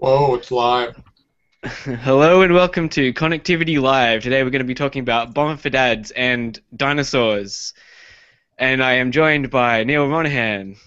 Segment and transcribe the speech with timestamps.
[0.00, 0.98] Whoa, it's live.
[1.62, 4.22] Hello and welcome to Connectivity Live.
[4.22, 7.74] Today we're going to be talking about Bafomdads and dinosaurs.
[8.56, 10.78] And I am joined by Neal Ronaghan.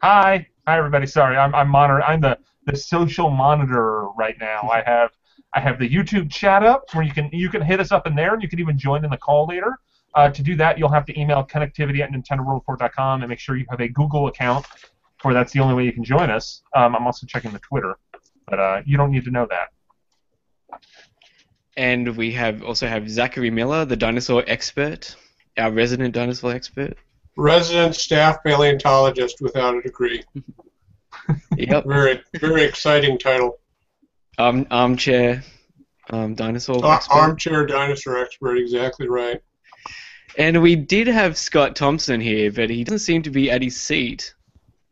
[0.00, 1.06] Hi, hi everybody.
[1.06, 2.02] Sorry, I'm I'm monitor.
[2.02, 4.70] I'm the the social monitor right now.
[4.72, 5.10] I have
[5.52, 8.14] I have the YouTube chat up where you can you can hit us up in
[8.14, 9.76] there, and you can even join in the call later.
[10.14, 13.66] Uh, to do that, you'll have to email connectivity at nintendoworldreport.com and make sure you
[13.68, 14.64] have a Google account,
[15.20, 16.62] for that's the only way you can join us.
[16.74, 17.96] Um, I'm also checking the Twitter,
[18.46, 20.80] but uh, you don't need to know that.
[21.76, 25.14] And we have also have Zachary Miller, the dinosaur expert,
[25.56, 26.96] our resident dinosaur expert.
[27.36, 30.22] Resident staff paleontologist without a degree.
[31.56, 31.84] Yep.
[31.86, 33.58] Very, very exciting title.
[34.38, 35.42] Um, armchair
[36.10, 37.14] um, dinosaur Ar- expert.
[37.14, 39.42] armchair dinosaur expert, exactly right.
[40.38, 43.78] And we did have Scott Thompson here, but he doesn't seem to be at his
[43.78, 44.34] seat.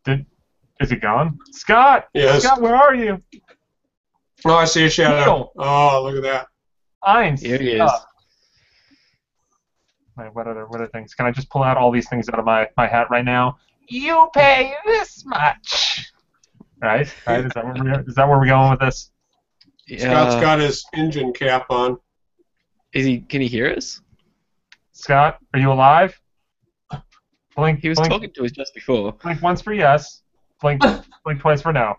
[0.07, 0.25] Did
[0.79, 1.37] is it gone?
[1.51, 2.43] Scott, Yes.
[2.43, 3.21] Scott, where are you?
[4.45, 5.25] Oh, I see a shadow.
[5.25, 5.51] Neal.
[5.57, 6.47] Oh, look at that.
[7.03, 7.91] I'm Here he is.
[10.17, 11.13] Wait, what other what other things?
[11.13, 13.57] Can I just pull out all these things out of my, my hat right now?
[13.89, 16.11] You pay this much.
[16.81, 17.13] Right?
[17.25, 17.45] Right?
[17.45, 19.11] Is that where we're is that where we're going with this?
[19.97, 21.97] Scott's got his engine cap on.
[22.93, 23.19] is he?
[23.21, 24.01] Can he hear us?
[24.91, 26.19] Scott, are you alive?
[27.57, 29.13] Blink He was blink, talking to us just before.
[29.13, 30.21] blink once for yes.
[30.61, 30.81] Blink
[31.25, 31.95] blink twice for no.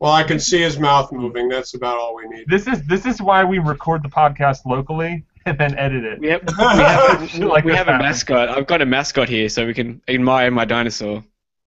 [0.00, 1.50] Well, I can see his mouth moving.
[1.50, 2.46] That's about all we need.
[2.48, 6.18] This is this is why we record the podcast locally and then edit it.
[6.18, 8.48] We have, we have, like we have a mascot.
[8.48, 11.22] I've got a mascot here, so we can admire my dinosaur.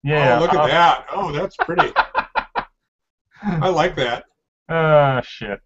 [0.04, 0.36] Yeah.
[0.36, 1.06] oh, look uh, at that.
[1.10, 1.90] Oh, that's pretty.
[3.42, 4.24] I like that.
[4.68, 5.60] Uh shit.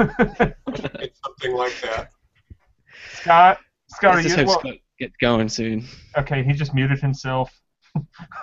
[0.00, 2.10] It's something like that.
[3.28, 5.84] Scott, Scott, are Let's you just hope well, Scott gets going soon.
[6.16, 7.52] Okay, he just muted himself.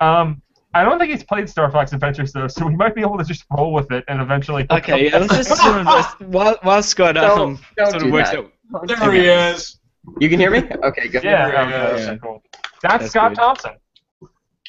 [0.00, 0.42] um,
[0.74, 3.24] I don't think he's played Star Fox Adventures though, so we might be able to
[3.24, 4.66] just roll with it and eventually.
[4.70, 8.02] Okay, yeah, come let's just sort of, let's- while, while Scott Don't- um, don't sort
[8.04, 8.38] of works that.
[8.38, 8.88] out.
[8.88, 9.78] There he is.
[10.18, 10.58] You can hear me?
[10.82, 11.22] Okay, good.
[11.22, 12.10] Yeah, Yeah, okay, yeah.
[12.10, 12.42] okay, cool.
[12.82, 13.36] That's, That's Scott good.
[13.38, 13.72] Thompson.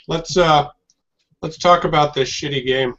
[0.07, 0.67] Let's uh,
[1.41, 2.93] let's talk about this shitty game.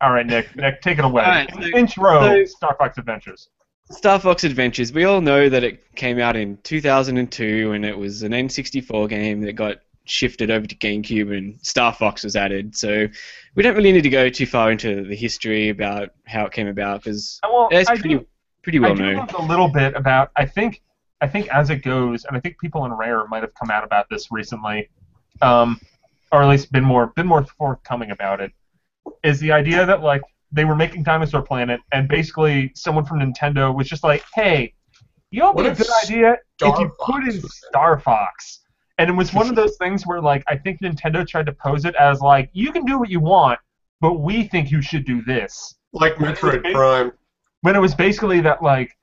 [0.00, 0.54] All right, Nick.
[0.56, 1.22] Nick, take it away.
[1.24, 3.48] All right, so- Intro so- Star Fox Adventures.
[3.90, 4.92] Star Fox Adventures.
[4.92, 9.42] We all know that it came out in 2002, and it was an N64 game
[9.42, 12.76] that got shifted over to GameCube, and Star Fox was added.
[12.76, 13.06] So
[13.54, 16.66] we don't really need to go too far into the history about how it came
[16.68, 18.26] about, because Uh, Well, it's I pretty do,
[18.62, 19.16] pretty I well do known.
[19.16, 20.30] know a little bit about.
[20.36, 20.82] I think,
[21.20, 23.84] I think as it goes, and I think people in Rare might have come out
[23.84, 24.88] about this recently,
[25.42, 25.78] um,
[26.32, 28.52] or at least been more been more forthcoming about it.
[29.22, 30.22] Is the idea that like
[30.54, 34.72] they were making Dinosaur Planet, and basically someone from Nintendo was just like, "Hey,
[35.30, 38.60] you know, what'd be a good idea if you put Fox in in Star Fox."
[38.98, 41.84] And it was one of those things where, like, I think Nintendo tried to pose
[41.84, 43.58] it as like, "You can do what you want,
[44.00, 47.12] but we think you should do this." Like Metroid Prime.
[47.62, 48.96] when it was basically that like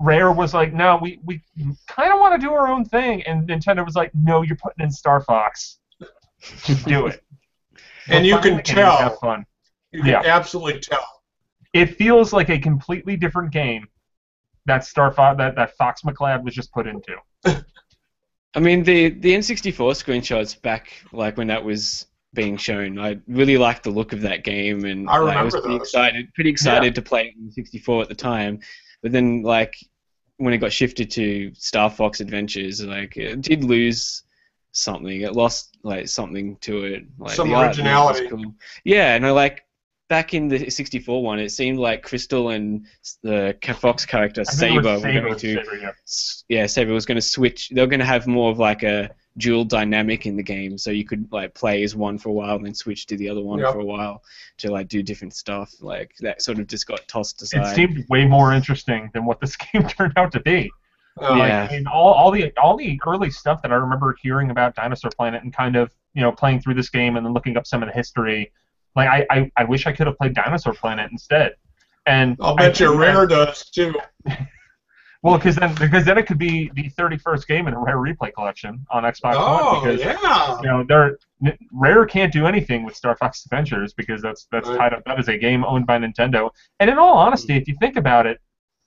[0.00, 1.42] Rare was like, no, we, we
[1.88, 4.84] kind of want to do our own thing, and Nintendo was like, no, you're putting
[4.84, 5.78] in Star Fox.
[6.64, 7.22] Just do it.
[8.10, 9.18] And you can fun tell.
[9.98, 10.06] Have fun.
[10.06, 10.36] You can Yeah.
[10.36, 11.06] absolutely tell.
[11.72, 13.86] It feels like a completely different game
[14.66, 17.16] that Star Fox that, that Fox McCloud was just put into.
[18.54, 23.58] I mean, the the N64 screenshots back, like when that was being shown, I really
[23.58, 25.88] liked the look of that game, and I like, was remember pretty those.
[25.88, 28.60] excited, pretty excited to play it on 64 at the time.
[29.02, 29.74] But then, like,
[30.38, 34.24] when it got shifted to Star Fox Adventures, like, it did lose
[34.72, 35.20] something.
[35.22, 38.28] It lost like something to it, like Some the originality.
[38.28, 38.54] Cool.
[38.84, 39.62] Yeah, and I like.
[40.08, 42.86] Back in the 64 one, it seemed like Crystal and
[43.22, 45.90] the Fox character I Saber was were going to Saber, yeah.
[46.04, 47.68] s- yeah, Saber was going to switch.
[47.68, 50.90] They were going to have more of like a dual dynamic in the game, so
[50.90, 53.42] you could like play as one for a while and then switch to the other
[53.42, 53.72] one Yep.
[53.74, 54.22] for a while
[54.58, 55.74] to like do different stuff.
[55.80, 57.66] Like that sort of just got tossed aside.
[57.72, 60.70] It seemed way more interesting than what this game turned out to be.
[61.20, 61.36] Uh, Yeah.
[61.36, 64.74] Like, I mean, all, all the all the early stuff that I remember hearing about
[64.74, 67.66] Dinosaur Planet and kind of you know playing through this game and then looking up
[67.66, 68.50] some of the history.
[68.98, 71.54] Like I, I, I wish I could have played Dinosaur Planet instead.
[72.06, 73.94] And I'll bet you that- Rare does too.
[75.22, 78.32] Well, because then because then it could be the 31st game in a Rare Replay
[78.32, 79.82] collection on Xbox Oh One.
[79.82, 80.56] Because yeah.
[80.60, 81.18] you know they're
[81.72, 84.78] Rare can't do anything with Star Fox Adventures because that's that's Right.
[84.78, 85.02] tied up.
[85.06, 86.50] That is a game owned by Nintendo.
[86.78, 88.38] And in all honesty, if you think about it,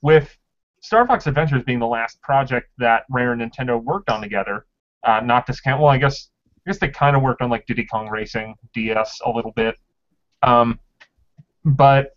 [0.02, 0.34] with
[0.82, 4.66] Star Fox Adventures being the last project that Rare and Nintendo worked on together,
[5.04, 5.82] uh, not discount.
[5.82, 6.30] Well, I guess
[6.66, 9.76] I guess they kind of worked on like Diddy Kong Racing DS a little bit,
[10.44, 10.80] um,
[11.66, 12.16] but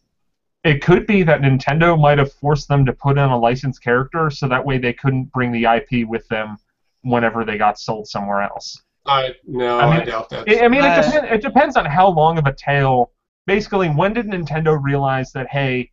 [0.65, 4.31] it could be that Nintendo might have forced them to put in a licensed character
[4.31, 6.56] so that way they couldn't bring the IP with them
[7.03, 8.82] whenever they got sold somewhere else.
[9.06, 10.49] I no, I I, doubt that.
[10.49, 13.12] I I mean, it, depend, it depends on how long of a tail.
[13.47, 15.91] Basically, when did Nintendo realize that hey,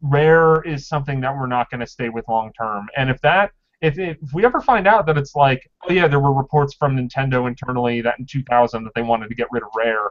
[0.00, 2.88] Rare is something that we're not going to stay with long term?
[2.96, 3.50] And if that,
[3.80, 6.96] if, if we ever find out that it's like, oh yeah, there were reports from
[6.96, 10.10] Nintendo internally that in 2000 that they wanted to get rid of Rare,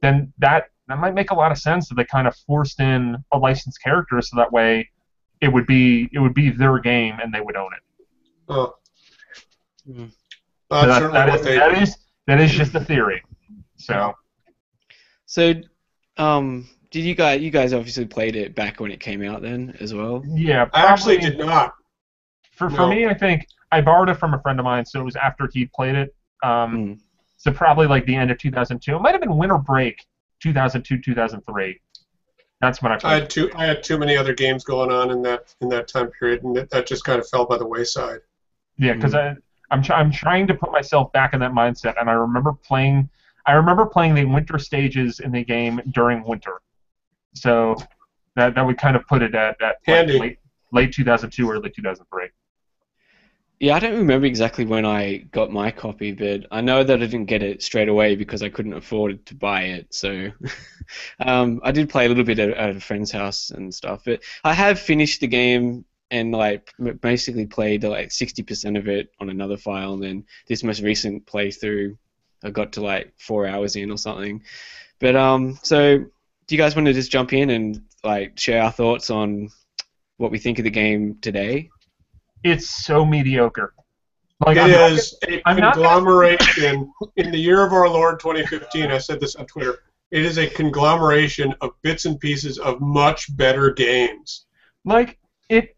[0.00, 3.16] then that that might make a lot of sense that they kind of forced in
[3.32, 4.90] a licensed character so that way
[5.40, 7.82] it would be it would be their game and they would own it.
[8.50, 8.74] oh.
[9.86, 11.56] That's that, certainly that what is, they.
[11.56, 11.96] that is
[12.26, 13.22] that is just a theory.
[13.76, 14.12] So.
[15.26, 15.54] So,
[16.18, 17.40] um, did you guys?
[17.40, 20.22] You guys obviously played it back when it came out, then as well.
[20.26, 21.72] Yeah, I actually did not.
[22.52, 22.90] For for No.
[22.90, 25.48] me, I think I borrowed it from a friend of mine, so it was after
[25.52, 26.14] he played it.
[26.42, 26.98] Um, Mm.
[27.38, 28.94] So probably like the end of 2002.
[28.94, 29.96] It might have been winter break,
[30.42, 31.80] 2002, 2003.
[32.60, 33.50] That's when I I had too.
[33.56, 36.54] I had too many other games going on in that in that time period, and
[36.56, 38.20] that, that just kind of fell by the wayside.
[38.78, 39.18] Yeah, because hmm.
[39.18, 39.36] I
[39.70, 43.08] I'm try- I'm trying to put myself back in that mindset, and I remember playing.
[43.46, 46.60] I remember playing the winter stages in the game during winter.
[47.34, 47.76] So
[48.36, 50.38] that that would kind of put it at, at like late
[50.72, 52.28] late 2002, early 2003.
[53.62, 57.06] Yeah, I don't remember exactly when I got my copy, but I know that I
[57.06, 59.94] didn't get it straight away because I couldn't afford to buy it.
[59.94, 60.32] So
[61.20, 64.02] um, I did play a little bit at, at a friend's house and stuff.
[64.04, 69.30] But I have finished the game and like basically played like 60% of it on
[69.30, 69.92] another file.
[69.94, 71.96] And then this most recent playthrough,
[72.42, 74.42] I got to like four hours in or something.
[74.98, 76.06] But um, so do
[76.48, 79.50] you guys want to just jump in and like share our thoughts on
[80.16, 81.70] what we think of the game today?
[82.44, 83.74] It's so mediocre.
[84.44, 88.90] Like It I'm is a I'm gonna- conglomeration in the year of our Lord 2015.
[88.90, 89.78] I said this on Twitter.
[90.10, 94.46] It is a conglomeration of bits and pieces of much better games.
[94.84, 95.18] like
[95.48, 95.76] it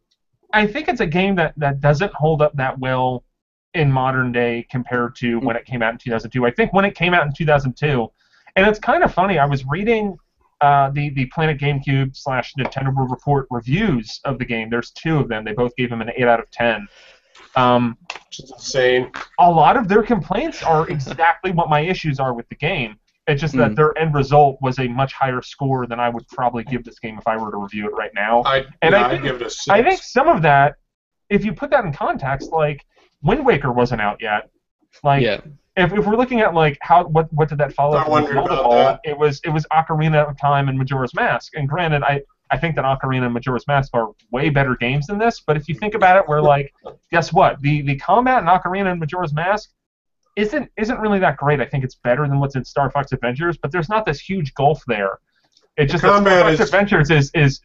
[0.55, 3.23] i think it's a game that that doesn't hold up that well
[3.75, 6.95] in modern day compared to when it came out in 2002 i think when it
[6.95, 8.11] came out in 2002
[8.57, 10.17] and it's kind of funny i was reading
[10.65, 15.17] uh, the the planet gamecube slash nintendo World report reviews of the game there's two
[15.23, 16.89] of them they both gave them an 8 out of 10
[17.57, 17.97] um,
[18.29, 19.11] Which insane.
[19.39, 22.97] a lot of their complaints are exactly what my issues are with the game.
[23.29, 23.77] It's just that Mm.
[23.77, 27.17] their end result was a much higher score than I would probably give this game
[27.17, 28.43] if I were to review it right now.
[28.45, 29.69] I And yeah, I I'd think- give it a six.
[29.69, 30.75] I think some of that,
[31.31, 32.85] if you put that in context, like
[33.23, 34.51] Wind Waker wasn't out yet.
[35.03, 35.41] Like yeah.
[35.77, 37.97] If, if we're looking at like how what what did that follow?
[37.97, 39.01] I from wondered about that.
[39.05, 41.53] It was it was Ocarina of Time and Majora's Mask.
[41.57, 45.19] And granted, I I think that Ocarina and Majora's Mask are way better games than
[45.19, 45.41] this.
[45.41, 46.73] But if you think about it, we're like,
[47.11, 47.61] guess what?
[47.61, 49.71] The the combat in Ocarina and Majora's Mask
[50.37, 51.61] isn't isn't really that great.
[51.61, 54.55] I think it's better than what's in Star Fox Adventures, but there's not this huge
[54.55, 55.19] gulf there.
[55.77, 57.61] It's just that Star Fox is- Adventures is is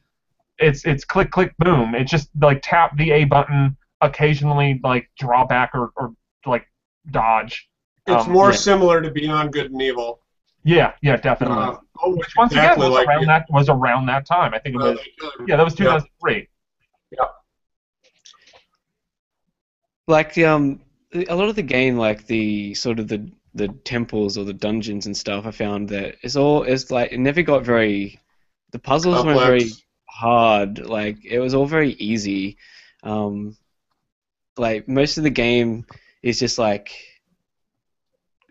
[0.57, 1.93] it's it's click click boom.
[1.95, 6.13] It's just like tap the A button, occasionally like draw back or, or
[6.45, 6.65] like
[7.11, 7.68] dodge.
[8.09, 8.55] It's um, more yeah.
[8.57, 10.21] similar to Beyond Good and Evil.
[10.63, 11.57] Yeah, yeah, definitely.
[11.57, 13.27] Uh, oh, Which once exactly again was like around it.
[13.27, 14.53] that was around that time.
[14.53, 14.99] I think it Uh, was
[15.47, 16.47] yeah, that was 2003.
[17.11, 17.25] Yeah.
[20.07, 20.81] like the um
[21.27, 25.05] a lot of the game like the sort of the the temples or the dungeons
[25.05, 28.19] and stuff i found that it's all it's like it never got very
[28.71, 29.69] the puzzles weren't very
[30.07, 32.57] hard like it was all very easy
[33.03, 33.55] um
[34.57, 35.85] like most of the game
[36.21, 36.91] is just like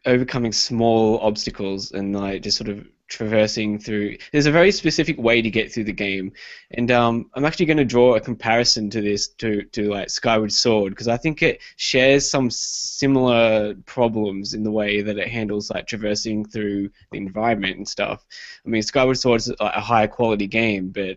[0.07, 5.41] overcoming small obstacles and like just sort of traversing through there's a very specific way
[5.41, 6.31] to get through the game
[6.73, 10.53] and um, I'm actually going to draw a comparison to this to, to like Skyward
[10.53, 15.71] Sword because I think it shares some similar problems in the way that it handles
[15.71, 18.27] like traversing through the environment and stuff.
[18.65, 21.17] I mean, Skyward Sword is a higher quality game, but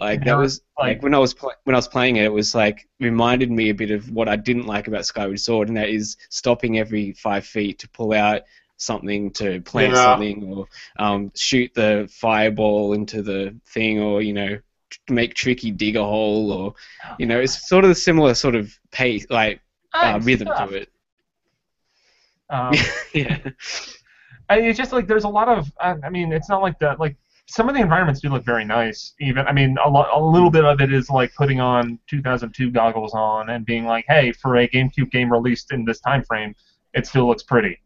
[0.00, 2.32] like that was like- like when I was pl- when I was playing it, it
[2.32, 5.76] was like reminded me a bit of what I didn't like about Skyward Sword, and
[5.76, 8.42] that is stopping every five feet to pull out
[8.76, 10.02] something to plant Yeah.
[10.04, 10.66] something or
[10.98, 14.58] um, shoot the fireball into the thing or you know
[15.08, 16.74] make tricky dig a hole or
[17.18, 19.60] you know it's sort of a similar sort of pace like
[19.92, 20.70] uh, rhythm stuff.
[20.70, 20.88] to it
[22.50, 22.74] Um,
[23.14, 23.38] yeah
[24.48, 25.72] I, it's just like there's a lot of.
[25.80, 27.00] I, I mean, it's not like that.
[27.00, 29.14] Like some of the environments do look very nice.
[29.20, 32.70] Even I mean, a, lo- a little bit of it is like putting on 2002
[32.70, 36.54] goggles on and being like, hey, for a GameCube game released in this time frame,
[36.94, 37.78] it still looks pretty.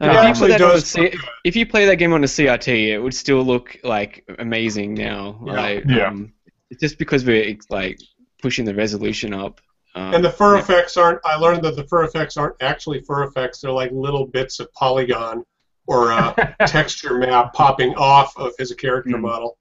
[0.00, 1.96] Now, It if, you actually put that on a does C- if you play that
[1.96, 5.40] game on a CRT, it would still look like amazing now.
[5.44, 5.52] Yeah.
[5.52, 6.08] Like, Yeah.
[6.08, 6.32] Um,
[6.70, 7.98] it's just because we're like
[8.42, 9.60] pushing the resolution up.
[9.94, 10.60] Um, And the fur yeah.
[10.62, 11.18] effects aren't.
[11.24, 13.60] I learned that the fur effects aren't actually fur effects.
[13.62, 15.44] They're like little bits of polygon
[15.88, 16.32] or uh,
[16.66, 19.22] texture map popping off of his character Hmm.
[19.22, 19.58] model.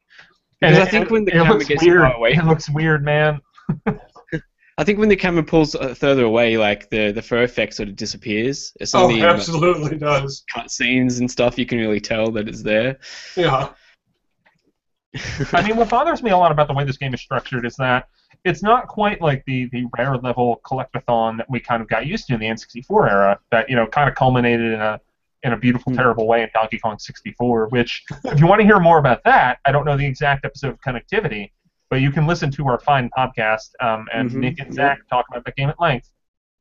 [0.61, 2.01] Because And I think when the camera looks gets weird.
[2.01, 3.39] far away- it looks weird, man.
[4.79, 7.89] I think when the camera pulls uh, further away, like the the fur effect sort
[7.89, 8.71] of disappears.
[8.79, 10.43] It's Oh, only in like, absolutely does.
[10.53, 12.97] cut scenes and stuff you can really tell that it's there.
[13.35, 13.69] Yeah.
[15.53, 17.75] I mean, what bothers me a lot about the way this game is structured is
[17.77, 18.07] that
[18.45, 22.27] it's not quite like the, the rare level collectathon that we kind of got used
[22.27, 23.39] to in the N64 era.
[23.51, 24.99] That you know kind of culminated in a
[25.47, 25.97] in a beautiful, Hmm.
[25.97, 27.67] terrible way in Donkey Kong 64.
[27.69, 30.69] Which, if you want to hear more about that, I don't know the exact episode
[30.69, 31.51] of Connectivity,
[31.89, 34.35] but you can listen to our fine podcast um, and Mhm.
[34.35, 36.09] Nick and Zach talk about the game at length.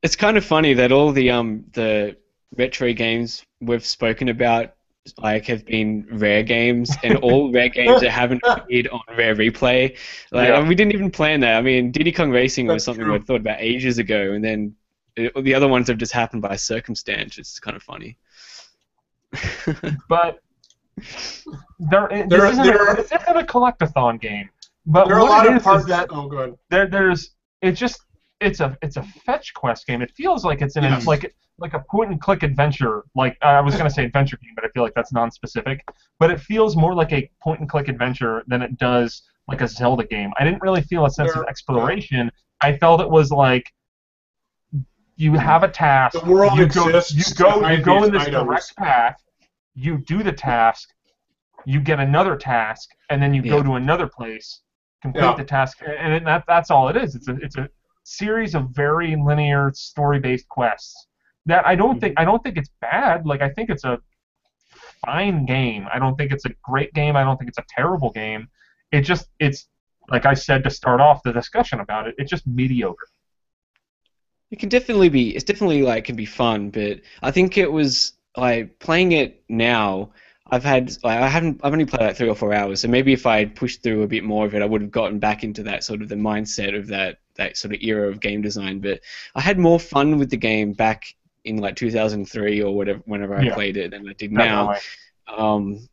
[0.02, 2.16] It's kind of funny that all the um the
[2.56, 4.72] retro games we've spoken about
[5.18, 9.96] like have been rare games and all rare games that haven't appeared on rare replay.
[10.32, 10.66] Like Yeah.
[10.66, 11.56] we didn't even plan that.
[11.56, 13.14] I mean, Diddy Kong Racing was something true.
[13.14, 14.74] we thought about ages ago, and then
[15.16, 17.38] it, the other ones have just happened by circumstance.
[17.38, 18.18] It's kind of funny.
[20.08, 20.38] But
[21.78, 24.48] there, There- this isn't, there a, are- this isn't a collectathon game.
[24.86, 26.54] But There are a lot of parts that Oh, good.
[26.70, 27.30] there there's
[27.60, 28.00] it's just
[28.40, 30.00] it's a it's a fetch quest game.
[30.00, 31.04] It feels like it's in Yes.
[31.04, 33.04] a, like like a point and click adventure.
[33.16, 35.82] Like I was gonna say adventure game, but I feel like that's non-specific.
[36.20, 39.66] But it feels more like a point and click adventure than it does like a
[39.66, 40.30] Zelda game.
[40.38, 42.30] I didn't really feel a sense There- of exploration.
[42.60, 43.72] I felt it was like
[45.16, 46.20] you have a task.
[46.20, 47.68] The world you go, exists You go.
[47.68, 48.44] You go in this items.
[48.44, 49.22] direct path.
[49.74, 50.90] You do the task.
[51.64, 54.60] You get another task, and then you go to another place,
[55.02, 55.34] complete Yeah.
[55.34, 57.16] the task, and that, that's all it is.
[57.16, 57.68] It's a it's a
[58.04, 61.08] series of very linear story-based quests
[61.46, 62.22] that I don't think mm-hmm.
[62.22, 63.26] I don't think it's bad.
[63.26, 63.98] Like I think it's a
[65.04, 65.88] fine game.
[65.92, 67.16] I don't think it's a great game.
[67.16, 68.48] I don't think it's a terrible game.
[68.92, 69.66] It just it's
[70.08, 72.14] like I said to start off the discussion about it.
[72.18, 73.08] It's just mediocre.
[74.50, 75.34] It can definitely be.
[75.34, 80.12] It's definitely like can be fun, but I think it was like playing it now.
[80.48, 81.60] I've had like I haven't.
[81.64, 84.02] I've only played like three or four hours, so maybe if I had pushed through
[84.02, 86.14] a bit more of it, I would have gotten back into that sort of the
[86.14, 88.78] mindset of that that sort of era of game design.
[88.80, 89.00] But
[89.34, 91.04] I had more fun with the game back
[91.44, 93.54] in like 2003 or whatever, whenever I Yeah.
[93.54, 94.70] played it, than I did now.
[95.36, 95.88] Um,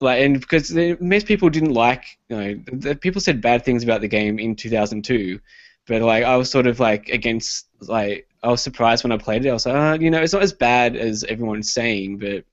[0.00, 3.84] like and because the, most people didn't like you know the, people said bad things
[3.84, 5.40] about the game in 2002
[5.86, 9.44] but like I was sort of like against like I was surprised when I played
[9.44, 12.44] it I was like uh, you know it's not as bad as everyone's saying but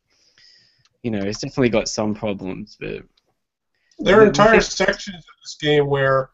[1.03, 3.03] you know it's definitely got some problems but
[3.99, 6.29] There are entire sections of this game where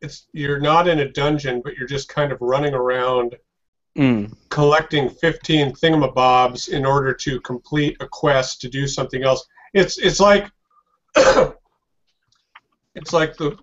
[0.00, 3.36] it's you're not in a dungeon, but you're just kind of running around
[3.96, 9.44] mm, collecting 15 thingamabobs in order to complete a quest to do something else.
[9.74, 10.50] It's it's like
[11.16, 11.52] it's
[13.12, 13.56] like the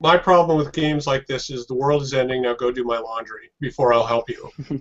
[0.00, 2.42] my problem with games like this is the world is ending.
[2.42, 4.50] Now go do my laundry before I'll help you.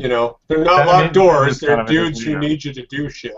[0.00, 1.60] you know, they're not locked doors.
[1.60, 3.32] that is kind They're dudes who need you to do shit.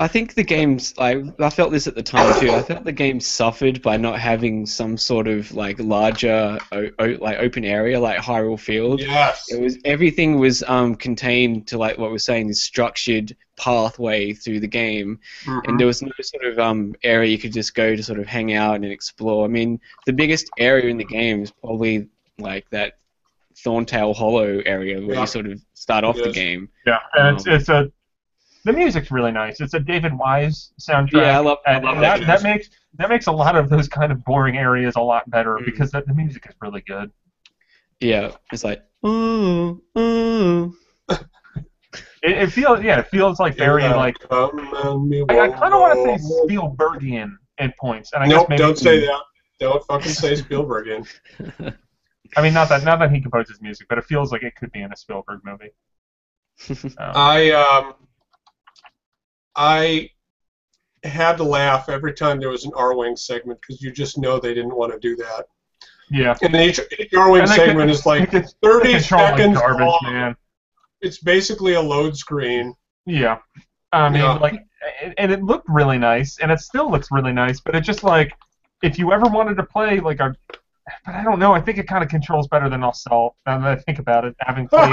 [0.00, 2.50] I think the game's like I felt this at the time too.
[2.50, 7.16] I felt the game suffered by not having some sort of like larger o- o-
[7.20, 9.00] like open area like Hyrule Field.
[9.00, 9.52] Yes.
[9.52, 14.60] It was everything was um, contained to like what we're saying this structured pathway through
[14.60, 15.68] the game, Mhm.
[15.68, 18.26] and there was no sort of um, area you could just go to sort of
[18.26, 19.44] hang out and explore.
[19.44, 22.94] I mean, the biggest area in the game is probably like that
[23.54, 25.20] Thorntail Hollow area where Yeah.
[25.20, 26.70] you sort of start off the game.
[26.86, 27.92] Yeah, and it's Um, it's a
[28.64, 29.60] the music's really nice.
[29.60, 31.12] It's a David Wise soundtrack.
[31.12, 32.20] Yeah, I love- I and love that.
[32.20, 35.28] that That makes that makes a lot of those kind of boring areas a lot
[35.30, 35.64] better Mm.
[35.64, 37.10] because the, the music is really good.
[38.00, 40.74] Yeah, it's like ooh ooh.
[42.22, 45.72] It, it feels yeah, it feels like very Yeah, like come me I, I kind
[45.72, 46.24] of want to say.
[46.46, 49.20] Spielbergian at points, and I Nope, guess maybe don't say that.
[49.58, 51.06] Don't fucking say Spielbergian.
[52.36, 54.70] I mean, not that not that he composes music, but it feels like it could
[54.72, 55.70] be in a Spielberg movie.
[56.98, 57.94] Um, I um,
[59.56, 60.10] I
[61.04, 64.54] had to laugh every time there was an Arwing segment because you just know they
[64.54, 65.46] didn't want to do that.
[66.10, 69.58] yeah, And each, each Arwing segment could- is like could- 30 they control like seconds
[69.58, 70.00] garbage, long.
[70.04, 70.36] man.
[71.00, 72.74] It's basically a load screen.
[73.06, 73.38] Yeah.
[73.92, 74.32] I mean, Yeah.
[74.34, 74.62] like,
[75.02, 78.02] and- and it looked really nice, and it still looks really nice, but it just
[78.04, 78.32] like,
[78.82, 80.34] if you ever wanted to play like a,
[81.06, 83.34] but I don't know, I think it kind of controls better than Assault.
[83.46, 84.92] Now that I think about it, having played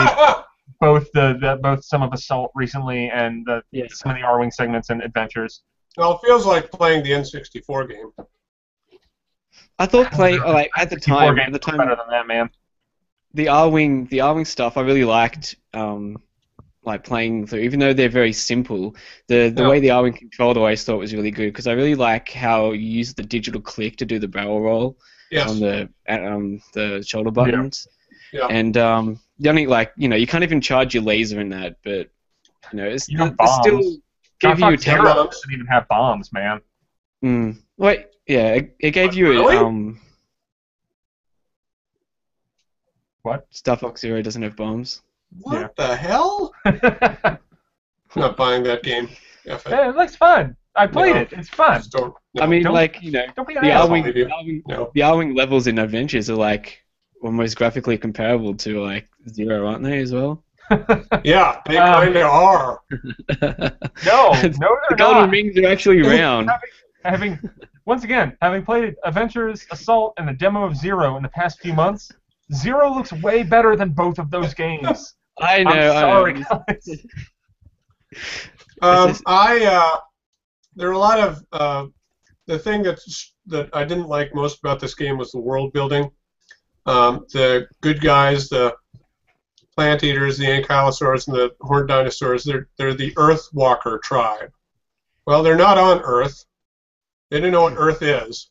[0.80, 3.86] both the, the both some of Assault recently and the, Yeah.
[3.90, 5.64] some of the Arwing segments and adventures.
[5.98, 8.12] well, it feels like playing the N64 game.
[9.80, 12.50] I thought play like at the time at the time better than that, man.
[13.34, 16.18] the Arwing the Arwing stuff I really liked um
[16.84, 18.96] like playing through even though they're very simple
[19.28, 19.70] the the Yeah.
[19.70, 22.72] way the Arwing controlled I always thought was really good because I really like how
[22.72, 24.98] you use the digital click to do the barrel roll
[25.32, 25.50] Yes.
[25.50, 27.88] on the at, um the shoulder buttons
[28.32, 28.48] Yeah.
[28.50, 31.77] and um the only like you know you can't even charge your laser in that
[31.84, 32.10] but
[32.72, 33.98] you know it's, You have it's still bombs.
[34.39, 35.29] give John you a Fox ten Zero bombs.
[35.36, 36.62] doesn't even have bombs, man.
[37.24, 39.56] mm, wait yeah it, it gave you Really?
[39.58, 40.00] a um
[43.50, 45.01] Star Fox Zero doesn't have bombs.
[45.41, 45.67] What Yeah.
[45.75, 46.53] the hell?
[46.63, 47.38] I'm
[48.15, 49.10] not buying that game.
[49.46, 49.74] F it.
[49.74, 50.56] it looks fun.
[50.77, 51.22] I played No.
[51.22, 51.34] it.
[51.34, 51.82] It's fun.
[51.91, 52.44] Don't- no.
[52.44, 53.89] I mean, don't- like you know, Don't be the asshole.
[53.98, 54.91] Arwing, the Arwing, no.
[54.94, 56.82] the Arwing levels in Adventures are like
[57.24, 60.44] almost graphically comparable to like Zero, aren't they as well?
[61.24, 62.82] Yeah, they Um, kind of are.
[64.06, 64.50] No, no, the
[64.90, 65.32] they're golden not.
[65.32, 66.50] rings are actually round.
[67.04, 67.40] having
[67.86, 71.74] once again having played Adventures, Assault, and the demo of Zero in the past few
[71.74, 72.12] months,
[72.54, 75.16] Zero looks way better than both of those games.
[75.40, 75.72] I know.
[75.72, 76.64] I'm sorry, I know.
[76.68, 77.06] guys.
[78.82, 79.98] Um, I uh,
[80.76, 81.86] there are a lot of uh,
[82.46, 86.12] the thing that's that I didn't like most about this game was the world building.
[86.88, 88.74] Um, the good guys, the
[89.75, 94.51] plant eaters, the ankylosaurs, and the horned dinosaurs, they're they're the Earth Walker tribe.
[95.25, 96.46] Well, they're not on Earth.
[97.29, 98.50] They don't know what Earth is.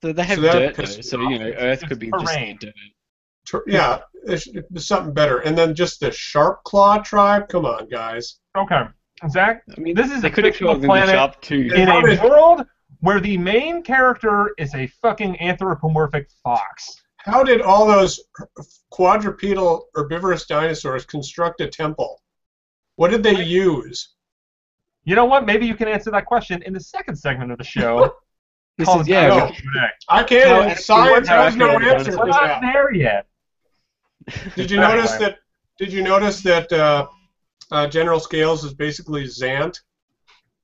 [0.00, 1.44] So they have So that dirt, though, so you know.
[1.50, 2.58] Earth could be terrain.
[2.60, 2.74] just dirt.
[3.46, 5.40] Tr- Yeah, there's, there's something better.
[5.40, 7.48] And then just the Sharp Claw tribe.
[7.48, 8.38] Come on, guys.
[8.56, 8.82] Okay,
[9.28, 11.70] Zach, I mean, This is a fictional called them the planet Sharp Two.
[11.74, 12.64] in a world
[13.00, 17.01] where the main character is a fucking anthropomorphic fox.
[17.24, 18.20] How did all those
[18.90, 22.20] quadrupedal herbivorous dinosaurs construct a temple?
[22.96, 24.14] What did they use?
[25.04, 25.46] You know what?
[25.46, 28.14] Maybe you can answer that question in the second segment of the show.
[28.78, 29.28] This is yeah.
[29.28, 29.52] no.
[30.08, 30.48] I can't.
[30.48, 32.62] How accurate- science has no accurate are the answer We're not that.
[32.62, 33.26] there yet.
[34.56, 35.40] Did you notice that?
[35.78, 37.06] Did you notice that uh,
[37.70, 39.78] uh, General Scales is basically Zant,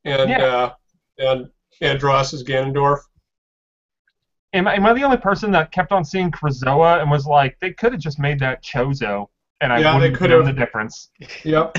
[0.07, 0.39] and Yeah.
[0.43, 0.73] uh,
[1.19, 1.51] and
[1.83, 3.01] Andross is Ganondorf?
[4.55, 7.59] Am I, am I the only person that kept on seeing Krazoa and was like,
[7.61, 9.29] they could have just made that Chozo,
[9.61, 10.55] and I Yeah, wouldn't could know have.
[10.55, 11.11] the difference.
[11.45, 11.77] Yep.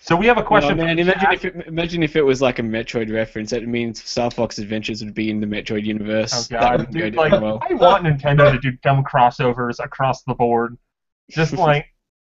[0.00, 0.78] So we have a question.
[0.80, 3.50] Oh, man, imagine if it, imagine if it was like a Metroid reference.
[3.50, 6.32] That means Star Fox Adventures would be in the Metroid universe.
[6.32, 7.14] Oh god, wouldn't go dude!
[7.16, 7.60] Like, well.
[7.68, 10.78] I want Nintendo to do dumb crossovers across the board.
[11.28, 11.86] Just like,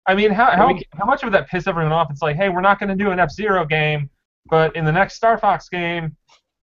[0.06, 2.10] I mean, how how, how much would that piss everyone off?
[2.10, 4.10] It's like, hey, we're not going to do an F Zero game,
[4.46, 6.16] but in the next Star Fox game,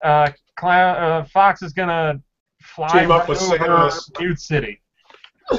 [0.03, 0.29] uh,
[0.61, 2.21] Cla- uh Fox is gonna
[2.61, 4.19] fly Team up with over Samus.
[4.19, 4.79] Mute City.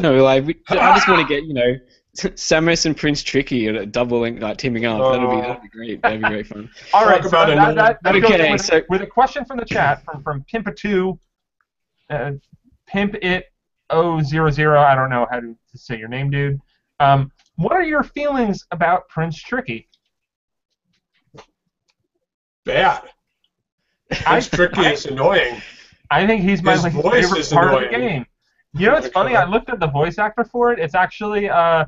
[0.00, 1.74] No, like we, I just want to get you know
[2.16, 5.12] Samus and Prince Tricky uh, doubling like teaming up.
[5.12, 6.02] That'd be that'd be great.
[6.02, 6.70] That'd be great fun.
[6.94, 9.44] All Talk right, so about that, another- that, that Okay, with, so- with a question
[9.44, 11.18] from the chat from from Pimpa2,
[12.10, 12.32] uh,
[12.86, 13.46] Pimp It
[13.92, 14.76] 000.
[14.76, 16.60] I don't know how to, to say your name, dude.
[17.00, 19.88] Um, what are your feelings about Prince Tricky?
[22.64, 23.02] Bad.
[24.26, 24.80] I, It's tricky.
[24.82, 25.60] It's annoying.
[26.10, 28.26] I think he's my His least voice favorite is part of the game.
[28.74, 29.36] You know what's funny?
[29.36, 30.78] I looked at the voice actor for it.
[30.78, 31.84] It's actually, uh,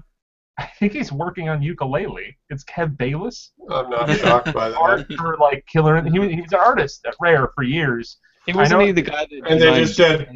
[0.58, 2.34] I think he's working on Yooka-Laylee.
[2.50, 5.18] It's Kev Bayliss, I'm not shocked by art that.
[5.18, 6.02] for like Killer.
[6.02, 8.18] He was, he was an artist at Rare for years.
[8.46, 10.28] It wasn't know- he the guy that And they just said,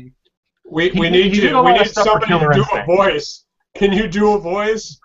[0.70, 1.62] We, we he need did a you.
[1.62, 3.44] We need somebody to Killer do a voice.
[3.76, 4.98] Can you do a voice?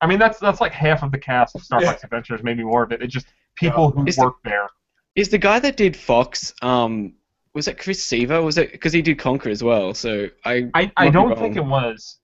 [0.00, 1.96] I mean, that's that's like half of the cast of Star Yeah.
[2.02, 3.00] Adventures, maybe more of it.
[3.02, 4.68] It's just people who Is the- work there.
[5.16, 6.54] Is the guy that did Fox?
[6.62, 7.14] Um,
[7.54, 8.42] was it Chris Seaver?
[8.42, 9.94] Was it because he did Conker as well?
[9.94, 10.70] So I.
[10.74, 12.18] I, I don't think it was.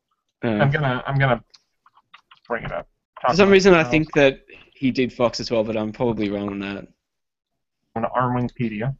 [0.44, 1.42] Uh, I'm gonna I'm gonna
[2.46, 2.88] bring it up.
[3.26, 4.40] for some reason, I think that
[4.74, 6.86] he did Fox as well, but I'm probably wrong on that.
[7.96, 8.94] on Arwingpedia.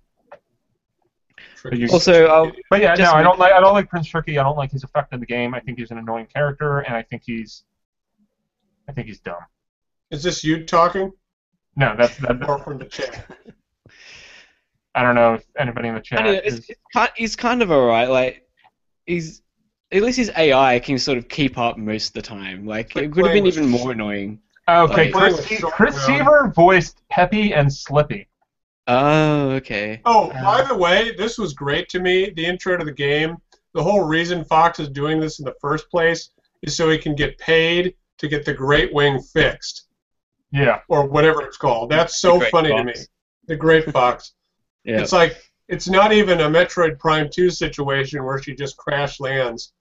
[1.64, 4.08] But you- Also, uh, But yeah, Just no, I don't like I don't like Prince
[4.08, 4.38] Tricky.
[4.38, 5.54] I don't like his effect in the game.
[5.54, 7.64] I think he's an annoying character, and I think he's
[8.88, 9.36] I think he's dumb.
[10.10, 11.12] Is this you talking
[11.76, 13.26] No, that's that, or from the chat?
[14.94, 16.18] I don't know if anybody in the chat.
[16.20, 18.10] don't know, it's, is- it's kind, he's kind of alright.
[18.10, 18.46] Like
[19.06, 19.42] he's
[19.90, 22.66] at least his AI can sort of keep up most of the time.
[22.66, 24.40] Like Like it could have been even more annoying.
[24.68, 26.06] Oh, okay, like- Chris, Playing Chris.
[26.06, 28.28] Seaver voiced Peppy and Slippy.
[28.88, 30.00] Oh, okay.
[30.04, 32.30] Oh, uh, by the way, this was great to me.
[32.30, 33.36] The intro to the game.
[33.74, 36.30] The whole reason Fox is doing this in the first place
[36.62, 39.86] is so he can get paid to get the Great Wing fixed,
[40.50, 41.90] Yeah, or whatever it's called.
[41.90, 42.94] That's so The Great funny to me.
[43.48, 44.34] The Great Fox.
[44.84, 45.00] Yeah.
[45.00, 45.36] It's like
[45.68, 49.72] it's not even a Metroid Prime 2 situation where she just crash lands.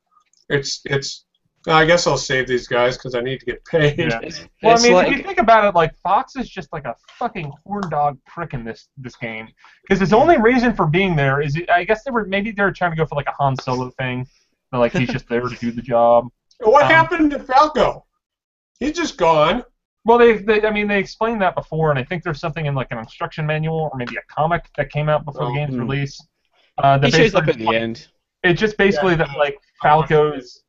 [0.50, 1.26] It's it's.
[1.68, 4.00] I guess I'll save these guys because I need to get paid.
[4.00, 4.20] Yeah.
[4.64, 6.86] Well, it's I mean, like if you think about it, like Fox is just like
[6.86, 9.48] a fucking horn dog prick in this this game,
[9.84, 12.72] because his only reason for being there is, I guess they were maybe they were
[12.72, 14.28] trying to go for like a Han Solo thing,
[14.72, 16.28] but, like he's just there to do the job.
[16.62, 18.06] What Um, happened to Falco?
[18.80, 19.64] He's just gone.
[20.04, 22.74] Well, they, they, I mean, they explained that before, and I think there's something in
[22.74, 25.76] like an instruction manual or maybe a comic that came out before Oh, the game's
[25.76, 25.82] hmm.
[25.82, 26.20] release.
[26.78, 28.08] Uh, that he shows up at the end.
[28.44, 29.18] It's just basically Yeah.
[29.18, 30.64] that like Falco's.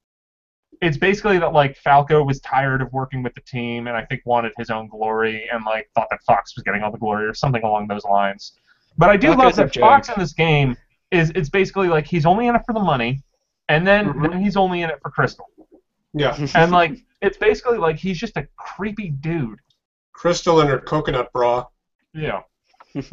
[0.83, 4.21] It's basically that like Falco was tired of working with the team, and I think
[4.27, 7.33] wanted his own glory, and like thought that Fox was getting all the glory or
[7.35, 8.53] something along those lines.
[8.99, 9.81] But I do Falco's love that joke.
[9.83, 10.77] Fox in this game
[11.11, 13.23] is it's basically like he's only in it for the money,
[13.69, 14.31] and then Mhm.
[14.33, 15.47] then he's only in it for Crystal.
[16.15, 19.59] Yeah, And like it's basically like he's just a creepy dude.
[20.13, 21.65] Crystal and her coconut bra.
[22.13, 22.41] Yeah.
[22.95, 23.05] in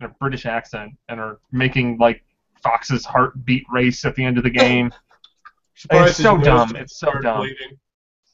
[0.00, 2.22] a British accent and are making like
[2.62, 4.92] Fox's heartbeat race at the end of the game.
[5.90, 6.76] It's so dumb.
[6.76, 7.38] It's so dumb.
[7.38, 7.76] bleeding.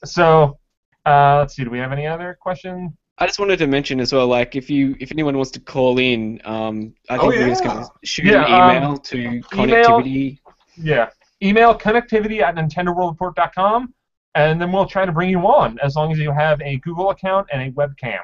[0.04, 0.58] So,
[1.06, 1.64] uh, let's see.
[1.64, 2.92] Do we have any other questions?
[3.16, 5.98] I just wanted to mention as well, like if you if anyone wants to call
[5.98, 10.38] in, um, I Oh, think we're just gonna shoot Yeah, an um, email to connectivity.
[10.76, 11.08] Yeah.
[11.42, 13.94] Email connectivity at nintendoworldreport.com,
[14.34, 17.10] and then we'll try to bring you on as long as you have a Google
[17.10, 18.20] account and a webcam.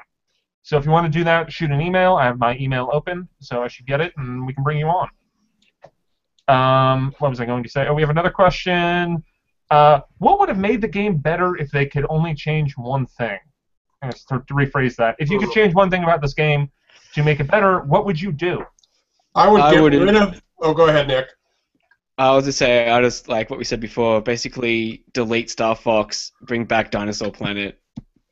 [0.63, 2.15] So if you want to do that, shoot an email.
[2.15, 4.87] I have my email open, so I should get it, and we can bring you
[4.87, 5.09] on.
[6.47, 7.87] Um, what was I going to say?
[7.87, 9.23] Oh, we have another question.
[9.69, 13.37] Uh, what would have made the game better if they could only change one thing?
[14.03, 16.69] To, to rephrase that, if you could change one thing about this game
[17.13, 18.63] to make it better, what would you do?
[19.35, 20.41] I would I get wouldn't- rid of.
[20.61, 21.27] Oh, go ahead, Nick.
[22.17, 24.21] I was just say, I just like what we said before.
[24.21, 27.79] Basically, delete Star Fox, bring back Dinosaur Planet.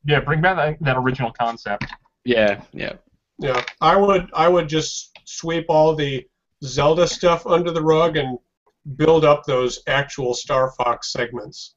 [0.05, 1.85] Yeah, bring back that, that original concept.
[2.23, 2.93] Yeah, yeah.
[3.37, 4.29] Yeah, I would.
[4.33, 6.25] I would just sweep all the
[6.63, 8.39] Zelda stuff under the rug and
[8.95, 11.75] build up those actual Star Fox segments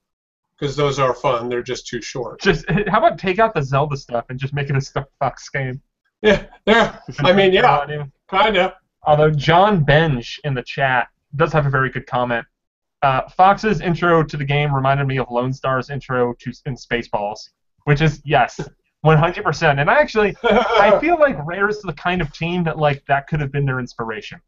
[0.59, 1.49] because those are fun.
[1.49, 2.41] They're just too short.
[2.41, 5.49] Just how about take out the Zelda stuff and just make it a Star Fox
[5.49, 5.81] game?
[6.23, 6.99] Yeah, yeah.
[7.21, 8.77] I mean, yeah, kinda.
[9.05, 12.47] Although John Benge in the chat does have a very good comment.
[13.03, 17.39] Uh, Fox's intro to the game reminded me of Lone Star's intro to in Spaceballs,
[17.85, 18.61] which is yes,
[19.07, 19.81] 100%.
[19.81, 23.29] And I actually I feel like Rare is the kind of team that like that
[23.29, 24.41] could have been their inspiration.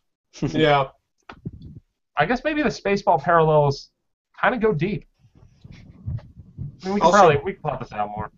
[0.40, 0.88] yeah.
[2.16, 3.90] I guess maybe the Spaceball parallels
[4.40, 5.06] kind of go deep.
[5.72, 8.30] I mean, we could Also- probably we could plot this out more.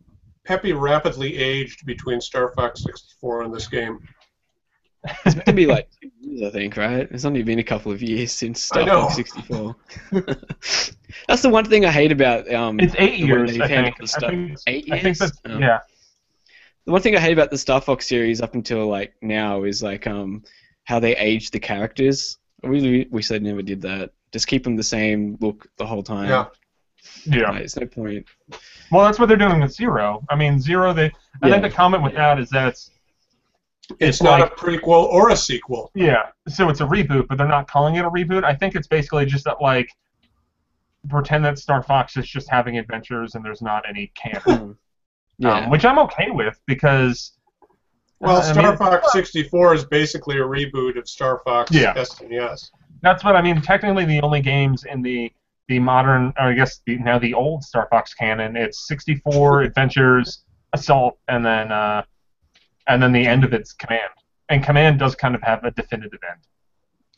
[0.44, 3.98] Peppy rapidly aged between Star Fox 64 and this game.
[5.24, 7.08] It's meant to be like two years, I think, right?
[7.10, 8.86] It's only been a couple of years since Star.
[8.86, 9.76] Fox 64.
[11.28, 12.80] That's the one thing I hate about um.
[12.80, 13.96] It's eight the years, I think.
[14.00, 15.18] I think, Eight I think years?
[15.18, 15.58] that's Oh.
[15.58, 15.80] yeah.
[16.84, 19.82] The one thing I hate about the Star Fox series up until like now is
[19.82, 20.44] like um
[20.84, 22.38] how they age the characters.
[22.62, 24.12] Really wish they never did that.
[24.32, 26.28] Just keep them the same look the whole time.
[26.28, 26.46] Yeah.
[27.24, 27.50] Yeah.
[27.50, 28.26] Like, it's no point.
[28.90, 30.24] Well, that's what they're doing with Zero.
[30.30, 30.92] I mean, Zero.
[30.92, 31.12] They.
[31.42, 32.90] I think the comment with that is that it's
[33.90, 35.90] It's, It's not like- a prequel or a sequel.
[35.94, 36.30] yeah.
[36.48, 38.42] So it's a reboot, but they're not calling it a reboot.
[38.44, 39.88] I think it's basically just that like
[41.08, 44.78] pretend that Star Fox is just having adventures and there's not any canon, Um,
[45.38, 45.50] yeah.
[45.64, 47.32] um, which I'm okay with because.
[48.18, 51.92] Well, I Star mean, Fox 64 is basically a reboot of Star Fox Yeah.
[51.94, 52.70] SNES.
[53.02, 53.60] That's what I mean.
[53.60, 55.30] Technically, the only games in the
[55.68, 60.44] the modern, or I guess the, now the old Star Fox canon, it's 64 Adventures,
[60.72, 62.04] Assault, and then uh,
[62.88, 64.10] and then the end of it's Command.
[64.48, 66.40] And Command does kind of have a definitive end.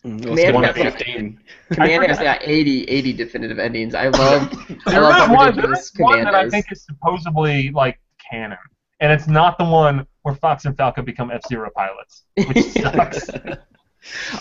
[0.05, 1.41] Mm, Man, also got that's like- 15.
[1.73, 3.95] Command has forgot- 80, 80 definitive endings.
[3.95, 4.53] I love,
[4.87, 7.71] I love is how one, there ridiculous is one Command that I think is supposedly
[7.71, 7.99] like
[8.31, 8.59] canon,
[9.01, 13.29] and it's not the one where Fox and Falcon become F Zero pilots, which sucks.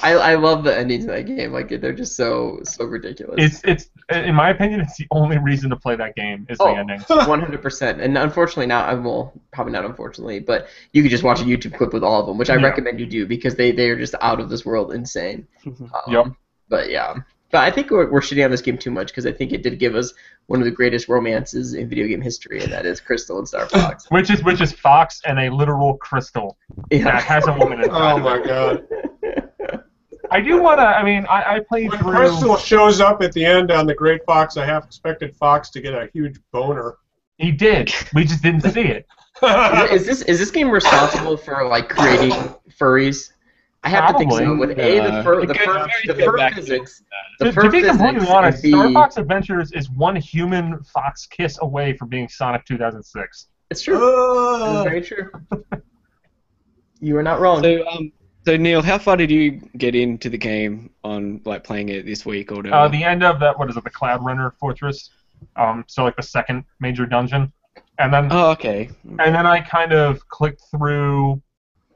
[0.03, 1.51] I, I love the endings of that game.
[1.51, 3.35] Like they're just so so ridiculous.
[3.39, 6.65] It's it's in my opinion, it's the only reason to play that game is the
[6.65, 6.75] Oh.
[6.75, 6.99] ending.
[7.09, 11.23] One hundred percent, and unfortunately now, I well, probably not unfortunately, but you could just
[11.23, 12.63] watch a YouTube clip with all of them, which I Yeah.
[12.67, 15.47] recommend you do because they they are just out of this world insane.
[15.65, 16.25] Um, Yep.
[16.69, 17.15] But yeah,
[17.51, 19.63] but I think we're, we're shitting on this game too much because I think it
[19.63, 20.13] did give us
[20.47, 23.65] one of the greatest romances in video game history, and that is Crystal and Star
[23.69, 24.05] Fox.
[24.09, 26.57] Which is which is Fox and a literal crystal
[26.91, 28.11] that has a woman inside.
[28.13, 28.87] Oh my god.
[30.31, 30.83] I do want to.
[30.85, 32.11] I mean, I, I played When through.
[32.15, 35.81] Crystal shows up at the end on the Great Fox, I half expected Fox to
[35.81, 36.95] get a huge boner.
[37.37, 37.91] He did.
[38.13, 39.05] We just didn't see it.
[39.91, 42.31] is this is this game responsible for like creating
[42.79, 43.31] furries?
[43.83, 44.39] I have to think so.
[44.39, 44.57] Probably.
[44.67, 46.99] With a the fur the fur, very the good fur back to physics.
[46.99, 47.05] that.
[47.39, 50.83] The To, fur to be completely and honest, the- Star Fox Adventures is one human
[50.83, 53.47] Fox kiss away from being Sonic 2006.
[53.69, 53.97] It's true.
[53.97, 55.29] Uh, It's very true.
[56.99, 57.61] You are not wrong.
[57.61, 58.11] So, um,
[58.47, 62.25] so Neal, how far did you get into the game on like playing it this
[62.25, 62.75] week or whatever?
[62.77, 65.09] Uh, the end of that, what is it, the Cloud Runner Fortress?
[65.57, 67.51] Um, so like the second major dungeon,
[67.99, 68.89] and then oh, okay.
[69.03, 71.41] and then I kind of clicked through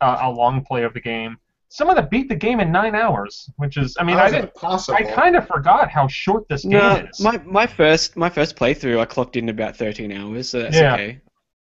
[0.01, 1.37] uh, a long play of the game.
[1.69, 4.31] Some of them beat the game in nine hours, which is, I mean, how I
[4.31, 4.53] didn't.
[4.53, 4.97] possible?
[4.97, 7.21] I kind of forgot how short this game No, is.
[7.21, 10.95] my my first my first playthrough, I clocked in about 13 hours, so that's Yeah.
[10.95, 11.21] okay.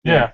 [0.02, 0.32] yeah.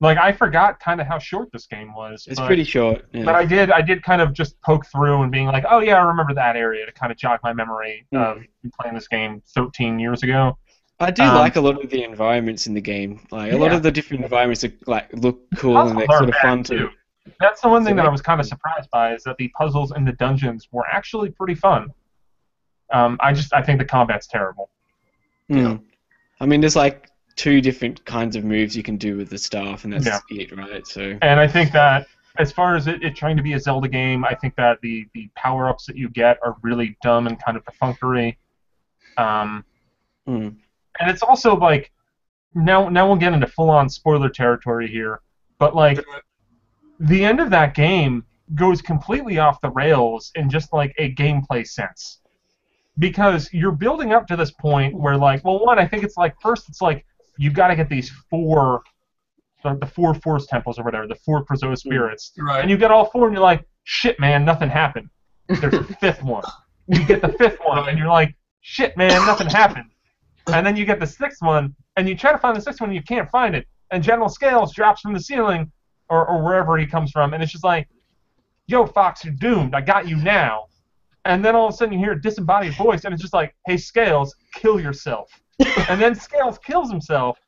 [0.00, 2.26] Like I forgot kind of how short this game was.
[2.28, 3.04] It's but, pretty short.
[3.12, 3.24] Yeah.
[3.24, 5.96] But I did, I did kind of just poke through and being like, oh yeah,
[5.96, 8.16] I remember that area to kind of jog my memory Hmm.
[8.18, 8.38] of
[8.80, 10.58] playing this game 13 years ago.
[11.00, 13.20] I do Um, like a lot of the environments in the game.
[13.30, 16.34] Like a lot of the different environments are, like look cool and they're sort of
[16.36, 16.78] fun to.
[16.78, 16.90] too.
[17.40, 19.92] That's the one thing that I was kind of surprised by is that the puzzles
[19.96, 21.88] in the dungeons were actually pretty fun.
[22.92, 24.70] Um, I just I think the combat's terrible.
[25.48, 25.76] Hmm.
[26.40, 29.84] I mean, there's like two different kinds of moves you can do with the staff,
[29.84, 30.20] and that's Yeah.
[30.30, 30.86] it, right?
[30.86, 33.88] So And I think that as far as it, it trying to be a Zelda
[33.88, 37.42] game, I think that the, the power ups that you get are really dumb and
[37.42, 38.38] kind of perfunctory.
[39.16, 39.64] Um,
[40.26, 40.48] hmm.
[41.00, 41.92] and it's also like
[42.54, 45.20] now now we'll get into full on spoiler territory here,
[45.58, 46.04] but like
[46.98, 51.66] the end of that game goes completely off the rails in just like a gameplay
[51.66, 52.20] sense.
[52.98, 56.34] Because you're building up to this point where like well one, I think it's like
[56.40, 57.04] first it's like
[57.38, 58.82] you've got to get these four
[59.64, 62.32] the, the four force temples or whatever, the four Krazoa spirits.
[62.38, 62.60] Right.
[62.60, 65.08] And you get all four and you're like, shit man, nothing happened.
[65.48, 66.44] There's a fifth one.
[66.86, 69.90] You get the fifth one and you're like, shit man, nothing happened.
[70.52, 72.90] And then you get the sixth one and you try to find the sixth one
[72.90, 73.66] and you can't find it.
[73.90, 75.72] And General Scales drops from the ceiling
[76.10, 77.88] or, or wherever he comes from and it's just like,
[78.66, 79.74] yo Fox, you're doomed.
[79.74, 80.66] I got you now.
[81.24, 83.54] And then all of a sudden you hear a disembodied voice and it's just like,
[83.66, 85.30] hey Scales, kill yourself.
[85.88, 87.38] And then Scales kills himself.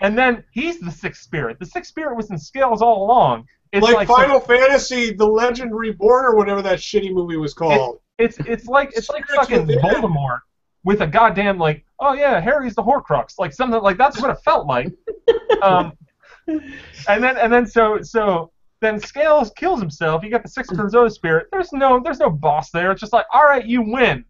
[0.00, 1.58] And then he's the sixth spirit.
[1.60, 3.46] The sixth spirit was in Scales all along.
[3.72, 7.54] It's like, like some- Final Fantasy: The Legend Reborn or whatever that shitty movie was
[7.54, 8.00] called.
[8.18, 9.82] It's it's like it's like fucking within.
[9.82, 10.40] Voldemort
[10.84, 14.38] with a goddamn like oh yeah Harry's the Horcrux like something like that's what it
[14.44, 14.92] felt like.
[15.62, 15.92] Um,
[16.48, 20.24] and then and then so so then Scales kills himself.
[20.24, 21.48] You got the Sixth Krazoa spirit.
[21.52, 22.90] There's no there's no boss there.
[22.92, 24.24] It's just like all right you win.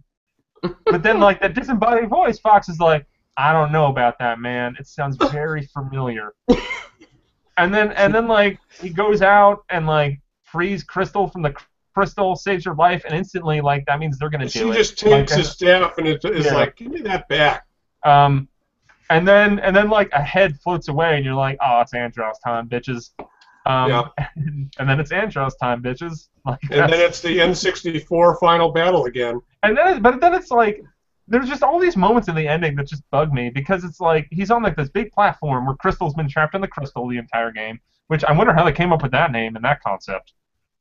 [0.62, 3.07] But then like that disembodied voice, Fox is like
[3.40, 4.76] I don't know about that man.
[4.79, 6.35] It sounds very familiar.
[7.57, 11.55] And then and then like he goes out and like frees Crystal from the
[11.94, 14.74] crystal, saves her life, and instantly like that means they're gonna do it.
[14.74, 16.55] She just takes Like, his staff and it is Yeah.
[16.55, 17.64] like, give me that back.
[18.05, 18.48] Um,
[19.11, 22.35] and then and then like a head floats away, and you're like, oh, it's Andross
[22.44, 23.11] time, bitches.
[23.66, 24.09] Um, Yeah.
[24.79, 26.29] and then it's Andross time, bitches.
[26.46, 29.40] Like, And then it's the N64 final battle again.
[29.62, 30.83] and then but then it's like
[31.31, 34.27] there's just all these moments in the ending that just bug me because it's like
[34.31, 37.53] he's on like this big platform where Crystal's been trapped in the crystal the entire
[37.53, 40.33] game, which I wonder how they came up with that name and that concept.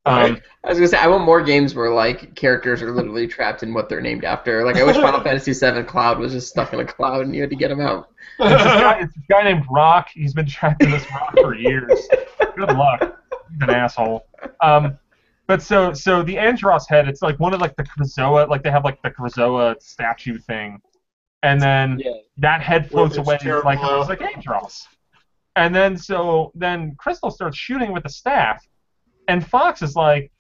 [0.06, 0.42] Um, Right.
[0.64, 3.74] I was gonna say I want more games where like characters are literally trapped in
[3.74, 4.66] what they're named after.
[4.66, 7.42] Like I wish Final Fantasy VII Cloud was just stuck in a cloud and you
[7.42, 8.10] had to get him out.
[8.42, 10.08] It's this, guy, it's this guy named Rock.
[10.14, 12.08] He's been trapped in this rock for years.
[12.56, 13.22] Good luck.
[13.52, 14.26] He's an asshole.
[14.62, 14.98] Um,
[15.50, 18.70] but so so the Andross head, it's like one of like the Krazoa, like they
[18.70, 20.80] have like the Krazoa statue thing,
[21.44, 22.12] and then Yeah.
[22.38, 24.10] that head floats its away terrible like mouth.
[24.10, 24.88] it's like Andross.
[25.56, 28.64] And then so then Crystal starts shooting with the staff,
[29.28, 30.32] and Fox is like,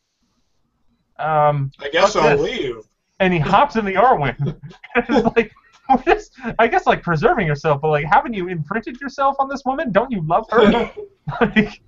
[1.18, 2.42] um, I guess I'll this.
[2.42, 2.76] leave.
[3.20, 4.38] and he hops in the Arwing.
[4.96, 5.52] it's like,
[6.06, 9.92] we're I guess, like preserving yourself, but like, haven't you imprinted yourself on this woman?
[9.92, 10.72] Don't you love her?
[11.42, 11.82] like,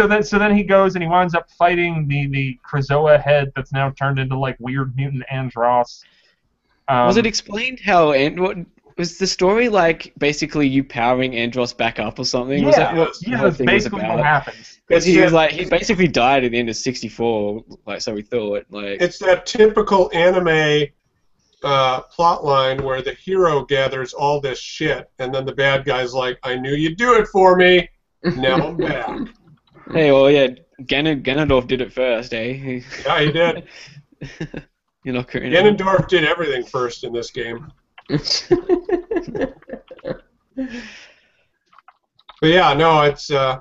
[0.00, 3.52] so then, so then he goes and he winds up fighting the the Krazoa head
[3.54, 6.02] that's now turned into like weird mutant Andross.
[6.88, 8.56] Um, was it explained how and what
[8.96, 10.14] was the story like?
[10.16, 12.60] Basically, you powering Andross back up or something?
[12.60, 14.16] Yeah, was that what the yeah, that's thing was basically about?
[14.16, 14.80] what happens.
[14.88, 18.14] Because he It's was like he basically died at the end of '64, like so
[18.14, 18.64] we thought.
[18.70, 20.86] Like It's that typical anime
[21.62, 26.14] uh, plot line where the hero gathers all this shit, and then the bad guy's
[26.14, 27.86] like, "I knew you'd do it for me.
[28.36, 29.28] Now I'm back."
[29.92, 30.48] Hey, well, yeah,
[30.86, 32.80] Gan- Ganondorf did it first, eh?
[33.04, 33.64] yeah, he did.
[35.04, 35.46] You're not correct.
[35.54, 37.70] Ganondorf did everything first in this game.
[42.40, 43.60] But yeah, no, it's uh,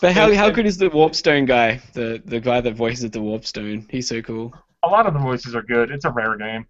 [0.00, 1.80] But how And- how good is the Warpstone guy?
[1.92, 3.90] The the guy that voices the Warpstone.
[3.90, 4.54] He's so cool.
[4.84, 5.90] A lot of the voices are good.
[5.90, 6.66] It's a rare game.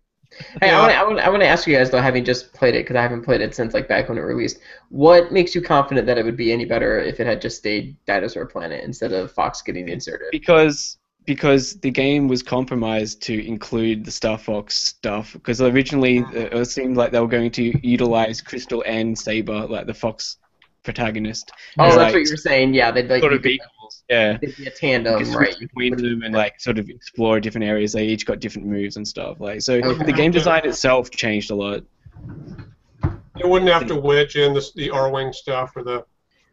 [0.60, 0.80] Hey, Yeah.
[0.80, 3.02] I want to I wanna, ask you guys though, having just played it because I
[3.02, 4.58] haven't played it since like back when it released.
[4.88, 7.96] What makes you confident that it would be any better if it had just stayed
[8.06, 10.28] Dinosaur Planet instead of Fox getting inserted?
[10.32, 15.34] Because because the game was compromised to include the Star Fox stuff.
[15.34, 19.86] Because originally uh, it seemed like they were going to utilize Crystal and Saber, like
[19.86, 20.38] the Fox
[20.82, 21.52] protagonist.
[21.78, 22.74] Oh, that's like, what you were saying.
[22.74, 23.70] Yeah, they'd like sort of could- equals.
[24.10, 24.38] Yeah.
[24.38, 25.54] they'd be a tandem, You could right?
[25.54, 27.92] switch between them and like sort of explore different areas.
[27.92, 29.40] They each got different moves and stuff.
[29.40, 30.04] Like so, Okay.
[30.04, 31.82] the game design itself changed a lot.
[33.38, 36.04] you wouldn't have to wedge in the, the Arwing stuff or the.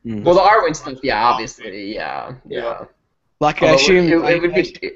[0.05, 0.23] Mm.
[0.23, 2.61] Well, the Arwing stuff, yeah, obviously, yeah, yeah.
[2.61, 2.85] Yeah.
[3.39, 4.91] Like I assume, it, it would be.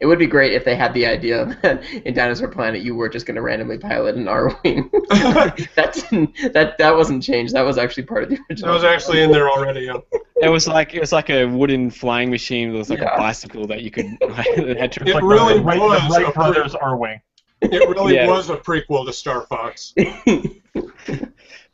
[0.00, 3.08] It would be great if they had the idea that in Dinosaur Planet you were
[3.08, 4.90] just going to randomly pilot an Arwing.
[5.74, 6.02] That's
[6.52, 7.54] that that wasn't changed.
[7.54, 8.68] That was actually part of the original.
[8.70, 9.80] That was actually in there already.
[9.86, 9.98] Yeah.
[10.42, 12.74] it was like it was like a wooden flying machine.
[12.74, 13.14] It was like Yeah.
[13.14, 15.08] a bicycle that you could like, that had to.
[15.08, 17.20] It like really the Wright, was the Wright a brothers are wing.
[17.62, 18.26] It really Yeah.
[18.28, 19.94] was a prequel to Star Fox.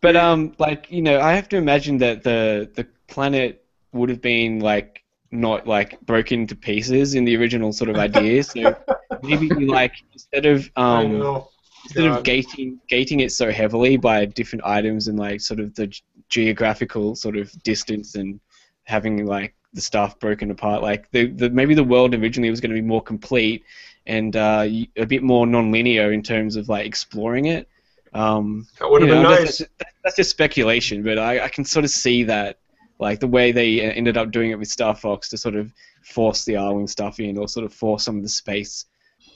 [0.00, 4.20] But um, like you know, I have to imagine that the the planet would have
[4.20, 5.01] been like
[5.32, 8.42] not like broken to pieces in the original sort of idea.
[8.44, 8.76] So
[9.22, 11.42] maybe like instead of um
[11.84, 15.88] instead of gating gating it so heavily by different items and like sort of the
[15.88, 18.40] g- geographical sort of distance and
[18.84, 22.70] having like the stuff broken apart like the, the maybe the world originally was going
[22.70, 23.64] to be more complete
[24.06, 24.66] and uh,
[24.96, 27.68] a bit more non-linear in terms of like exploring it
[28.14, 29.58] um, That would have been know, nice.
[29.58, 29.70] That's,
[30.04, 32.58] that's just speculation, but I, I can sort of see that,
[33.02, 35.72] like the way they uh, ended up doing it with Star Fox to sort of
[36.04, 38.86] force the Arwing stuff in, or sort of force some of the space,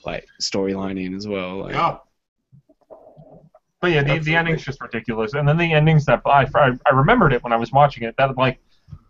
[0.05, 1.57] like storyline in as well.
[1.63, 1.97] Like, Yeah.
[3.79, 4.35] But yeah, the, the Absolutely.
[4.37, 5.33] ending's just ridiculous.
[5.33, 8.15] And then the endings that I, I I remembered it when I was watching it.
[8.17, 8.57] That like,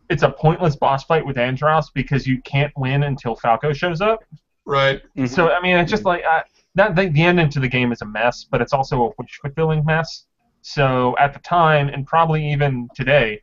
[0.09, 4.23] it's a pointless boss fight with Andross because you can't win until Falco shows up.
[4.65, 5.01] Right.
[5.15, 5.29] Mhm.
[5.29, 6.41] So I mean, it's just like uh,
[6.75, 6.95] that.
[6.95, 9.85] The, the ending to the game is a mess, but it's also a wish fulfilling
[9.85, 10.25] mess.
[10.63, 13.41] So at the time, and probably even today,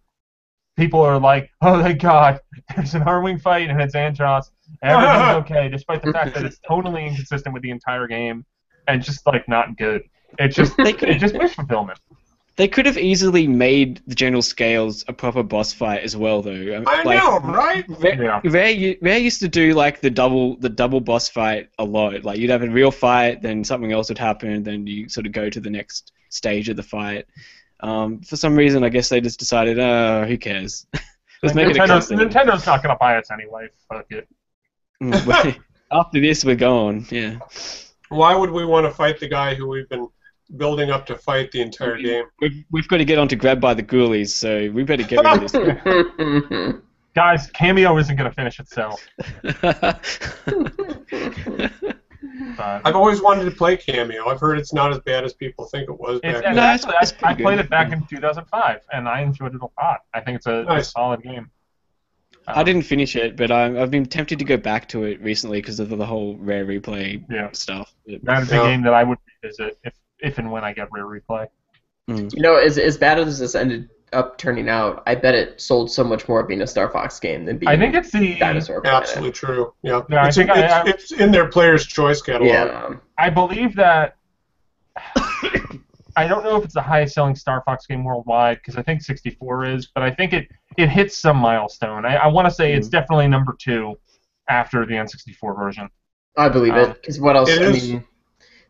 [0.76, 2.40] people are like, "Oh thank God,
[2.76, 4.50] there's an Arwing fight and it's Andross.
[4.82, 8.44] Everything's okay," despite the fact that it's totally inconsistent with the entire game
[8.88, 10.02] and just like not good.
[10.38, 11.98] It's just They could- it's just wish fulfillment.
[12.56, 16.76] They could have easily made the General Scales a proper boss fight as well, though.
[16.76, 17.84] Um, I like, know, right?
[17.88, 18.40] Rare, Yeah.
[18.44, 22.22] Rare, Rare used to do like the double the double boss fight a lot.
[22.24, 25.32] Like you'd have a real fight, then something else would happen, then you sort of
[25.32, 27.26] go to the next stage of the fight.
[27.84, 30.86] Um, for some reason, I guess they just decided, uh, who cares?
[31.42, 33.68] Let's make it a Nintendo's, not gonna buy us anyway.
[33.90, 34.26] Fuck it.
[35.02, 35.60] Mm,
[35.92, 37.06] After this, we're gone.
[37.10, 37.40] Yeah.
[38.08, 40.08] Why would we want to fight the guy who we've been
[40.56, 42.24] building up to fight the entire game?
[42.40, 45.22] We've, we've got to get on to Grabbed by the Ghoulies, so we better get
[45.22, 46.80] rid of this.
[47.14, 49.06] Guys, Kameo isn't gonna finish itself.
[52.56, 54.26] But I've always wanted to play Kameo.
[54.28, 56.56] I've heard it's not as bad as people think it was It's, back then.
[56.56, 59.60] No, actually, I, it's I pretty played it back in 2005, and I enjoyed it
[59.60, 60.00] a lot.
[60.12, 60.92] I think it's a, a Nice.
[60.92, 61.50] solid game.
[62.46, 65.20] I Um, didn't finish it, but I, I've been tempted to go back to it
[65.22, 67.50] recently because of the whole rare replay Yeah.
[67.52, 67.94] stuff.
[68.06, 70.88] But- That is a game that I would revisit if, if and when I get
[70.92, 71.46] rare replay.
[72.08, 72.32] mm.
[72.34, 75.90] You know, as as bad as this ended up turning out, I bet it sold
[75.90, 78.36] so much more being a Star Fox game than being I think it's the.
[78.38, 79.02] Dinosaur Planet.
[79.02, 79.74] Absolutely true.
[79.82, 80.02] Yeah.
[80.08, 82.48] Yeah, I it's, think it's, I- I- it's in their player's choice catalog.
[82.52, 82.94] Yeah.
[83.18, 84.16] I believe that.
[86.16, 89.02] I don't know if it's the highest selling Star Fox game worldwide because I think
[89.02, 92.06] 64 is, but I think it, it hits some milestone.
[92.06, 93.98] I, I want to say it's definitely number two
[94.48, 95.88] after the N64 version.
[96.36, 97.00] I believe Um, it.
[97.00, 97.48] Because what else?
[97.50, 98.04] it I is- mean,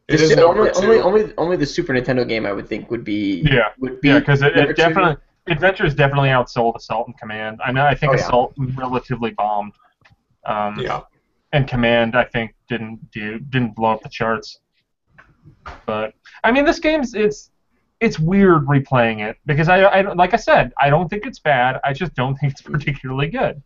[0.09, 2.67] It the is su- number only, only only only the Super Nintendo game I would
[2.69, 4.83] think would be Yeah, would be yeah, because it, number it two.
[4.83, 7.61] definitely Adventure is definitely outsold Assault and Command.
[7.65, 8.23] I know I think Oh, yeah.
[8.23, 9.75] Assault relatively bombed,
[10.47, 11.03] um, yeah.
[11.53, 14.61] and Command I think didn't do didn't blow up the charts.
[15.87, 17.51] But I mean, this game's it's
[18.01, 21.81] it's weird replaying it because I, I like I said I don't think it's bad.
[21.85, 23.63] I just don't think it's particularly good.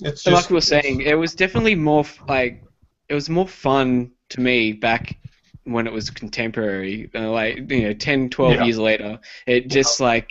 [0.00, 2.62] It's So just like we were saying, it was definitely more like
[3.08, 5.18] it was more fun to me back
[5.72, 7.10] when it was contemporary.
[7.14, 8.64] Uh, like you know, 10, 12 Yeah.
[8.64, 10.30] years later, it just like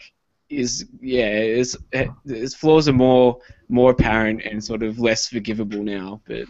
[0.49, 3.37] is yeah, it's, it, its flaws are more
[3.69, 6.21] more apparent and sort of less forgivable now.
[6.27, 6.45] But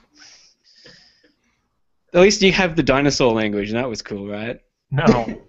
[2.14, 4.60] at least you have the dinosaur language, and that was cool, right?
[4.92, 5.47] No,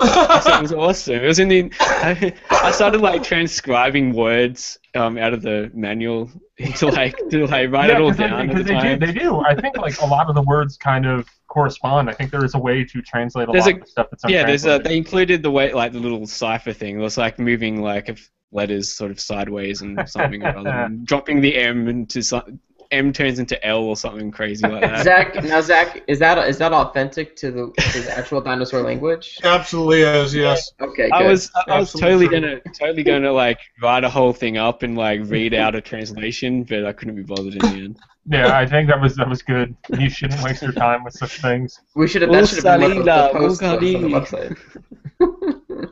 [0.00, 1.14] That was awesome.
[1.16, 1.72] It was in the.
[1.80, 6.30] I, I started like transcribing words um, out of the manual
[6.76, 9.40] to like to like write it all they- down because the they, do, they do.
[9.40, 12.10] I think like a lot of the words kind of correspond.
[12.10, 14.06] I think there is a way to translate a There's lot a- of the stuff
[14.10, 16.96] that's yeah, there's a, they included the way like the little cipher thing.
[16.96, 18.18] It was like moving like
[18.52, 23.12] letters sort of sideways and something or other, and dropping the M into some, M
[23.12, 25.04] turns into L or something crazy like that.
[25.04, 29.38] Zach, now Zach, is that is that authentic to the, to the actual dinosaur language?
[29.44, 30.34] absolutely is.
[30.34, 30.70] Yes.
[30.80, 31.12] Okay, good.
[31.12, 32.40] I was I was totally true.
[32.40, 36.64] gonna totally gonna like write a whole thing up and like read out a translation,
[36.64, 37.98] but I couldn't be bothered in the end.
[38.26, 39.76] Yeah, I think that was that was good.
[39.98, 41.80] You shouldn't waste your time with such things.
[41.94, 45.90] we should have that should have been Salila, the post on the website.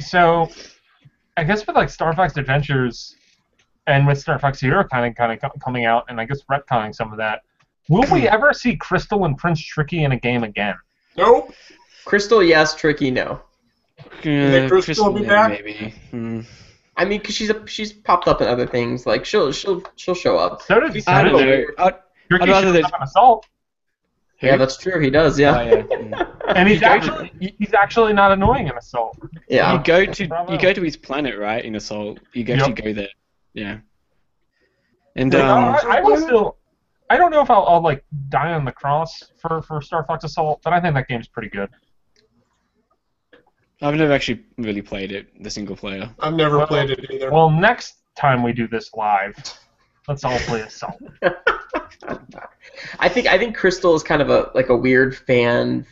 [0.00, 0.48] So,
[1.36, 3.16] I guess with like Star Fox Adventures,
[3.88, 6.94] and with Star Fox Zero kind of kind of coming out, and I guess retconning
[6.94, 7.42] some of that,
[7.88, 10.74] will we ever see Krystal and Prince Tricky in a game again?
[11.16, 11.52] Nope.
[12.06, 12.74] Krystal, yes.
[12.74, 13.40] Tricky, no.
[13.98, 15.50] Uh, Krystal will be back?
[15.50, 15.94] Maybe.
[16.10, 16.40] Hmm.
[16.96, 19.06] I mean, cause she's a, she's popped up in other things.
[19.06, 20.62] Like she'll she'll she'll show up.
[20.62, 21.64] So did I don't know.
[21.78, 21.94] I'd,
[22.28, 23.46] Tricky I'd rather shows that- up in Assault,
[24.42, 25.00] Yeah, that's true.
[25.00, 25.38] He does.
[25.38, 25.58] Yeah.
[25.58, 25.82] Oh, yeah.
[25.82, 26.34] mm.
[26.56, 29.16] and he's actually he- he's actually not annoying in Assault.
[29.48, 29.74] Yeah.
[29.74, 31.64] You go to you go to his planet, right?
[31.64, 32.58] In Assault, you Yep.
[32.58, 33.08] actually go there.
[33.58, 33.78] Yeah.
[35.16, 36.56] And Like, um, I, I will still.
[37.10, 40.24] I don't know if I'll, I'll like die on the cross for, for Star Fox
[40.24, 41.70] Assault, but I think that game's pretty good.
[43.80, 46.10] I've never actually really played it, the single player.
[46.20, 47.30] I've never Well- played it either.
[47.32, 49.34] Well, next time we do this live,
[50.06, 51.00] let's all play Assault.
[53.00, 55.84] I think I think Crystal is kind of a like a weird fan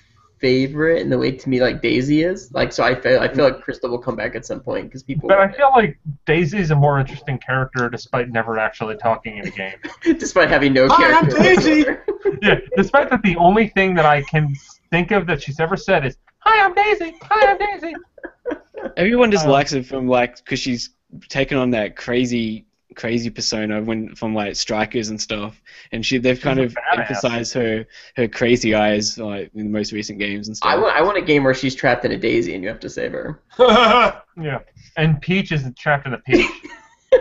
[0.46, 2.52] favorite in the way to me like Daisy is.
[2.52, 5.02] Like so, I feel I feel like Krystal will come back at some point because
[5.02, 5.28] people.
[5.28, 9.46] But I feel like Daisy is a more interesting character despite never actually talking in
[9.48, 9.78] a game.
[10.24, 11.42] despite having no Hi, I'm character.
[11.42, 11.84] Daisy!
[12.42, 14.54] yeah, despite that the only thing that I can
[14.90, 17.16] think of that she's ever said is, Hi, I'm Daisy!
[17.22, 17.94] Hi, I'm Daisy!
[18.96, 20.90] Everyone just Uh, likes her from like because she's
[21.28, 22.65] taken on that crazy,
[22.96, 25.60] crazy persona when from like strikers and stuff,
[25.92, 26.98] and she they've kind a of badass.
[26.98, 27.86] emphasized her
[28.16, 30.68] her crazy eyes like in the most recent games and stuff.
[30.68, 32.80] I want I want a game where she's trapped in a Daisy and you have
[32.80, 33.40] to save her.
[34.38, 34.58] Yeah.
[34.98, 36.50] And Peach is trapped in a peach.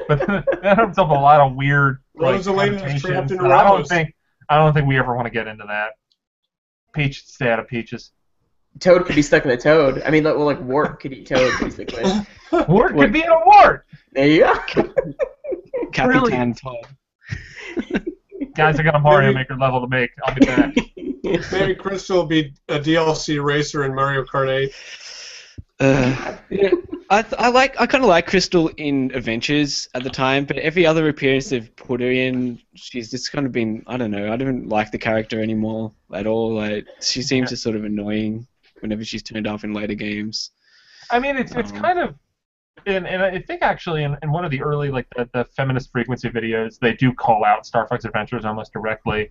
[0.08, 0.20] but
[0.62, 3.88] that opens up a lot of weird like, Rosalina is connotations trapped in I don't
[3.88, 4.14] think
[4.50, 5.92] I don't think we ever want to get into that.
[6.94, 8.12] Peach stay out of peaches.
[8.80, 10.02] Toad could be stuck in a toad.
[10.06, 12.04] I mean, like, well, like Wart could eat Toad basically.
[12.52, 13.06] Wart What?
[13.06, 13.84] could be an award!
[14.12, 14.94] There you go.
[15.96, 16.86] Capitan Todd.
[18.56, 20.12] Guys, I got a Mario Maybe- Maker level to make.
[20.24, 20.76] I'll be back.
[20.96, 24.74] Maybe Krystal will be a DLC racer in Mario Kart 8.
[25.78, 26.70] Uh, yeah,
[27.10, 30.58] I, th- I like I kind of like Krystal in Adventures at the time, but
[30.58, 34.32] every other appearance they've put her in, she's just kind of been I don't know
[34.32, 36.54] I don't like the character anymore at all.
[36.54, 38.48] Like she seems just sort of annoying
[38.80, 40.52] whenever she's turned up in later games.
[41.12, 42.16] I mean, it's it's Um, kind of,
[42.86, 45.92] and, and I think actually in, in one of the early like the, the feminist
[45.92, 49.30] frequency videos, they do call out Star Fox Adventures almost directly,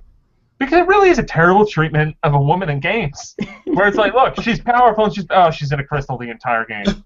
[0.58, 3.36] because it really is a terrible treatment of a woman in games,
[3.66, 6.64] where it's like, look, she's powerful, and she's oh, she's in a crystal the entire
[6.64, 7.04] game.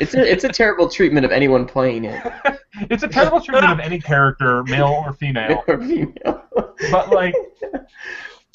[0.00, 2.32] It's a it's a terrible treatment of anyone playing it.
[2.90, 5.62] It's a terrible treatment of any character, male or female.
[5.68, 6.42] Or female.
[6.90, 7.34] But like,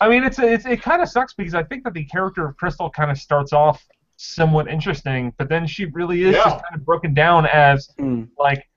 [0.01, 2.57] I mean, it's it's it kind of sucks because I think that the character of
[2.57, 3.85] Krystal kind of starts off
[4.17, 6.43] somewhat interesting, but then she really is Yeah.
[6.43, 8.27] just kind of broken down as Mm.
[8.37, 8.67] like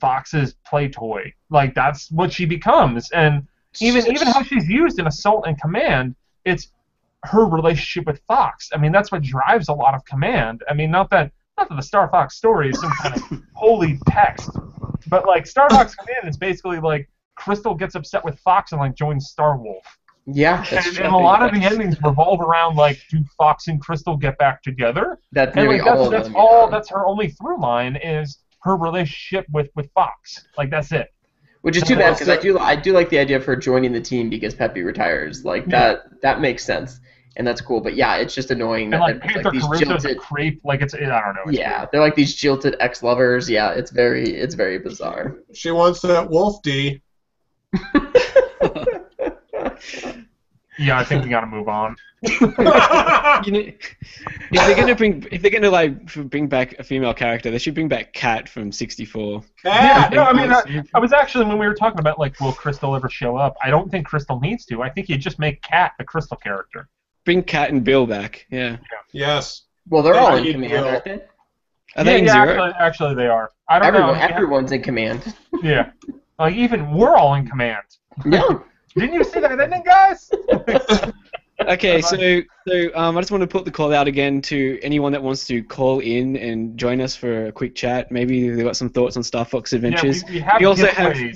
[0.00, 1.32] Fox's play toy.
[1.50, 3.46] Like that's what she becomes, and
[3.80, 6.70] even even how she's used in Assault and Command, it's
[7.24, 8.70] her relationship with Fox.
[8.74, 10.62] I mean, that's what drives a lot of Command.
[10.68, 13.22] I mean, not that not that the Star Fox story is some kind of
[13.54, 14.50] holy text,
[15.08, 18.94] but like Star Fox Command is basically like Krystal gets upset with Fox and like
[18.94, 19.84] joins Star Wolf.
[20.26, 21.04] Yeah, that's And, true.
[21.04, 24.62] and a lot of the endings revolve around like, do Fox and Krystal get back
[24.62, 25.18] together?
[25.32, 26.70] That's And like that's, all of that's all yeah.
[26.70, 30.46] that's her only through line is her relationship with with Fox.
[30.56, 31.12] Like that's it.
[31.60, 33.92] Which is too bad because I do I do like the idea of her joining
[33.92, 35.44] the team because Peppy retires.
[35.44, 35.80] Like Yeah.
[35.80, 37.00] that that makes sense
[37.36, 37.82] and that's cool.
[37.82, 40.18] But yeah, it's just annoying And that like they're Panther these Caroso's a jilted.
[40.18, 40.60] creep.
[40.64, 41.42] Like it's I don't know.
[41.48, 43.50] It's Yeah, they're like these jilted ex-lovers.
[43.50, 45.36] Yeah, it's very it's very bizarre.
[45.52, 47.02] She wants that Wolf D.
[50.78, 51.96] Yeah, I think we gotta move on.
[53.44, 53.96] You know, if
[54.50, 57.88] they're gonna bring if they're gonna like bring back a female character, they should bring
[57.88, 59.42] back Katt from '64.
[59.64, 62.52] Yeah, no, I mean, I, I was actually when we were talking about like, will
[62.52, 63.56] Krystal ever show up?
[63.62, 64.82] I don't think Krystal needs to.
[64.82, 66.88] I think you just make Katt the Krystal character.
[67.24, 68.46] Bring Katt and Bill back.
[68.50, 68.78] Yeah.
[69.12, 69.62] yes.
[69.88, 70.88] Well, they're They all in need command, Bill.
[70.88, 71.20] aren't they?
[71.96, 72.48] Are they yeah, in yeah, zero?
[72.48, 73.50] Actually, actually, they are.
[73.68, 74.20] I don't Everyone, know.
[74.20, 75.34] I mean, everyone's in command.
[75.62, 75.90] Yeah,
[76.38, 77.84] like even we're all in command.
[78.24, 78.60] Yeah.
[78.96, 79.93] Didn't you see that ending, guys?
[81.84, 85.12] Okay, so so um, I just want to put the call out again to anyone
[85.12, 88.10] that wants to call in and join us for a quick chat.
[88.10, 90.22] Maybe they've got some thoughts on Star Fox Adventures.
[90.22, 91.34] Yeah, we, we have We also have- we,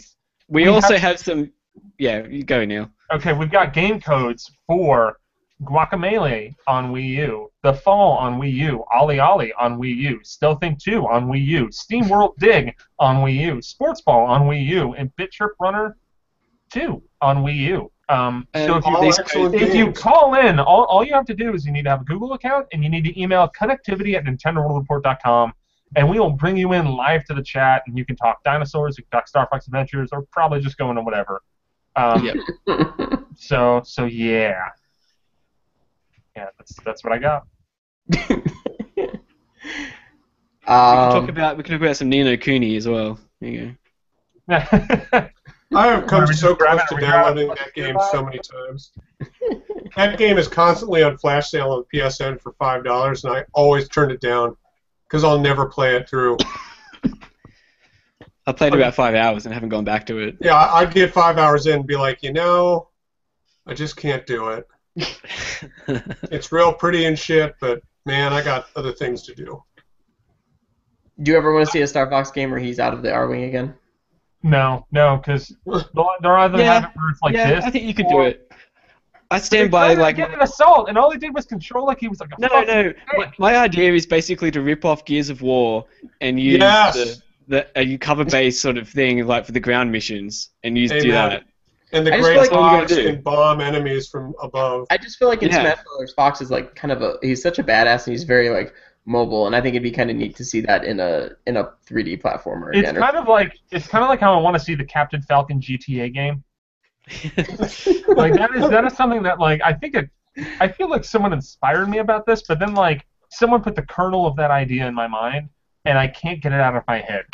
[0.49, 1.53] we also have- have, some.
[1.99, 2.91] Yeah, you go Neal.
[3.13, 5.19] Okay, we've got game codes for
[5.63, 10.61] Guacamelee on Wii U, The Fall on Wii U, Ollie Ollie on Wii U, Stealth
[10.61, 14.65] Inc 2 on Wii U, Steam World Dig on Wii U, Sports Ball on Wii
[14.67, 15.97] U, and Bit Trip Runner
[16.73, 17.91] 2 on Wii U.
[18.11, 21.27] Um, so if you, All these excellent if you call in, all, all you have
[21.27, 23.51] to do is you need to have a Google account and you need to email
[23.59, 25.53] connectivity at NintendoWorldReport.com
[25.97, 28.97] and we will bring you in live to the chat and you can talk dinosaurs,
[28.97, 31.43] you can talk Star Fox Adventures, or probably just go into whatever.
[31.97, 33.25] Um, Yep.
[33.37, 34.69] so so yeah.
[36.37, 37.47] Yeah, that's that's what I got.
[40.69, 43.19] We can talk um, about we can talk about some Ni no Kuni as well.
[43.41, 43.77] There you
[44.51, 45.29] go.
[45.75, 47.01] I have come so close to it?
[47.01, 47.41] We grab it?
[47.41, 48.93] downloading that game so many times.
[49.97, 53.89] that game is constantly on flash sale on PSN for five dollars, and I always
[53.89, 54.57] turn it down
[55.07, 56.39] because I'll never play it through.
[58.47, 60.39] I played about five hours and haven't gone back to it.
[60.41, 62.89] Yeah, I- I'd get five hours in and be like, you know,
[63.66, 64.66] I just can't do it.
[66.31, 69.62] It's real pretty and shit, but man, I got other things to do.
[71.23, 73.09] do you ever want to see a Star Fox game where he's out of the
[73.11, 73.75] Arwing again?
[74.43, 76.80] No, no, because they're either Yeah.
[76.80, 77.64] have it where it's like yeah, this.
[77.64, 78.51] I think you could do it.
[79.30, 82.09] I stand by like get an assault, and all he did was control like he
[82.09, 82.93] was like a no, no.
[83.16, 85.84] My, my idea is basically to rip off Gears of War
[86.22, 86.95] and use Yes.
[86.95, 90.91] the the a cover based sort of thing like for the ground missions and use
[90.91, 91.45] do that.
[91.93, 94.86] And the I just great feel like- you Fox can bomb enemies from above.
[94.91, 95.61] I just feel like in Yeah.
[95.61, 98.49] Smash Brothers, Fox is like kind of a he's such a badass and he's very
[98.51, 98.72] like
[99.09, 101.57] mobile, and I think it'd be kind of neat to see that in a in
[101.57, 102.97] a 3D platformer It's again.
[102.97, 105.23] or- kind of like it's kind of like how I want to see the Captain
[105.23, 106.45] Falcon GTA game.
[108.17, 110.11] Like that is that is something that like I think it.
[110.61, 114.27] I feel like someone inspired me about this, but then like someone put the kernel
[114.27, 115.49] of that idea in my mind,
[115.85, 117.25] and I can't get it out of my head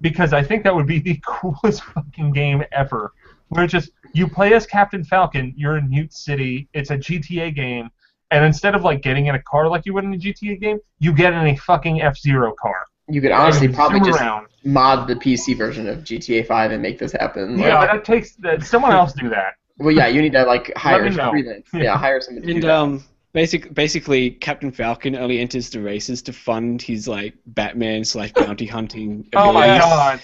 [0.00, 3.12] because I think that would be the coolest fucking game ever.
[3.48, 7.54] Where it's just you play as Captain Falcon, you're in Mute City, it's a GTA
[7.54, 7.90] game,
[8.34, 10.78] and instead of like getting in a car like you would in a GTA game,
[10.98, 12.84] you get in a fucking F Zero car.
[13.08, 14.46] you could honestly probably just around.
[14.64, 17.58] mod the PC version of GTA 5 and make this happen.
[17.58, 18.62] Yeah, but that takes that.
[18.64, 19.54] Someone else to do that.
[19.78, 21.30] well, yeah, you need to like hire me know.
[21.30, 21.66] freelance.
[21.74, 21.96] Yeah, Yeah.
[21.98, 22.70] hire somebody to do And that.
[22.70, 28.32] um, basic, basically, Captain Falcon only enters the races to fund his like Batman slash
[28.32, 29.28] bounty hunting.
[29.34, 30.20] Oh my god,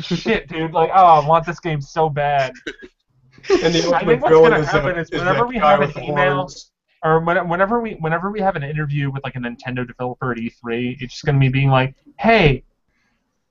[0.00, 0.72] shit, dude!
[0.72, 2.52] Like, oh, I want this game so bad.
[3.50, 5.56] And the I think ultimate what's villain gonna is, happen the, is is whenever we
[5.56, 6.72] have with an email- horns.
[7.04, 10.38] Or when, whenever we whenever we have an interview with like a Nintendo developer at
[10.38, 12.64] E3, it's just gonna be being like, "Hey,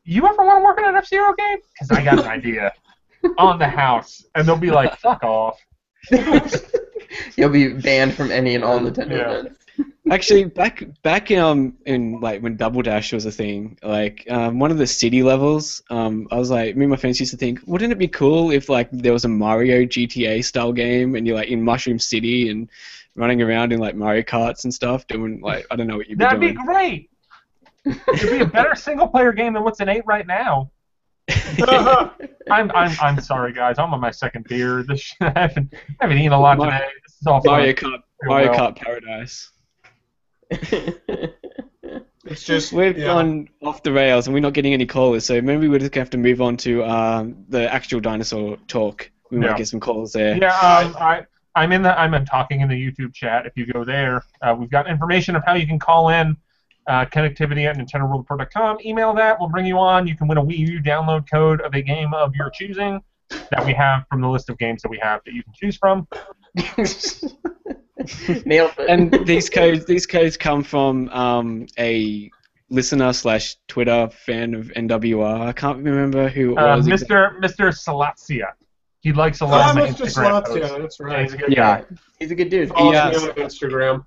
[0.04, 1.58] you ever want to work on an F Zero game?
[1.74, 2.74] Because I got an idea
[3.38, 5.58] on the house," and they'll be like, "Fuck off."
[7.38, 9.32] You'll be banned from any and all Nintendo Yeah.
[9.32, 9.60] events.
[10.12, 14.72] Actually, back back um in like when Double Dash was a thing, like um, one
[14.72, 17.60] of the city levels, um, I was like, me and my friends used to think,
[17.66, 21.36] wouldn't it be cool if like there was a Mario GTA style game and you're
[21.36, 22.70] like in Mushroom City and
[23.18, 26.18] running around in like Mario Karts and stuff, doing like I don't know what you'd
[26.18, 26.66] be That'd be doing.
[26.66, 27.10] great.
[27.86, 30.72] It'd be a better single player game than what's in eight right now.
[31.30, 33.78] I'm I'm I'm sorry guys.
[33.80, 34.84] I'm on my second beer.
[34.84, 36.88] This shit, I haven't I haven't eaten a lot Mar- today.
[37.06, 37.54] This is all fun.
[37.60, 38.72] Mario Kart, Mario well.
[38.72, 39.52] Kart Paradise.
[42.30, 43.06] It's just We've yeah.
[43.06, 46.02] gone off the rails and we're not getting any callers, so maybe we're just gonna
[46.02, 49.10] have to move on to um, the actual dinosaur talk.
[49.32, 50.36] We might get some calls there.
[50.38, 51.26] Yeah, um, I
[51.58, 53.46] I'm in the I'm in talking in the YouTube chat.
[53.46, 56.38] If you go there, uh, we've got information of how you can call in.
[56.88, 58.78] Uh, connectivity at NintendoWorldReport.com.
[58.86, 59.38] Email that.
[59.38, 60.08] We'll bring you on.
[60.08, 63.02] You can win a Wii U download code of a game of your choosing
[63.52, 65.76] that we have from the list of games that we have that you can choose
[65.76, 66.08] from.
[68.46, 68.90] Nailed it.
[68.90, 72.30] and these codes these codes come from um, a
[72.70, 75.42] listener slash Twitter fan of NWR.
[75.42, 76.88] I can't remember who it Uh, was.
[76.88, 77.38] Mr.
[77.40, 77.74] Mr.
[77.74, 78.52] Salatzia.
[79.02, 80.78] He likes a lot of my Instagram Slots, yeah, posts.
[80.80, 81.22] that's Yeah, right.
[81.24, 81.56] he's a good Yeah.
[81.82, 81.86] guy.
[82.20, 82.70] He's a good dude.
[82.70, 83.06] Follows Yeah.
[83.08, 84.06] Uh, me on Instagram.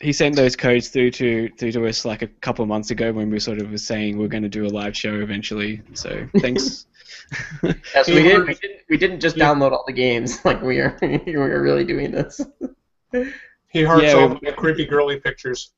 [0.00, 3.12] He sent those codes through to through to us like a couple of months ago
[3.12, 5.82] when we sort of were saying we're going to do a live show eventually.
[5.94, 6.86] So thanks.
[7.62, 8.46] Yes, we didn't.
[8.46, 8.80] We didn't.
[8.88, 10.38] We didn't just download all the games.
[10.44, 10.96] Like we are.
[11.02, 12.40] we are really doing this.
[13.70, 15.72] He hearts Yeah, all we- the creepy girly pictures.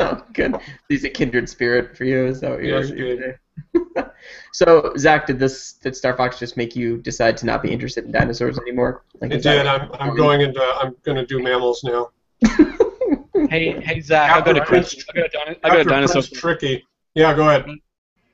[0.00, 0.56] oh, good.
[0.88, 2.26] He's a kindred spirit for you.
[2.26, 2.80] Is that what you're?
[2.80, 3.38] Yes, good.
[4.52, 5.74] so Zach, did this?
[5.74, 9.04] Did Star Fox just make you decide to not be interested in dinosaurs anymore?
[9.20, 9.66] Like, It is that did.
[9.66, 10.60] I'm, I'm going into.
[10.62, 12.10] I'm going to do mammals now.
[13.48, 15.02] hey hey Zach, I got a question.
[15.14, 16.22] I got a, got a dinosaur.
[16.22, 16.86] Prince Tricky.
[17.14, 17.66] Yeah, go ahead.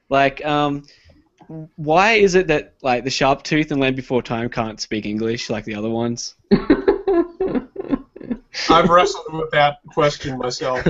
[0.09, 0.85] Like um,
[1.77, 5.51] why is it that like the sharp tooth and Land Before Time can't speak English
[5.51, 6.35] like the other ones?
[8.69, 10.83] I've wrestled with that question myself.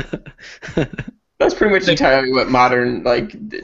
[1.38, 3.62] That's pretty much entirely what modern like d-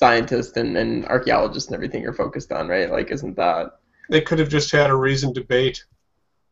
[0.00, 2.90] scientists and, and archaeologists and everything are focused on, right?
[2.90, 3.72] Like, isn't that?
[4.08, 5.84] They could have just had a reasoned debate.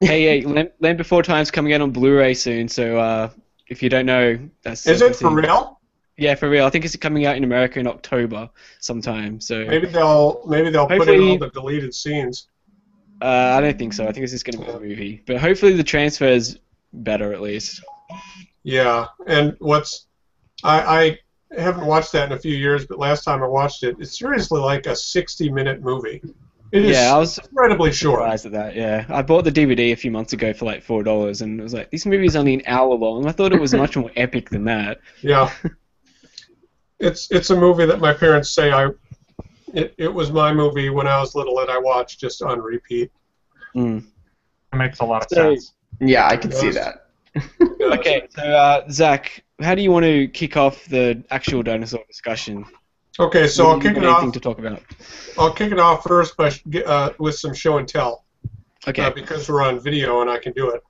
[0.00, 3.30] hey, hey, Land, Land Before Time's coming out on Blu-ray soon, so uh,
[3.68, 5.80] if you don't know, that's Is it for real?
[6.18, 6.66] Yeah, for real.
[6.66, 9.40] I think it's coming out in America in October sometime.
[9.40, 12.48] So Maybe they'll maybe they'll put in Hopefully- all the deleted scenes.
[13.22, 14.04] uh, I don't think so.
[14.06, 16.58] I think it's just going to be a movie, but hopefully the transfer is
[16.92, 17.82] better at least.
[18.62, 20.06] Yeah, and what's
[20.64, 21.18] I I
[21.56, 24.60] haven't watched that in a few years, but last time I watched it, it's seriously
[24.60, 26.22] like a 60-minute movie.
[26.70, 28.18] It is Yeah, I was incredibly short.
[28.18, 28.74] surprised at that.
[28.76, 31.62] Yeah, I bought the DVD a few months ago for like four dollars, and it
[31.62, 33.26] was like this movie's only an hour long.
[33.26, 34.98] I thought it was much more epic than that.
[35.22, 35.50] Yeah.
[37.00, 38.88] It's it's a movie that my parents say I
[39.72, 43.10] it, it was my movie when I was little and I watched just on repeat.
[43.76, 44.04] Mm.
[44.72, 45.72] It makes a lot of So- sense.
[46.00, 47.06] Yeah, I can see that.
[47.80, 52.64] Okay, so uh, Zach, how do you want to kick off the actual dinosaur discussion?
[53.20, 54.32] Okay, so I'll kick it off.
[54.32, 54.80] to talk about?
[55.38, 56.52] I'll kick it off first by
[56.86, 58.24] uh, with some show and tell
[58.86, 59.02] Okay.
[59.02, 60.82] uh, because we're on video and I can do it.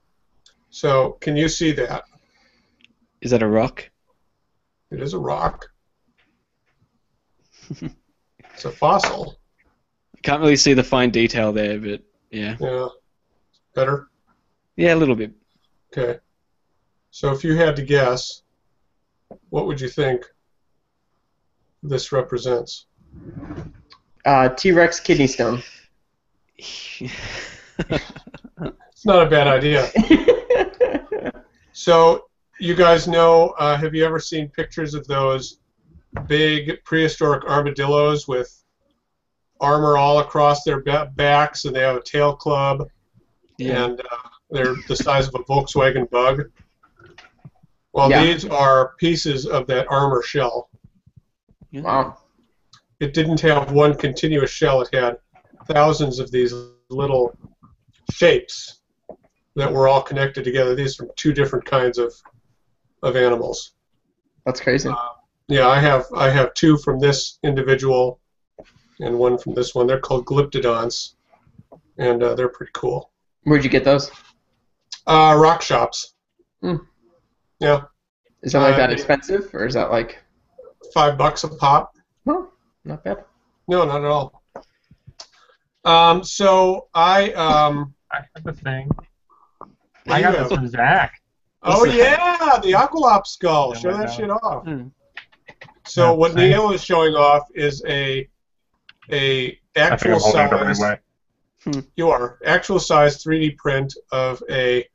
[0.71, 2.05] So can you see that?
[3.23, 3.89] Is that a rock?
[4.91, 5.67] It is a rock.
[7.81, 9.39] it's a fossil.
[10.17, 12.89] You can't really see the fine detail there, but yeah, Yeah.
[13.75, 14.09] Better.
[14.77, 15.33] yeah, a little bit.
[15.97, 16.19] Okay.
[17.11, 18.43] So if you had to guess,
[19.51, 20.25] what would you think
[21.83, 22.87] this represents?
[24.25, 25.63] Uh, T-Rex kidney stone.
[28.91, 29.89] It's not a bad idea.
[31.79, 32.25] So,
[32.59, 35.61] you guys know, uh, have you ever seen pictures of those
[36.27, 38.65] big prehistoric armadillos with
[39.61, 42.89] armor all across their ba- backs and they have a tail club
[43.59, 43.85] yeah.
[43.85, 46.51] and uh, they're the size of a Volkswagen bug?
[47.99, 48.23] Well, Yeah.
[48.23, 50.71] these are pieces of that armor shell.
[51.73, 52.17] wow.
[53.01, 55.19] It didn't have one continuous shell, it had
[55.67, 56.55] thousands of these
[56.91, 57.37] little
[58.13, 58.83] shapes
[59.57, 60.77] that were all connected together.
[60.77, 62.15] These from two different kinds of
[63.03, 63.73] of animals.
[64.47, 64.91] That's crazy.
[65.49, 68.21] Yeah, I have I have two from this individual
[69.01, 69.89] and one from this one.
[69.89, 71.15] They're called glyptodons,
[71.99, 73.11] and uh, they're pretty cool.
[73.43, 74.13] Where'd you get those?
[75.05, 76.15] Uh, rock shops.
[76.61, 76.77] Hmm.
[77.61, 77.83] Yeah,
[78.43, 80.19] Is that like Uh, that expensive, or is that like?
[80.95, 81.97] five bucks a pop.
[82.27, 82.51] Oh,
[82.85, 83.25] not bad.
[83.67, 84.43] No, not at all.
[85.85, 87.95] Um, so I um.
[88.11, 88.89] I have the thing.
[90.09, 91.13] I got this from Zach.
[91.63, 93.75] Oh yeah, the Aquilops skull.
[93.75, 94.65] Show that shit off.
[94.65, 94.89] Hmm.
[95.85, 96.51] So Yeah, what same.
[96.51, 98.29] Neal is showing off is a
[99.09, 100.77] think I'm actual holding it the right
[101.67, 101.83] size.
[101.97, 104.87] You are actual size 3D print of a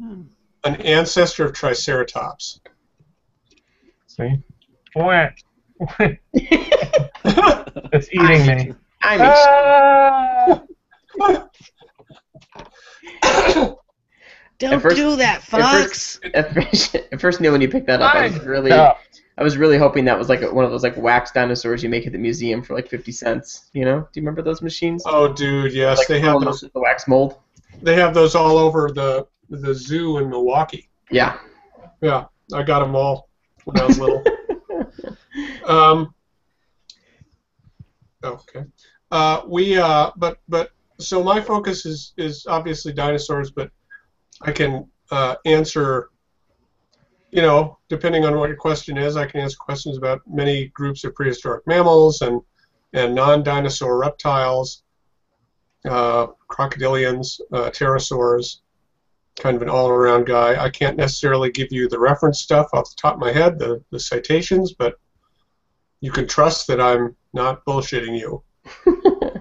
[0.00, 0.22] Hmm.
[0.64, 2.60] An ancestor of Triceratops.
[4.06, 4.38] See?
[4.96, 5.28] Wah.
[7.94, 8.74] it's eating me.
[9.02, 10.62] I'm Ah!
[14.58, 16.20] Don't first- do that, at first- Fox.
[16.34, 18.94] at first, at first, Neal, when you picked that up, I was really, Yeah.
[19.36, 22.06] I was really hoping that was like one of those like wax dinosaurs you make
[22.08, 23.70] at the museum for like fifty cents.
[23.72, 24.00] You know?
[24.00, 25.04] Do you remember those machines?
[25.06, 26.62] oh, dude, yes, like they have those.
[26.62, 27.36] the wax mold.
[27.80, 30.88] They have those all over the the zoo in Milwaukee.
[31.10, 31.38] Yeah.
[32.00, 33.28] Yeah, I got them all
[33.64, 34.22] when I was little.
[35.66, 36.14] um,
[38.22, 38.64] okay.
[39.10, 43.70] Uh, we uh, but but so my focus is is obviously dinosaurs, but
[44.42, 46.10] I can uh, answer.
[47.30, 51.04] You know, depending on what your question is, I can answer questions about many groups
[51.04, 52.40] of prehistoric mammals and
[52.94, 54.82] and non-dinosaur reptiles,
[55.84, 58.60] uh, crocodilians, uh, pterosaurs.
[59.40, 60.62] Kind of an all-around guy.
[60.62, 63.82] I can't necessarily give you the reference stuff off the top of my head, the,
[63.90, 64.94] the citations, but
[66.00, 68.42] you can trust that I'm not bullshitting you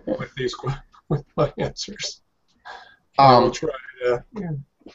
[0.06, 0.56] with these
[1.10, 2.22] with my answers.
[3.18, 3.52] Um.
[3.52, 3.70] try
[4.04, 4.24] to.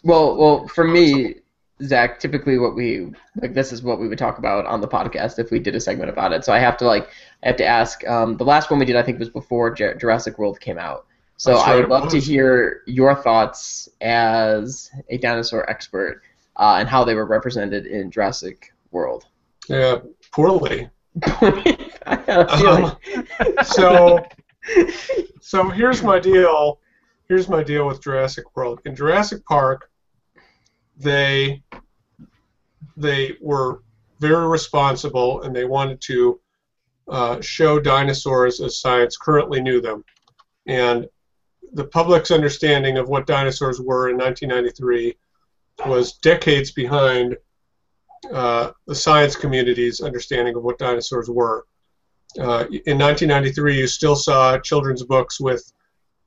[0.05, 1.37] Well, well, for me,
[1.83, 5.39] Zach, typically what we like this is what we would talk about on the podcast
[5.39, 6.45] if we did a segment about it.
[6.45, 7.09] So I have to like
[7.43, 8.07] I have to ask.
[8.07, 11.07] Um, the last one we did, I think, was before Jurassic World came out.
[11.43, 16.23] So I would love to hear your thoughts as a dinosaur expert
[16.55, 19.25] uh, and how they were represented in Jurassic World.
[19.69, 19.99] Yeah,
[20.31, 20.89] poorly.
[21.21, 21.83] I
[22.29, 22.85] have a feeling.
[22.85, 24.25] Um, so,
[25.41, 26.79] so here's my deal.
[27.27, 28.81] Here's my deal with Jurassic World.
[28.85, 29.91] In Jurassic Park,
[30.97, 31.61] they
[32.97, 33.83] they were
[34.21, 36.41] very responsible and they wanted to
[37.09, 40.05] uh, show dinosaurs as science currently knew them.
[40.69, 41.09] And
[41.73, 45.17] the public's understanding of what dinosaurs were in 1993
[45.87, 47.37] was decades behind
[48.33, 51.67] uh, the science community's understanding of what dinosaurs were.
[52.39, 55.73] Uh, in 1993, you still saw children's books with,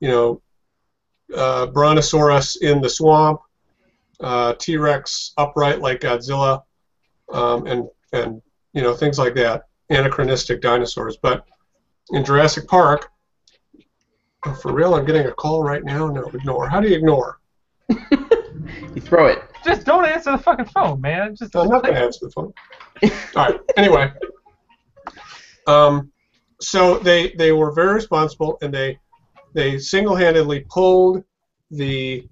[0.00, 0.42] you know,
[1.34, 3.40] uh, Brontosaurus in the swamp,
[4.20, 6.62] uh, T-Rex upright like Godzilla,
[7.32, 8.40] um, and and
[8.72, 11.16] you know things like that, anachronistic dinosaurs.
[11.16, 11.44] But
[12.10, 13.10] in Jurassic Park,
[14.46, 16.08] oh, for real, I'm getting a call right now.
[16.08, 16.68] No, ignore.
[16.68, 17.40] How do you ignore?
[17.88, 19.42] you throw it.
[19.64, 21.34] Just don't answer the fucking phone, man.
[21.36, 22.52] Just I'm not going to answer the phone.
[23.02, 23.10] All
[23.50, 23.60] right.
[23.76, 24.10] Anyway,
[25.66, 26.10] um,
[26.60, 28.98] so they they were very responsible, and they
[29.52, 31.24] they single-handedly pulled
[31.70, 32.26] the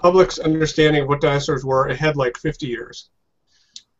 [0.00, 3.10] public's understanding of what dinosaurs were ahead like 50 years.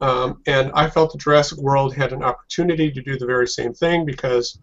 [0.01, 3.73] Um, and I felt the Jurassic World had an opportunity to do the very same
[3.73, 4.59] thing because,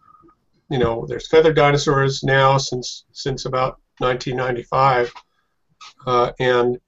[0.71, 5.13] you know, there's feathered dinosaurs now since since about 1995,
[6.07, 6.79] uh, and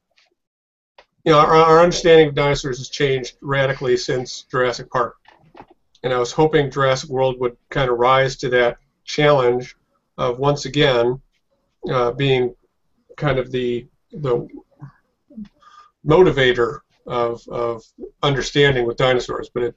[1.26, 5.18] you know, our, our understanding of dinosaurs has changed radically since Jurassic Park.
[6.04, 9.76] And I was hoping Jurassic World would kind of rise to that challenge
[10.18, 11.22] of once again
[11.90, 12.56] uh, being
[13.18, 14.48] kind of the the
[16.08, 17.84] motivator of, of
[18.22, 19.76] understanding with dinosaurs, but it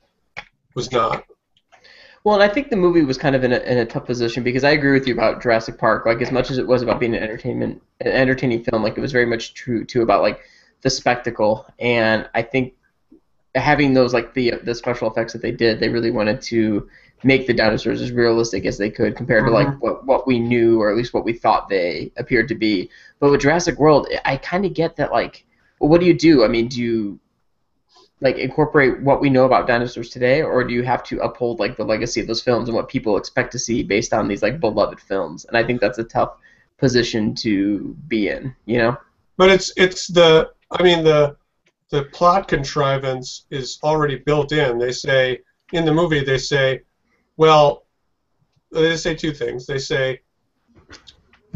[0.77, 1.25] was not.
[2.27, 4.43] Well, and I think the movie was kind of in a, in a tough position
[4.43, 6.07] because I agree with you about Jurassic Park.
[6.07, 9.01] Like as much as it was about being an entertainment, an entertaining film, like it
[9.01, 10.41] was very much true too about like
[10.83, 11.73] the spectacle.
[11.79, 12.75] And I think
[13.55, 16.89] having those like the the special effects that they did, they really wanted to
[17.23, 19.77] make the dinosaurs as realistic as they could compared to like uh-huh.
[19.79, 22.91] what what we knew or at least what we thought they appeared to be.
[23.21, 25.47] But with Jurassic World, I kind of get that like,
[25.79, 26.45] well, what do you do?
[26.45, 27.21] I mean, do you
[28.21, 31.77] like incorporate what we know about dinosaurs today, or do you have to uphold like
[31.77, 34.59] the legacy of those films and what people expect to see based on these like
[34.61, 35.45] beloved films?
[35.45, 36.39] And I think that's a tough
[36.79, 38.97] position to be in, you know.
[39.37, 41.37] But it's it's the I mean the
[41.91, 44.79] the plot contrivance is already built in.
[44.79, 45.41] They say
[45.73, 46.83] in the movie they say,
[47.37, 47.85] well,
[48.73, 49.67] they say two things.
[49.67, 50.21] They say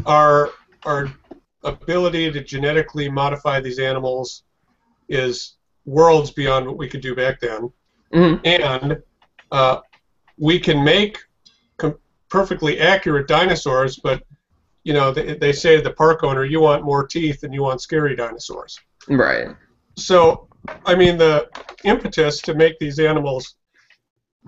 [0.05, 0.51] our
[0.83, 1.11] our
[1.63, 4.43] ability to genetically modify these animals
[5.09, 5.55] is
[5.85, 7.71] worlds beyond what we could do back then,
[8.13, 8.41] Mhm.
[8.45, 9.01] and
[9.51, 9.79] uh,
[10.37, 11.17] we can make
[11.77, 11.97] com-
[12.29, 14.23] perfectly accurate dinosaurs, but
[14.83, 17.61] you know they, they say to the park owner, you want more teeth and you
[17.61, 18.79] want scary dinosaurs.
[19.07, 19.49] Right.
[19.97, 20.47] So,
[20.85, 21.49] I mean, the
[21.83, 23.55] impetus to make these animals,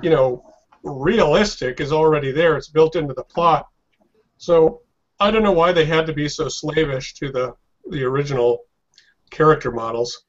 [0.01, 0.45] you know,
[0.83, 2.55] realistic is already there.
[2.57, 3.67] It's built into the plot.
[4.37, 4.81] So,
[5.19, 7.53] I don't know why they had to be so slavish to the
[7.89, 8.59] the original
[9.29, 10.23] character models.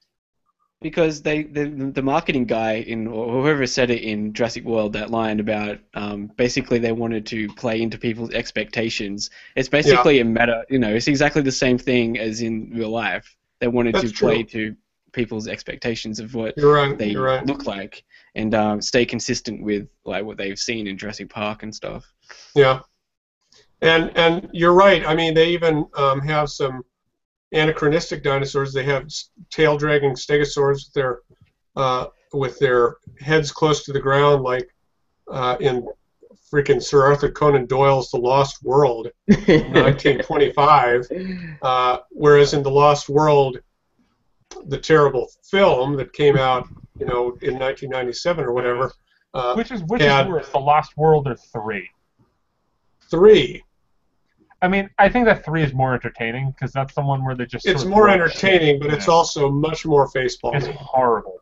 [0.80, 5.10] Because they the, the marketing guy in or whoever said it in Jurassic World that
[5.10, 9.30] line about um, basically they wanted to play into people's expectations.
[9.56, 13.34] It's basically a meta, you know, it's exactly the same thing as in real life.
[13.60, 14.76] They wanted That's to play to
[15.12, 16.98] people's expectations of what right.
[16.98, 17.46] they right.
[17.46, 18.04] look like
[18.34, 22.12] and um, stay consistent with like what they've seen in Jurassic Park and stuff.
[22.54, 22.80] Yeah,
[23.80, 25.06] and and you're right.
[25.06, 26.84] I mean, they even um, have some
[27.54, 28.72] anachronistic dinosaurs.
[28.72, 29.08] They have
[29.50, 31.18] tail-dragging stegosaurs with their
[31.76, 34.68] uh, with their heads close to the ground, like
[35.30, 35.86] uh, in
[36.52, 41.06] freaking Sir Arthur Conan Doyle's The Lost World, 1925.
[41.62, 43.58] Uh, whereas in The Lost World,
[44.66, 48.92] the terrible film that came out, you know, in 1997 or whatever,
[49.32, 50.22] uh, Which is which Yeah.
[50.22, 51.88] is worse, The Lost World or three?
[53.10, 53.62] three.
[54.64, 57.44] I mean, I think that three is more entertaining because that's the one where they
[57.44, 57.66] just.
[57.66, 60.54] It's sort of more entertaining, but it's also much more facepalm.
[60.56, 61.40] It's horrible.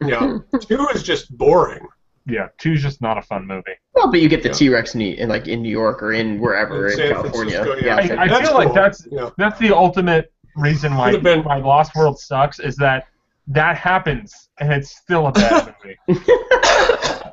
[0.00, 1.86] Yeah, two is just boring.
[2.26, 3.74] Yeah, two's just not a fun movie.
[3.94, 4.54] Well, but you get the Yeah.
[4.54, 7.62] T Rex in, in like in New York or in wherever In in, California.
[7.62, 7.96] Francisco, yeah.
[7.96, 11.58] I, I That's feel like that's Yeah, that's the ultimate reason why Could've been- why
[11.58, 13.08] Lost World sucks is that
[13.48, 15.74] that happens and it's still a bad
[16.08, 16.20] movie.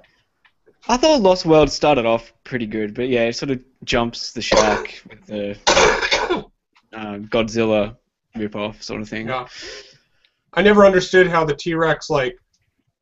[0.88, 4.42] I thought Lost World started off pretty good, but yeah, it sort of jumps the
[4.42, 5.58] shark with the
[6.94, 7.96] uh, Godzilla
[8.36, 9.28] ripoff sort of thing.
[9.28, 9.48] yeah.
[10.54, 12.38] I never understood how the T Rex like,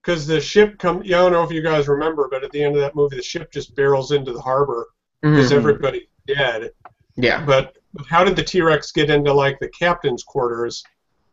[0.03, 1.01] because the ship come.
[1.03, 3.15] Yeah, I don't know if you guys remember, but at the end of that movie,
[3.15, 4.87] the ship just barrels into the harbor
[5.21, 5.55] because Mhm.
[5.55, 6.69] everybody's dead.
[7.15, 7.43] Yeah.
[7.43, 7.77] But
[8.07, 10.83] how did the T Rex get into like the captain's quarters,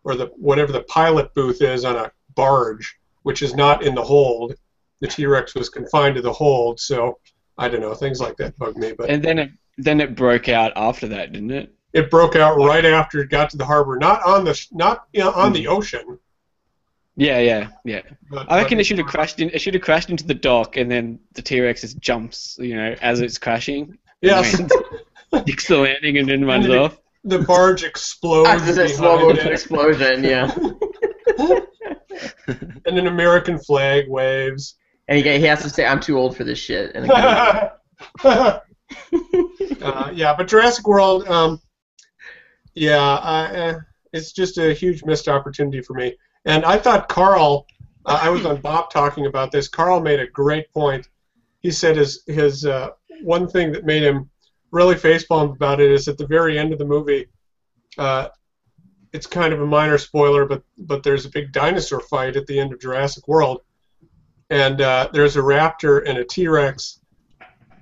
[0.05, 4.03] or the whatever the pilot booth is on a barge, which is not in the
[4.03, 4.55] hold?
[5.01, 7.19] The T Rex was confined to the hold, so
[7.59, 7.95] I don't know.
[7.95, 11.33] Things like that bug me, but And then it then it broke out after that,
[11.33, 11.73] didn't it?
[11.93, 15.21] it broke out right after it got to the harbor, not on the not you
[15.21, 15.55] know, on Hmm.
[15.55, 16.19] the ocean.
[17.19, 18.03] Yeah, yeah, yeah.
[18.31, 19.49] But, I reckon but- it should have crashed in.
[19.51, 22.77] It should have crashed into the dock, and then the T Rex just jumps, you
[22.77, 23.97] know, as it's crashing.
[24.23, 24.71] Yes, and
[25.43, 26.99] Sticks the landing and then runs And it- off.
[27.25, 30.55] the barge explodes After that slow motion explosion, yeah.
[32.87, 34.77] and an American flag waves.
[35.09, 37.11] And he, he has to say, "I'm too old for this shit." And
[38.25, 38.61] uh,
[40.13, 41.61] yeah, but Jurassic World, um,
[42.75, 43.79] yeah, I, uh,
[44.13, 46.17] it's just a huge missed opportunity for me.
[46.45, 47.67] And I thought Carl,
[48.05, 49.69] uh, I was on Bob talking about this.
[49.69, 51.09] Carl made a great point.
[51.61, 52.91] He said his his uh,
[53.23, 54.31] one thing that made him
[54.71, 57.27] really facepalm about it is at the very end of the movie.
[57.99, 58.29] Uh,
[59.13, 62.59] it's kind of a minor spoiler, but but there's a big dinosaur fight at the
[62.59, 63.63] end of Jurassic World,
[64.51, 67.01] and uh, there's a raptor and a T-Rex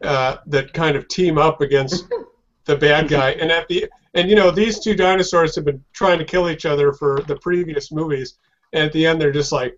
[0.03, 2.07] uh, that kind of team up against
[2.65, 3.33] the bad guy.
[3.33, 6.67] And at the and you know these two dinosaurs have been trying to kill each
[6.67, 8.39] other for the previous movies,
[8.73, 9.77] and at the end they're just like,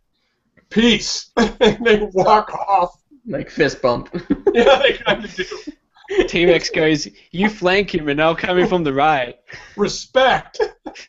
[0.70, 3.00] peace, and they walk off.
[3.26, 4.10] like fist bump.
[4.54, 5.44] Yeah, they kind of do.
[6.28, 9.38] T Rex goes, "You flank him, and I'll come in from the right."
[9.76, 10.60] Respect.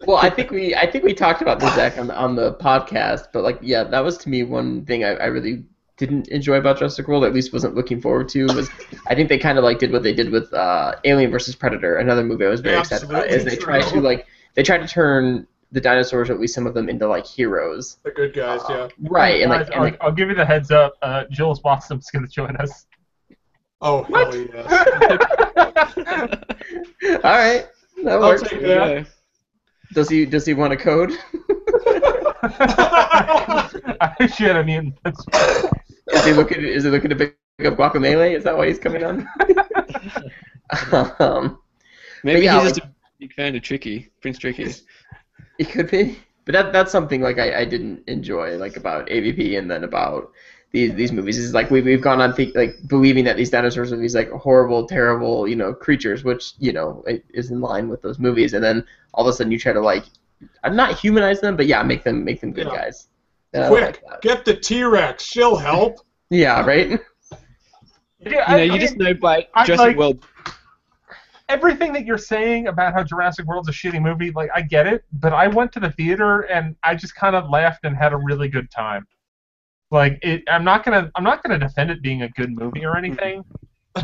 [0.06, 2.54] well, I think we I think we talked about this Zach on the, on the
[2.56, 5.64] podcast, but like yeah, that was to me one thing I, I really
[5.98, 8.70] didn't enjoy about Jurassic World, at least wasn't looking forward to, was
[9.08, 11.98] I think they kind of like did what they did with uh, Alien versus Predator,
[11.98, 13.28] another movie I was very excited about.
[13.28, 16.56] Is they Absolutely tried to like they tried to turn the dinosaurs, or at least
[16.56, 17.98] some of them, into like heroes.
[18.04, 18.88] The good guys, yeah.
[19.02, 20.96] Right, and like, and, like I'll, I'll give you the heads up.
[21.02, 22.87] Uh, Jools Watsham's going to join us.
[23.82, 24.28] Oh What?
[24.28, 24.86] hell yes.
[27.02, 27.68] all right,
[28.04, 28.44] that I'll works.
[28.44, 28.94] take Yeah.
[28.96, 29.08] that.
[29.94, 31.12] Does he does he want a code?
[32.44, 34.56] I should.
[34.56, 35.26] I mean, that's,
[36.12, 37.44] Is he looking is he looking to pick up
[37.78, 38.36] Guacamelee?
[38.36, 39.28] Is that why he's coming on?
[41.20, 41.60] um,
[42.24, 44.76] Maybe yeah, he's just a big fan of Tricky, Prince Tricky.
[45.58, 49.58] it could be, but that that's something like I, I didn't enjoy like about AVP
[49.58, 50.32] and then about
[50.72, 53.92] these these movies is like we've we've gone on think, like believing that these dinosaurs
[53.94, 57.88] are these like horrible, terrible, you know, creatures, which you know it is in line
[57.88, 60.04] with those movies, and then all of a sudden you try to like,
[60.64, 62.76] I'm not humanize them, but yeah, make them make them good Yeah.
[62.76, 63.08] guys.
[63.54, 65.24] And Quick, like get the T-Rex.
[65.24, 66.00] She'll help.
[66.30, 67.00] Yeah, right.
[68.20, 70.26] Yeah, You I- know, you I just mean, know by I Jurassic like- World.
[71.50, 75.06] everything that you're saying about how Jurassic World's a shitty movie, like I get it,
[75.14, 78.18] but I went to the theater and I just kind of laughed and had a
[78.18, 79.08] really good time.
[79.92, 82.98] Like it, I'm not gonna I'm not gonna defend it being a good movie or
[82.98, 83.44] anything,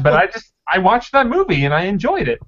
[0.01, 2.39] but I just I watched that movie and I enjoyed it.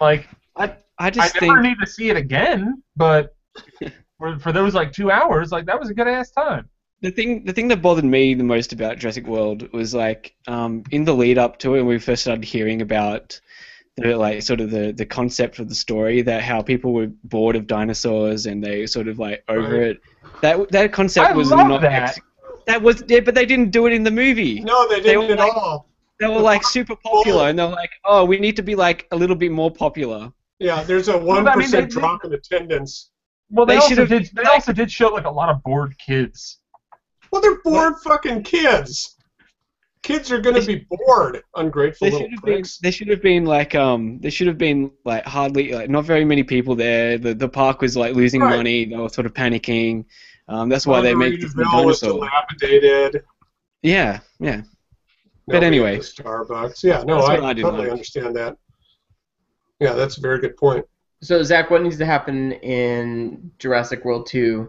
[0.00, 0.64] Like I,
[0.98, 3.34] I I just never think need to see it again, but
[4.18, 6.68] for, for those like two hours, like that was a good ass time.
[7.02, 10.82] the thing the thing that bothered me the most about Jurassic World was like um,
[10.90, 13.40] in the lead up to it when we first started hearing about
[13.96, 17.56] the like sort of the, the concept of the story that how people were bored
[17.56, 19.82] of dinosaurs and they sort of like over Right.
[19.90, 20.00] it.
[20.42, 22.10] That that concept I was not that.
[22.10, 22.20] ex-
[22.70, 24.60] that was yeah, but they didn't do it in the movie.
[24.60, 25.86] No, they They didn't were at like- all.
[26.20, 29.16] They were like super popular and they're like, oh, we need to be like a
[29.16, 30.30] little bit more popular.
[30.58, 33.10] Yeah, there's a one I mean, drop in attendance.
[33.48, 34.30] Well, they, They also should've- did.
[34.34, 36.58] They like- also did show like a lot of bored kids.
[37.32, 39.16] Well, they're bored fucking kids.
[40.02, 42.78] Kids are gonna be bored, ungrateful There little should have been pricks.
[42.78, 46.24] there should have been like um there should have been like hardly like not very
[46.24, 47.18] many people there.
[47.18, 48.56] The the park was like losing Right.
[48.56, 48.84] money.
[48.86, 50.04] They were sort of panicking.
[50.50, 52.28] Um, that's why they make the Margaritaville was dinosaur.
[52.28, 53.22] dilapidated.
[53.82, 54.62] Yeah, yeah.
[55.46, 55.98] But anyway.
[55.98, 56.82] Starbucks.
[56.82, 57.92] Yeah, no, I, I didn't totally like.
[57.92, 58.56] understand that.
[59.78, 60.84] Yeah, that's a very good point.
[61.22, 64.68] So Zach, what needs to happen in Jurassic World 2?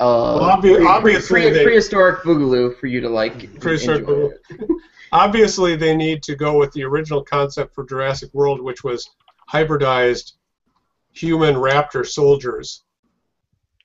[0.00, 3.60] Uh, Well, obvi- pre- obviously pre- they- prehistoric boogaloo for you to like.
[3.60, 4.12] Prehistoric enjoy
[4.50, 4.76] Boogaloo.
[5.12, 9.08] Obviously, they need to go with the original concept for Jurassic World, which was
[9.52, 10.32] hybridized
[11.12, 12.82] human raptor soldiers.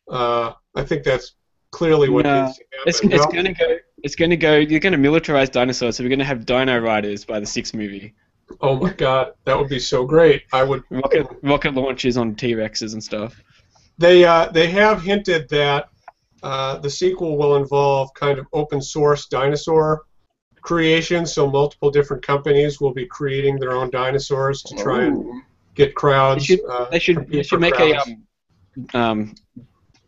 [0.10, 1.36] Uh, I think that's
[1.72, 2.84] clearly what No, needs to happen.
[2.90, 3.32] It's it's No?
[3.32, 3.78] gonna go.
[4.04, 4.58] It's gonna go.
[4.58, 8.14] You're gonna militarize dinosaurs, so we're gonna have Dino Riders by the sixth movie.
[8.62, 10.44] Oh my god, that would be so great.
[10.52, 10.84] I would.
[10.90, 13.42] Rocket rocket launches on T Rexes and stuff.
[14.00, 15.90] They uh, they have hinted that
[16.42, 20.04] uh, the sequel will involve kind of open source dinosaur
[20.62, 21.26] creation.
[21.26, 25.44] So multiple different companies will be creating their own dinosaurs to try and
[25.76, 26.48] get crowds.
[26.48, 28.24] They should- uh, They should they should make a um,
[28.94, 29.36] um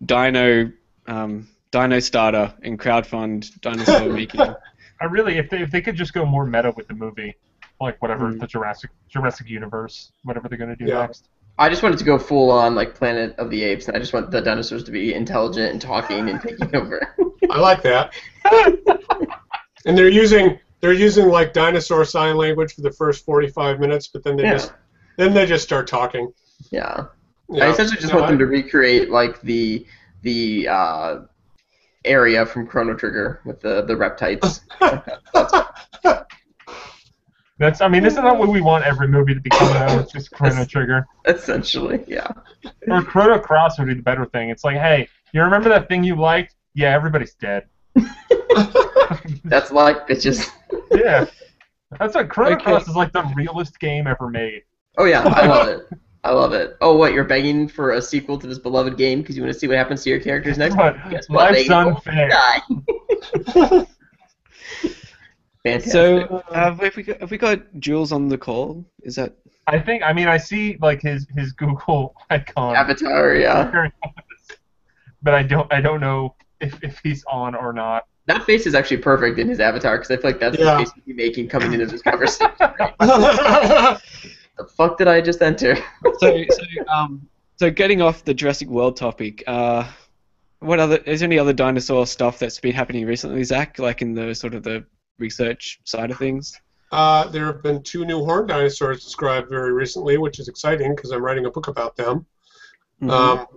[0.05, 0.71] Dino
[1.07, 4.41] um Dino starter and crowdfund dinosaur making.
[4.41, 7.35] I really, if they if they could just go more meta with the movie,
[7.79, 8.39] like whatever Mm.
[8.39, 10.99] the Jurassic Jurassic Universe, whatever they're gonna do Yeah.
[11.01, 11.29] next.
[11.57, 14.13] I just wanted to go full on like Planet of the Apes, and I just
[14.13, 17.15] want the dinosaurs to be intelligent and talking and taking over.
[17.49, 18.13] I like that.
[19.85, 24.23] and they're using they're using like dinosaur sign language for the first 45 minutes, but
[24.23, 24.53] then they Yeah.
[24.53, 24.73] just
[25.17, 26.31] then they just start talking.
[26.71, 27.05] yeah.
[27.51, 27.65] Yeah.
[27.65, 29.85] I essentially just No, want them to recreate like the
[30.21, 31.19] the uh,
[32.05, 34.61] area from Chrono Trigger with the the reptites.
[37.57, 39.99] That's I mean, this isn't that what we want every movie to become though?
[39.99, 41.05] It's just Chrono Trigger.
[41.27, 42.27] essentially, yeah.
[42.87, 44.49] Or Chrono Cross would be the better thing.
[44.49, 46.55] It's like, hey, you remember that thing you liked?
[46.73, 47.67] Yeah, everybody's dead.
[49.43, 50.49] That's like bitches.
[50.91, 51.25] Yeah.
[51.99, 52.63] That's what Chrono Okay.
[52.63, 54.63] Cross is like the realest game ever made.
[54.97, 55.87] Oh yeah, I love it.
[56.23, 56.77] I love it.
[56.81, 57.13] Oh, what?
[57.13, 59.77] You're begging for a sequel to this beloved game because you want to see what
[59.77, 60.75] happens to your characters next?
[60.75, 61.51] But Guess what?
[61.51, 62.29] life's They will unfair.
[62.29, 63.87] die.
[65.63, 65.91] Fantastic.
[65.91, 68.83] So uh, have we got, have we got Jools on the call?
[69.03, 69.35] Is that
[69.67, 73.71] I think I mean I see like his his Google icon, Avatar, yeah.
[75.21, 78.05] but I don't I don't know if, if he's on or not.
[78.27, 80.73] That face is actually perfect in his avatar because I feel like that's Yeah.
[80.77, 82.51] the face he'd be making coming into this conversation.
[84.61, 85.75] The fuck did I just enter?
[86.19, 89.43] so so um so getting off the Jurassic World topic?
[89.47, 89.87] Uh,
[90.59, 93.79] what other is there any other dinosaur stuff that's been happening recently, Zach?
[93.79, 94.85] Like in the sort of the
[95.17, 96.59] research side of things?
[96.91, 101.09] Uh, there have been two new horned dinosaurs described very recently, which is exciting because
[101.11, 102.25] I'm writing a book about them.
[103.01, 103.09] Mhm.
[103.09, 103.47] Um,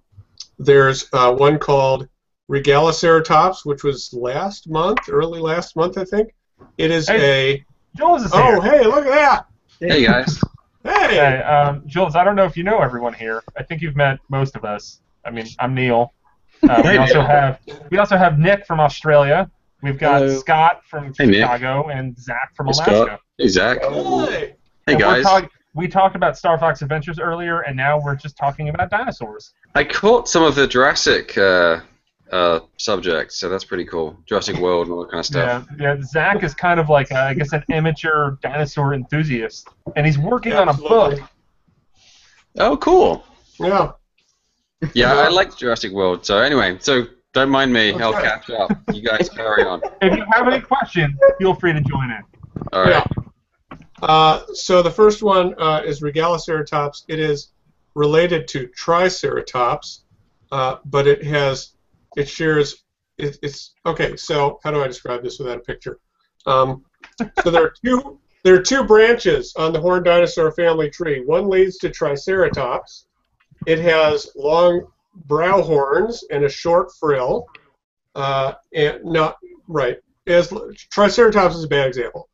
[0.58, 2.08] there's uh, one called
[2.50, 6.34] Regaliceratops, which was last month, early last month, I think.
[6.78, 7.64] It is Hey.
[7.94, 8.42] Jools is a.
[8.42, 8.56] here.
[8.56, 9.46] Oh, hey, look at that!
[9.80, 10.40] Hey guys.
[10.84, 11.10] That!
[11.10, 11.16] Hey!
[11.16, 13.42] Hey, um, Jools, I don't know if you know everyone here.
[13.58, 15.00] I think you've met most of us.
[15.24, 16.12] I mean, I'm Neal.
[16.68, 17.58] Uh, we also have
[17.90, 19.50] we also have Nick from Australia.
[19.82, 20.38] We've got Hello.
[20.38, 21.40] Scott from Hey, Nick.
[21.42, 23.04] Chicago and Zach from Hey, Alaska.
[23.06, 23.20] Scott.
[23.38, 23.78] Hey Zach.
[23.82, 24.54] Hey!
[24.86, 25.22] Hey guys.
[25.24, 29.54] talk- we talked about Star Fox Adventures earlier, and now we're just talking about dinosaurs.
[29.74, 31.80] I caught some of the Jurassic uh,
[32.34, 34.18] uh, subject, so that's pretty cool.
[34.26, 35.66] Jurassic World and all that kind of stuff.
[35.78, 36.02] Yeah, yeah.
[36.02, 40.52] Zach is kind of like, uh, I guess, an amateur dinosaur enthusiast, and he's working
[40.52, 41.20] on a Absolutely.
[41.20, 41.30] book.
[42.58, 43.24] Oh, cool.
[43.60, 43.92] Yeah.
[44.94, 46.26] Yeah, I like Jurassic World.
[46.26, 47.92] So anyway, so don't mind me.
[47.92, 48.72] I'll catch up.
[48.92, 49.80] You guys carry on.
[50.02, 52.22] If you have any questions, feel free to join in.
[52.72, 53.06] All right.
[54.02, 57.04] Uh, so the first one uh, is Regaliceratops.
[57.08, 57.52] It is
[57.94, 60.02] related to Triceratops,
[60.50, 61.73] uh, but it has
[62.16, 62.84] it shares
[63.18, 64.16] it, it's okay.
[64.16, 65.98] So how do I describe this without a picture?
[66.46, 66.84] Um,
[67.42, 71.24] so there are two there are two branches on the horned dinosaur family tree.
[71.24, 73.06] One leads to Triceratops.
[73.66, 74.86] It has long
[75.26, 77.46] brow horns and a short frill.
[78.14, 79.96] Uh, and not right.
[80.26, 80.52] As
[80.90, 82.28] Triceratops is a bad example.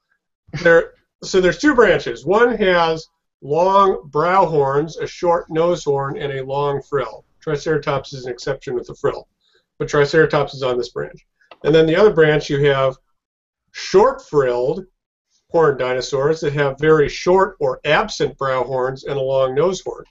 [0.63, 2.25] There so there's two branches.
[2.25, 3.07] One has
[3.43, 7.25] long brow horns, a short nose horn, and a long frill.
[7.41, 9.29] Triceratops is an exception with the frill,
[9.81, 11.27] but Triceratops is on this branch.
[11.65, 12.97] And then the other branch, you have
[13.73, 14.85] short-frilled
[15.51, 20.05] horned dinosaurs that have very short or absent brow horns and a long nose horn.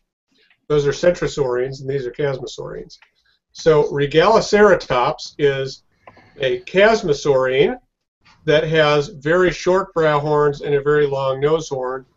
[0.68, 2.98] Those are centrosaurines, and these are chasmosaurines.
[3.52, 5.84] So Regaliceratops is
[6.40, 7.78] a chasmosaurine
[8.46, 12.08] that has very short brow horns and a very long nose horn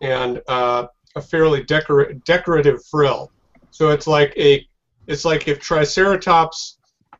[0.00, 3.30] and uh, a fairly decora- decorative frill.
[3.70, 4.66] So it's like a
[5.08, 6.78] it's like if Triceratops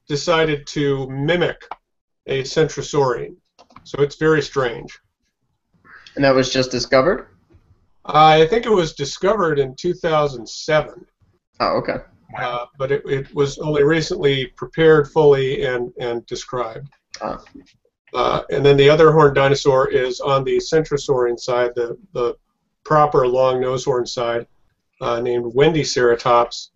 [0.09, 1.67] decided to mimic
[2.27, 3.37] a centrosaurine.
[3.85, 4.99] So it's very strange.
[6.15, 7.29] And that was just discovered?
[8.05, 11.07] I think it was discovered in 2007,
[11.61, 11.99] Oh, okay.
[12.39, 16.89] uh, but it, it was only recently prepared fully and, and described.
[17.21, 17.43] Ah.
[18.15, 22.37] Uh, and then the other horned dinosaur is on the centrosaurine side, the, the
[22.85, 24.47] proper long nose horn side,
[25.01, 26.71] uh, named Wendyceratops.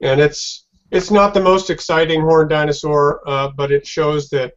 [0.00, 0.63] And it's
[0.94, 4.52] it's not the most exciting horned dinosaur, uh, but it shows that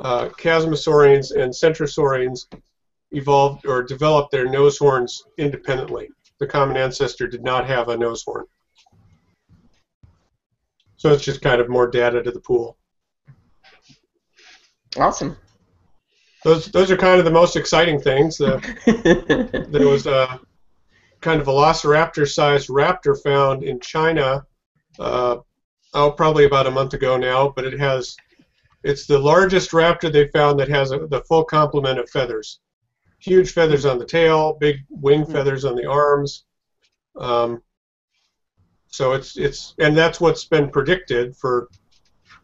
[0.00, 2.46] uh, chasmosaurines and centrosaurines
[3.12, 6.08] evolved or developed their nose horns independently.
[6.40, 8.44] The common ancestor did not have a nose horn.
[10.96, 12.76] So it's just kind of more data to the pool.
[14.96, 15.36] Awesome.
[16.42, 18.36] Those those are kind of the most exciting things.
[18.36, 20.40] The, there was a
[21.20, 24.44] kind of velociraptor-sized raptor found in China,
[24.98, 25.38] uh,
[25.94, 27.52] oh, probably about a month ago now.
[27.54, 28.16] But it has,
[28.82, 32.60] it's the largest raptor they found that has a, the full complement of feathers.
[33.20, 36.44] Huge feathers on the tail, big wing feathers on the arms.
[37.18, 37.62] Um,
[38.86, 41.68] so it's it's and that's what's been predicted for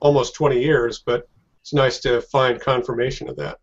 [0.01, 1.03] almost 20 years.
[1.05, 1.29] But
[1.61, 3.59] it's nice to find confirmation of that.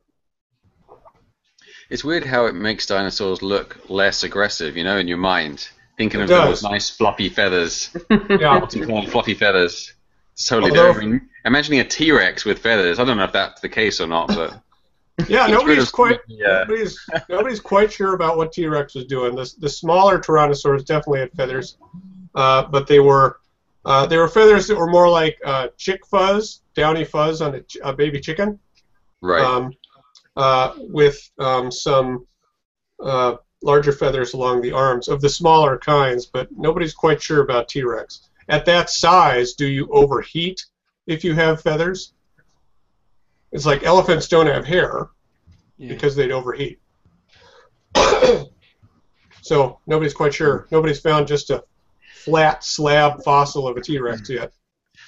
[1.92, 5.68] It's weird how it makes dinosaurs look less aggressive, you know, in your mind.
[5.98, 7.96] Thinking of those nice floppy feathers,
[8.30, 8.66] Yeah.
[8.66, 9.94] floppy feathers.
[10.34, 11.08] It's totally Although- different.
[11.10, 13.00] I mean, imagining a T-Rex with feathers.
[13.00, 14.62] I don't know if that's the case or not, but
[15.28, 19.36] Yeah, nobody's quite the, uh, nobody's nobody's quite sure about what T-Rex was doing.
[19.36, 21.78] The the smaller Tyrannosaurs definitely had feathers,
[22.34, 23.40] uh, but they were
[23.86, 27.62] uh, they were feathers that were more like uh, chick fuzz, downy fuzz on a,
[27.62, 28.58] ch- a baby chicken,
[29.22, 29.44] right.
[29.44, 29.72] um,
[30.38, 32.26] uh, with um, some
[33.04, 36.26] uh, larger feathers along the arms of the smaller kinds.
[36.26, 38.30] But nobody's quite sure about T-Rex.
[38.50, 40.66] At that size, do you overheat
[41.08, 42.14] if you have feathers?
[43.52, 45.10] It's like elephants don't have hair
[45.78, 45.90] Yeah.
[45.94, 46.80] because they'd overheat.
[49.42, 50.68] so nobody's quite sure.
[50.72, 51.64] Nobody's found just a
[52.24, 54.52] flat slab fossil of a T-Rex yet.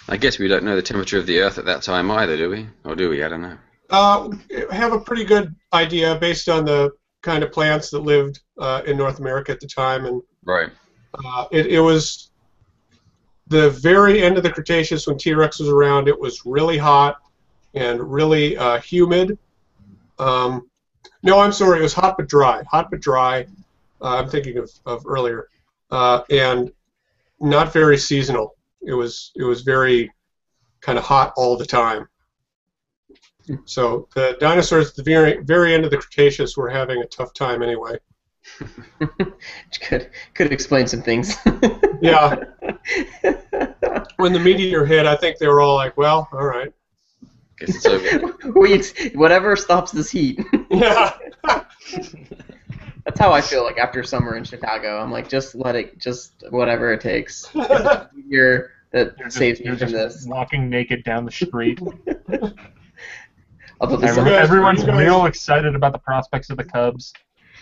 [0.09, 2.49] I guess we don't know the temperature of the Earth at that time either, do
[2.49, 2.67] we?
[2.83, 3.23] Or do we?
[3.23, 3.57] I don't know.
[3.89, 4.29] Uh,
[4.71, 6.91] have a pretty good idea based on the
[7.21, 10.69] kind of plants that lived uh, in North America at the time, and Right.
[11.25, 12.31] uh, it, it was
[13.47, 16.07] the very end of the Cretaceous when T-Rex was around.
[16.07, 17.17] It was really hot
[17.73, 19.37] and really uh, humid.
[20.19, 20.69] Um,
[21.23, 22.63] no, I'm sorry, it was hot but dry.
[22.69, 23.45] Hot but dry.
[24.01, 25.49] Uh, I'm thinking of, of earlier,
[25.91, 26.71] uh, and
[27.39, 28.55] not very seasonal.
[28.81, 30.11] It was it was very
[30.81, 32.07] kind of hot all the time.
[33.65, 37.33] So the dinosaurs at the very very end of the Cretaceous were having a tough
[37.33, 37.97] time anyway.
[38.99, 41.35] Which could could explain some things.
[42.01, 42.35] Yeah.
[44.17, 46.73] When the meteor hit, I think they were all like, "Well, all right."
[47.59, 48.35] Guess it's over.
[48.59, 50.39] we ex- whatever stops this heat.
[50.69, 51.13] Yeah.
[53.05, 54.99] That's how I feel like after summer in Chicago.
[54.99, 57.49] I'm like, just let it, just whatever it takes.
[58.27, 60.27] You're that You're just, saves me you're from just this.
[60.27, 61.79] walking naked down the street.
[63.79, 67.13] Although the Everyone- sun- guys- everyone's real excited about the prospects of the Cubs.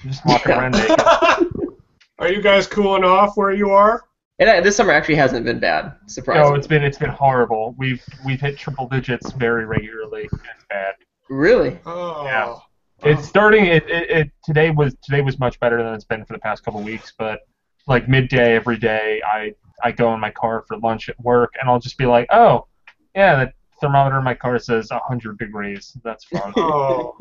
[0.04, 0.60] Just walking Yeah.
[0.60, 1.48] around naked.
[2.20, 4.04] Are you guys cooling off where you are?
[4.40, 5.94] And uh, this summer actually hasn't been bad.
[6.08, 6.50] Surprisingly.
[6.50, 7.76] No, it's been it's been horrible.
[7.78, 10.24] We've we've hit triple digits very regularly.
[10.24, 10.96] It's bad.
[11.30, 11.80] Really?
[11.86, 12.24] Oh.
[12.26, 12.56] Yeah.
[13.04, 13.66] It's starting.
[13.66, 16.64] It, it, it today was today was much better than it's been for the past
[16.64, 17.14] couple weeks.
[17.18, 17.40] But
[17.88, 21.68] like midday every day, I I go in my car for lunch at work, and
[21.70, 22.68] I'll just be like, oh,
[23.16, 25.98] yeah, the thermometer in my car says 100 degrees.
[26.04, 26.54] That's fun.
[26.58, 27.18] Oh.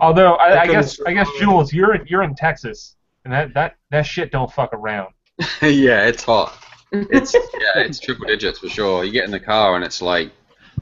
[0.00, 1.28] Although I, I I guess I guess.
[1.38, 5.12] Jools, you're in, you're in Texas, and that that that shit don't fuck around.
[5.62, 6.56] yeah, it's hot.
[6.92, 9.04] It's yeah, it's triple digits for sure.
[9.04, 10.30] You get in the car and it's like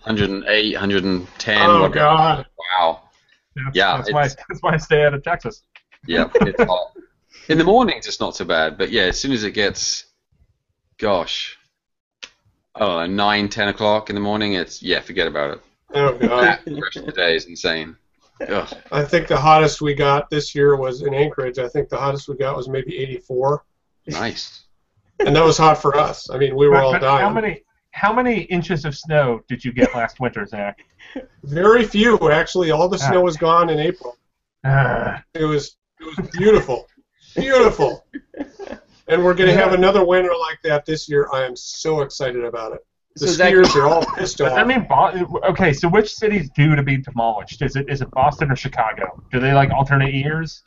[0.04, 1.58] 108, 110.
[1.62, 1.94] Oh whatever.
[1.94, 2.46] God.
[2.78, 3.02] Wow.
[3.56, 5.62] That's, Yeah, that's why it's- that's why I stay out of Texas.
[6.06, 6.92] Yeah, it's hot.
[7.48, 10.04] In the mornings, it's not so bad, but yeah, as soon as it gets,
[10.98, 11.56] gosh,
[12.74, 15.60] I don't know, nine, ten o'clock in the morning, it's yeah, forget about it.
[15.94, 16.58] Oh God.
[16.64, 17.96] The rest of the day is insane.
[18.48, 18.68] Ugh.
[18.90, 21.58] I think the hottest we got this year was in Anchorage.
[21.58, 23.64] I think the hottest we got was maybe 84,
[24.08, 24.64] Nice.
[25.20, 26.28] and that was hot for us.
[26.30, 27.34] I mean, we were But- all but how dying.
[27.34, 27.62] many
[27.94, 30.80] how many inches of snow did you get last winter, Zach?
[31.44, 32.70] Very few, actually.
[32.70, 34.16] All the snow was gone in April.
[34.64, 36.88] Uh, It was it was beautiful,
[37.36, 38.06] beautiful.
[39.12, 41.28] And we're gonna have another winter like that this year.
[41.32, 42.80] I am so excited about it.
[43.16, 44.52] The So Zach, skiers are all pissed off.
[44.52, 45.72] I mean, Bo- okay.
[45.74, 47.60] So which city's due to be demolished?
[47.62, 49.22] Is it is it Boston or Chicago?
[49.30, 50.62] Do they like alternate years?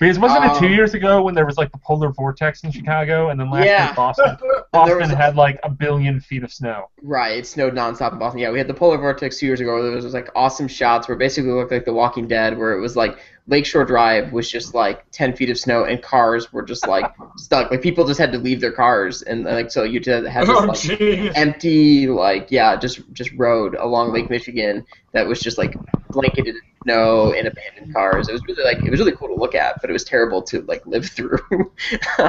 [0.00, 2.72] Because wasn't it two Um, years ago when there was like the polar vortex in
[2.72, 3.84] Chicago, and then last Yeah.
[3.86, 4.36] year Boston
[4.72, 6.86] Boston was- had like a billion feet of snow.
[7.02, 8.40] Right, it snowed nonstop in Boston.
[8.40, 9.74] Yeah, we had the polar vortex two years ago.
[9.74, 12.72] Where there was like awesome shots where it basically looked like The Walking Dead, where
[12.72, 16.62] it was like Lakeshore Drive was just like ten feet of snow, and cars were
[16.62, 17.04] just like
[17.36, 17.70] stuck.
[17.70, 20.50] Like people just had to leave their cars, and like so you just had this
[20.50, 25.74] oh like empty like yeah just just road along Lake Michigan that was just like
[26.10, 28.28] blanketed in snow and abandoned cars.
[28.28, 30.42] It was really like it was really cool to look at, but it was terrible
[30.42, 31.40] to like live through.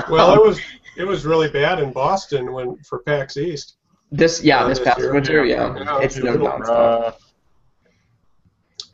[0.09, 0.59] Well, it was
[0.97, 3.75] it was really bad in Boston when for PAX East.
[4.11, 5.13] this yeah uh, this this past year.
[5.13, 6.69] winter yeah, Yeah, it snowed nonstop.
[6.69, 7.11] Uh,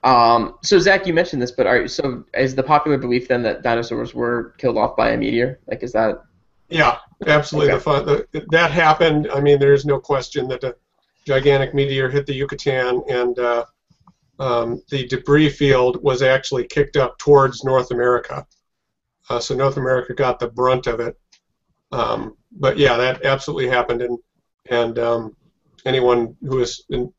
[0.07, 3.61] Um, so Zach, you mentioned this, but are so is the popular belief then that
[3.61, 5.59] dinosaurs were killed off by a meteor?
[5.67, 6.23] Like, is that
[6.69, 7.73] Yeah, absolutely.
[7.73, 7.77] Okay.
[7.77, 9.27] The fun, the, that happened.
[9.33, 10.77] I mean, there's no question that a
[11.25, 13.65] gigantic meteor hit the Yucatan, and uh,
[14.39, 18.47] um, the debris field was actually kicked up towards North America.
[19.29, 21.19] Uh, so North America got the brunt of it.
[21.91, 24.17] Um, but yeah, that absolutely happened, and
[24.69, 25.35] and um,
[25.83, 27.11] anyone who is in,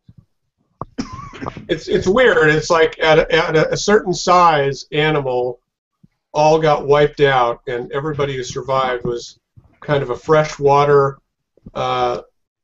[1.69, 2.51] it's it's weird.
[2.51, 5.61] It's like at a, at a, certain size animal,
[6.33, 9.39] all got wiped out, and everybody who survived was
[9.81, 11.19] kind of a freshwater,
[11.75, 12.23] uh,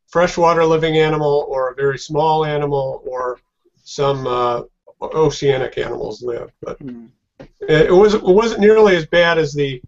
[0.09, 3.39] freshwater living animal, or a very small animal, or
[3.83, 4.63] some uh,
[5.03, 6.51] oceanic animals live.
[6.61, 7.07] But Hmm.
[7.61, 9.83] it, it was it wasn't nearly as bad as the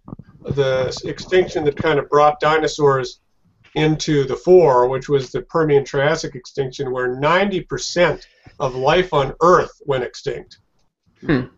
[0.44, 3.20] the extinction that kind of brought dinosaurs
[3.74, 8.24] into the fore, which was the Permian Triassic extinction, where 90%
[8.58, 10.58] of life on Earth went extinct.
[11.28, 11.48] okay,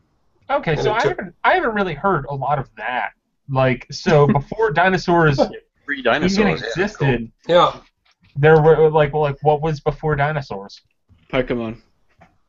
[0.51, 3.11] And so it I took- haven't I haven't really heard a lot of that.
[3.49, 5.37] Like, so before dinosaurs
[5.85, 6.61] Three even dinosaurs.
[6.61, 7.81] yeah, existed, Yeah.
[8.37, 10.81] there were like well, like what was before dinosaurs?
[11.33, 11.81] Pokemon.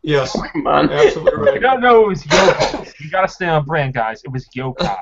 [0.01, 0.31] Yes.
[0.53, 0.89] come on?
[0.91, 1.61] Absolutely right.
[1.61, 2.93] No, no, it was yokai.
[3.01, 4.21] you gotta stay on brand, guys.
[4.23, 4.97] It was yokai.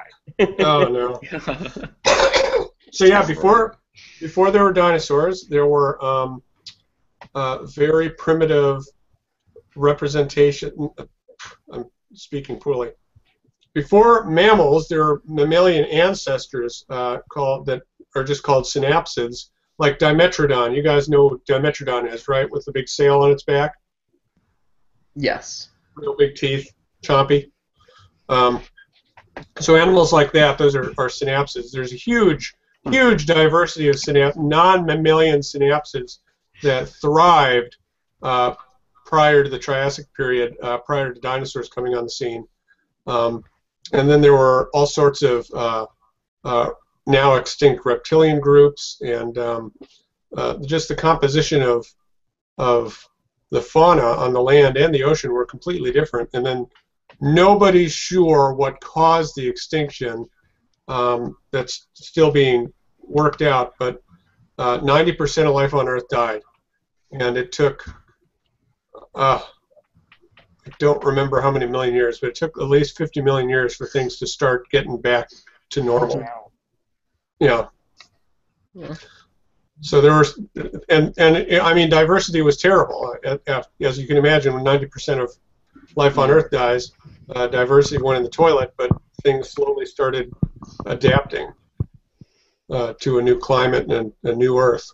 [0.60, 1.20] Oh no.
[2.94, 3.78] So yeah, before
[4.22, 6.42] before there were dinosaurs, there were um,
[7.36, 8.82] uh, very primitive
[9.78, 10.72] representation.
[11.72, 12.92] I'm speaking poorly.
[13.74, 17.84] Before mammals, there are mammalian ancestors uh, called that
[18.16, 20.76] are just called synapsids, like Dimetrodon.
[20.76, 22.50] You guys know what Dimetrodon is, right?
[22.50, 23.74] With the big sail on its back,
[25.16, 25.70] Yes.
[25.96, 26.72] real big teeth,
[27.04, 27.52] chompy.
[28.30, 28.62] Um,
[29.60, 31.72] so animals like that, those are, are synapsids.
[31.72, 32.54] There's a huge,
[32.90, 36.20] huge diversity of synap- non-mammalian synapsids
[36.64, 37.76] that thrived
[38.24, 38.56] uh,
[39.08, 42.46] prior to the Triassic period, uh, prior to dinosaurs coming on the scene.
[43.08, 43.42] Um,
[43.94, 45.86] and then there were all sorts of uh,
[46.44, 46.70] uh,
[47.06, 49.72] now extinct reptilian groups, and um,
[50.36, 51.88] uh, just the composition of
[52.58, 53.02] of
[53.52, 56.30] the fauna on the land and the ocean were completely different.
[56.34, 56.68] And then
[57.22, 60.26] nobody's sure what caused the extinction.
[60.90, 64.02] Um, that's still being worked out, but
[64.58, 66.42] uh, 90% of life on Earth died,
[67.14, 67.86] and it took.
[69.18, 69.42] Uh,
[70.68, 73.76] I don't remember how many million years, but it took at least 50 million years
[73.76, 75.30] for things to start getting back
[75.72, 76.26] to normal.
[77.40, 77.68] Yeah.
[78.74, 78.96] Yeah.
[79.82, 80.40] So there was,
[80.90, 83.16] and and I mean, diversity was terrible.
[83.82, 85.32] As you can imagine, when 90% of
[85.96, 86.92] life on Earth dies,
[87.36, 88.74] uh, diversity went in the toilet.
[88.78, 88.92] But
[89.24, 90.32] things slowly started
[90.86, 91.54] adapting.
[92.72, 94.92] uh, to a new climate and a new Earth.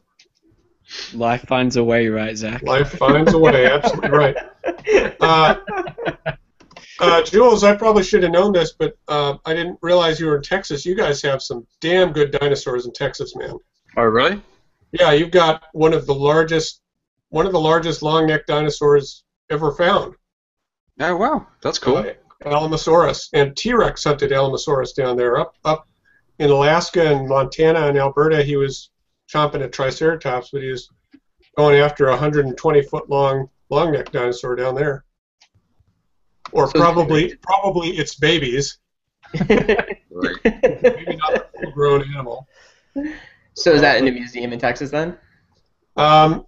[1.13, 2.61] Life finds a way, right, Zach?
[2.63, 3.65] Life finds a way.
[3.65, 4.35] Absolutely right.
[5.19, 5.55] Uh,
[6.99, 10.37] uh, Jools, I probably should have known this, but uh, I didn't realize you were
[10.37, 10.85] in Texas.
[10.85, 13.57] You guys have some damn good dinosaurs in Texas, man.
[13.97, 14.41] Oh, really?
[14.91, 16.81] Yeah, you've got one of the largest,
[17.29, 20.15] one of the largest long-necked dinosaurs ever found.
[20.99, 21.47] Oh, wow.
[21.61, 21.97] That's cool.
[21.97, 22.13] Uh,
[22.45, 25.37] Alamosaurus and T-Rex hunted Alamosaurus down there.
[25.39, 25.87] Up up
[26.39, 28.89] in Alaska and Montana and Alberta, he was
[29.33, 30.89] chomping at Triceratops, but he was
[31.57, 35.03] going after a 120 foot long long neck dinosaur down there,
[36.51, 38.77] or So- probably probably its babies,
[39.49, 40.41] Right.
[40.43, 42.47] maybe not a full grown animal.
[43.55, 45.17] so is that in a museum in Texas then?
[45.95, 46.45] Um,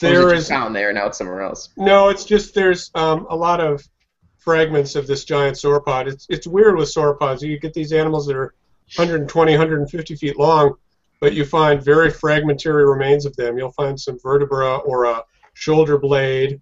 [0.00, 1.70] there is found there now it's somewhere else.
[1.78, 3.82] No, it's just there's um, a lot of
[4.38, 6.06] fragments of this giant sauropod.
[6.06, 7.40] It's it's weird with sauropods.
[7.40, 8.54] You get these animals that are
[8.96, 10.74] 120, 150 feet long,
[11.20, 13.56] but you find very fragmentary remains of them.
[13.58, 15.22] You'll find some vertebra or a
[15.54, 16.60] shoulder blade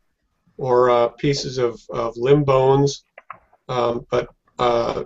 [0.57, 3.05] or uh, pieces of, of limb bones,
[3.69, 4.29] um, but
[4.59, 5.05] uh,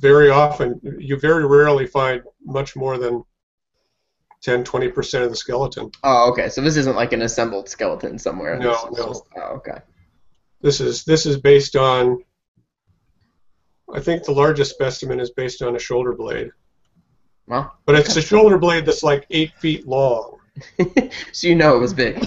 [0.00, 3.22] very often you very rarely find much more than
[4.42, 5.90] 10, 20 percent of the skeleton.
[6.04, 6.48] Oh, okay.
[6.48, 8.58] So this isn't like an assembled skeleton somewhere.
[8.58, 9.06] No, This no.
[9.08, 9.78] just- oh, okay.
[10.62, 12.18] This is this is based on.
[13.92, 16.50] I think the largest specimen is based on a shoulder blade,
[17.46, 20.38] Well, but it's a shoulder blade that's like eight feet long.
[21.32, 22.24] so you know it was big.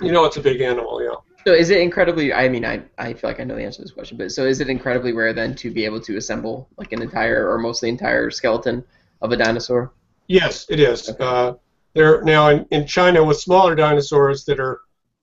[0.00, 1.16] You know, it's a big animal, yeah.
[1.46, 2.32] So is it incredibly?
[2.32, 4.46] I mean, I, I feel like I know the answer to this question, but so
[4.46, 7.88] is it incredibly rare then to be able to assemble like an entire or mostly
[7.88, 8.84] entire skeleton
[9.20, 9.92] of a dinosaur?
[10.28, 11.08] Yes, it is.
[11.08, 11.24] Okay.
[11.24, 11.54] Uh,
[11.94, 14.80] there now in, in China with smaller dinosaurs that are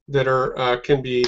[0.09, 1.25] that are uh, can be,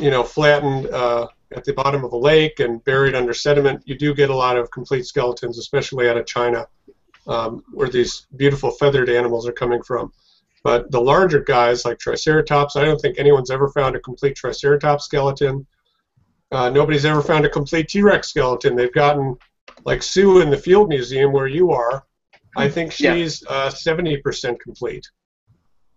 [0.00, 3.82] you know, flattened uh, at the bottom of a lake and buried under sediment.
[3.86, 6.66] You do get a lot of complete skeletons, especially out of China,
[7.30, 10.12] um, where these beautiful feathered animals are coming from.
[10.62, 15.04] But the larger guys like Triceratops, I don't think anyone's ever found a complete Triceratops
[15.06, 15.66] skeleton.
[16.52, 18.76] Uh, nobody's ever found a complete T-Rex skeleton.
[18.76, 19.36] They've gotten
[19.86, 22.04] like Sue in the Field Museum where you are.
[22.56, 23.14] I think Yeah.
[23.14, 25.06] she's uh, 70% complete.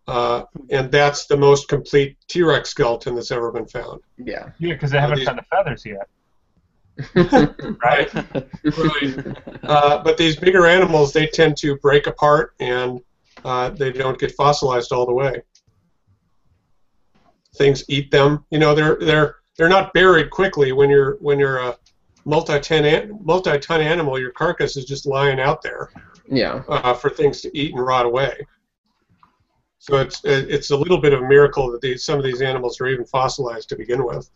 [0.07, 4.01] Uh, and that's the most complete T-Rex skeleton that's ever been found.
[4.17, 4.49] Yeah.
[4.59, 6.07] Yeah, because they haven't these- found the feathers yet,
[7.83, 8.09] Right.
[9.63, 12.99] Uh, but these bigger animals, they tend to break apart and
[13.43, 15.41] uh, they don't get fossilized all the way.
[17.55, 18.45] Things eat them.
[18.51, 21.77] You know, they're they're they're not buried quickly when you're when you're a
[22.25, 24.19] multi-ton multi-ton animal.
[24.19, 25.89] Your carcass is just lying out there.
[26.29, 26.63] yeah.
[26.67, 28.45] uh, for things to eat and rot away.
[29.79, 32.79] So it's it's a little bit of a miracle that these, some of these animals
[32.79, 34.29] are even fossilized to begin with.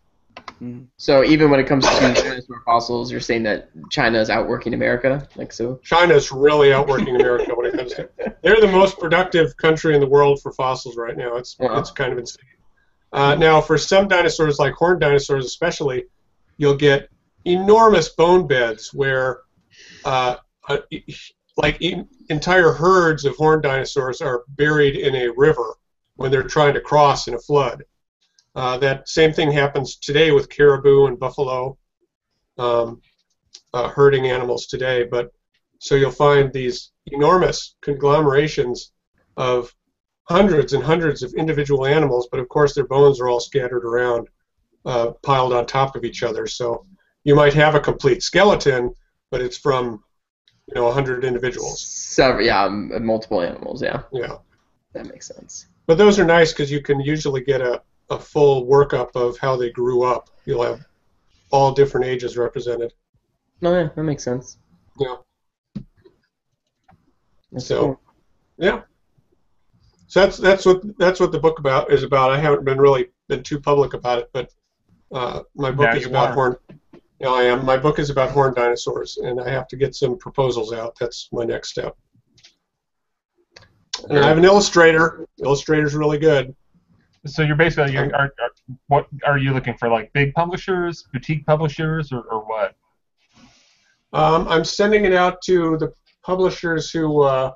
[0.96, 5.28] So even when it comes to dinosaur fossils, you're saying that China is outworking America,
[5.36, 5.80] like so.
[5.84, 8.08] China's really outworking America when it comes to.
[8.42, 11.36] They're the most productive country in the world for fossils right now.
[11.36, 11.78] It's Wow.
[11.78, 12.44] it's kind of insane.
[13.12, 16.04] Uh, now, for some dinosaurs, like horned dinosaurs especially,
[16.56, 17.08] you'll get
[17.44, 19.40] enormous bone beds where,
[20.04, 20.36] uh,
[20.68, 20.78] uh,
[21.56, 25.74] like e- entire herds of horned dinosaurs are buried in a river
[26.16, 27.84] when they're trying to cross in a flood.
[28.58, 31.78] Uh, that same thing happens today with caribou and buffalo,
[32.58, 33.00] um,
[33.72, 35.04] uh, herding animals today.
[35.04, 35.30] But
[35.78, 38.90] so you'll find these enormous conglomerations
[39.36, 39.72] of
[40.24, 44.26] hundreds and hundreds of individual animals, but of course their bones are all scattered around,
[44.84, 46.48] uh, piled on top of each other.
[46.48, 46.84] So
[47.22, 48.92] you might have a complete skeleton,
[49.30, 50.02] but it's from
[50.66, 51.80] you know 100 individuals.
[51.80, 53.84] Several, yeah, multiple animals.
[53.84, 54.38] Yeah, Yeah.
[54.94, 55.66] that makes sense.
[55.86, 57.80] But those are nice because you can usually get a,
[58.10, 60.30] a full workup of how they grew up.
[60.44, 60.84] You'll have
[61.50, 62.92] all different ages represented.
[63.62, 64.58] Oh yeah, that makes sense.
[64.98, 65.16] Yeah.
[67.52, 68.00] That's So- cool.
[68.58, 68.82] Yeah.
[70.06, 72.30] So that's that's what that's what the book about is about.
[72.30, 74.50] I haven't been really been too public about it, but
[75.12, 76.34] uh, my book Now is about are.
[76.34, 76.56] horn.
[77.20, 77.64] Yeah, I am.
[77.66, 80.96] My book is about horned dinosaurs, and I have to get some proposals out.
[80.98, 81.94] That's my next step.
[84.08, 85.26] And I have an illustrator.
[85.44, 86.54] Illustrator's really good.
[87.26, 88.50] So you're basically you're, are, are
[88.86, 89.88] what are you looking for?
[89.88, 92.74] Like big publishers, boutique publishers, or, or what?
[94.12, 95.92] Um, I'm sending it out to the
[96.22, 97.52] publishers who uh,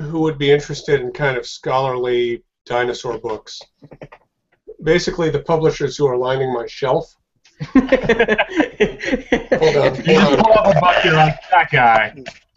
[0.00, 3.60] who would be interested in kind of scholarly dinosaur books.
[4.82, 7.14] Basically, the publishers who are lining my shelf.
[7.74, 7.92] Hold on.
[9.92, 12.14] if, You just pull up a book, you're like that guy.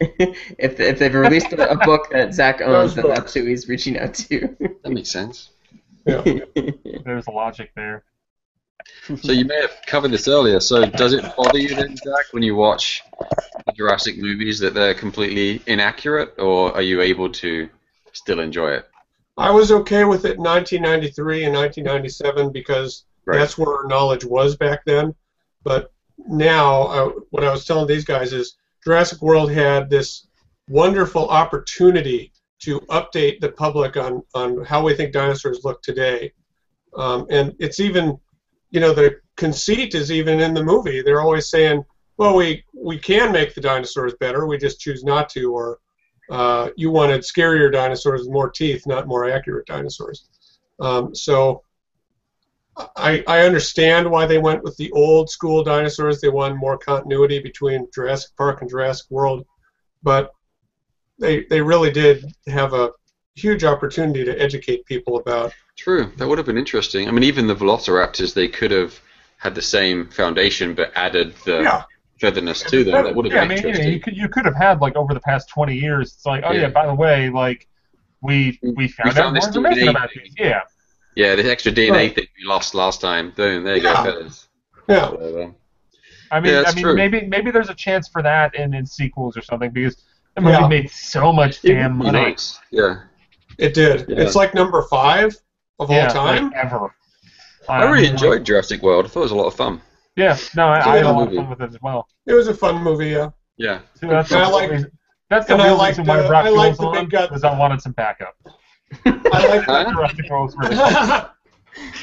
[0.58, 3.98] if, if they've released a, a book that Zach owns, then that's who he's reaching
[3.98, 4.56] out to.
[4.82, 5.50] That makes sense.
[6.04, 6.22] Yeah.
[7.04, 8.04] There's a logic there.
[9.20, 10.60] So you may have covered this earlier.
[10.60, 14.94] So does it bother you then, Zach, when you watch uh, Jurassic movies that they're
[14.94, 17.68] completely inaccurate, or are you able to
[18.12, 18.88] still enjoy it?
[19.36, 23.38] I was okay with it in 1993 and 1997 because Right.
[23.38, 25.14] that's where our knowledge was back then.
[25.64, 25.92] But
[26.28, 28.56] now, uh, what I was telling these guys is
[28.86, 30.28] Jurassic World had this
[30.68, 36.32] wonderful opportunity to update the public on, on how we think dinosaurs look today.
[36.96, 38.16] Um, and it's even,
[38.70, 41.02] you know, the conceit is even in the movie.
[41.02, 41.84] They're always saying,
[42.16, 45.80] well, we, we can make the dinosaurs better, we just choose not to, or
[46.30, 50.28] uh, you wanted scarier dinosaurs with more teeth, not more accurate dinosaurs.
[50.78, 51.64] Um, so
[52.96, 56.20] I, I understand why they went with the old school dinosaurs.
[56.20, 59.46] They wanted more continuity between Jurassic Park and Jurassic World,
[60.02, 60.30] but
[61.18, 62.90] they they really did have a
[63.34, 65.54] huge opportunity to educate people about.
[65.76, 67.08] True, that would have been interesting.
[67.08, 68.98] I mean, even the Velociraptors, they could have
[69.38, 71.84] had the same foundation but added the Yeah.
[72.20, 73.04] featherness to them.
[73.04, 73.92] That would have yeah, I been mean, you, know, interesting.
[73.92, 76.12] you could you could have had like over the past 20 years.
[76.14, 76.68] It's like, oh yeah, Yeah.
[76.68, 77.66] by the way, like
[78.20, 80.34] we we found found out this more information about these.
[80.38, 80.60] Yeah,
[81.16, 82.14] Yeah, the extra DNA Right.
[82.14, 83.30] thing we lost last time.
[83.30, 83.94] Boom, there you Yeah.
[84.04, 84.48] go, fellas.
[84.88, 85.54] Yeah, So, um,
[86.30, 86.94] I mean, Yeah, I mean, true.
[86.94, 90.52] maybe maybe there's a chance for that in, in sequels or something because the movie
[90.60, 90.68] Yeah.
[90.68, 92.20] made so much damn be money.
[92.20, 92.58] nice.
[92.70, 92.96] Yeah.
[93.58, 94.04] it did.
[94.08, 94.20] Yeah.
[94.20, 95.34] It's like number five
[95.78, 96.50] of yeah, all time.
[96.50, 96.94] like ever.
[97.68, 99.06] I really Um, enjoyed Jurassic World.
[99.06, 99.80] I thought it was a lot of fun.
[100.14, 101.78] Yeah, no, I, It's a I had a good lot of fun with it as
[101.80, 102.06] well.
[102.26, 103.08] It was a fun movie.
[103.08, 103.30] Yeah.
[103.56, 103.78] Yeah.
[103.94, 104.90] So that's And I the liked- reason,
[105.30, 106.98] that's the and I real liked, reason why I uh, brought I liked Jools the
[106.98, 108.34] on big gut- because I wanted some backup.
[109.04, 109.92] I like Huh?
[109.92, 110.78] Jurassic World was.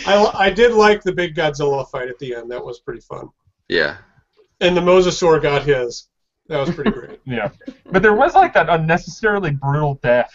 [0.05, 2.51] I, I did like the big Godzilla fight at the end.
[2.51, 3.29] That was pretty fun.
[3.69, 3.97] Yeah.
[4.61, 6.09] And the Mosasaur got his.
[6.47, 7.19] That was pretty great.
[7.25, 7.49] Yeah,
[7.91, 10.31] but there was like that unnecessarily brutal death.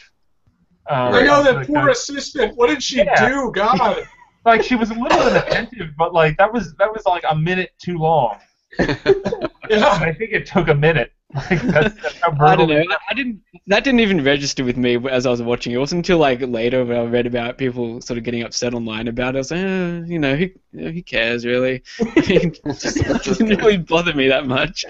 [0.89, 2.57] Um, I know that like, poor uh, assistant.
[2.57, 3.29] What did she Yeah.
[3.29, 3.53] do?
[3.55, 4.09] God.
[4.47, 7.71] like she was a little inattentive, but like that was that was like a minute
[7.79, 8.39] too long.
[8.79, 8.99] And
[9.71, 9.89] Yeah.
[9.91, 11.13] I think it took a minute.
[11.35, 12.83] Like that's, that's how I don't know.
[12.91, 13.43] I, I didn't.
[13.67, 15.77] That didn't even register with me as I was watching it.
[15.77, 19.09] It wasn't until like later when I read about people sort of getting upset online
[19.09, 19.37] about it.
[19.37, 21.83] I was like, eh, you know, who, who cares really?
[21.99, 22.97] it just
[23.39, 24.87] didn't really bother me that much.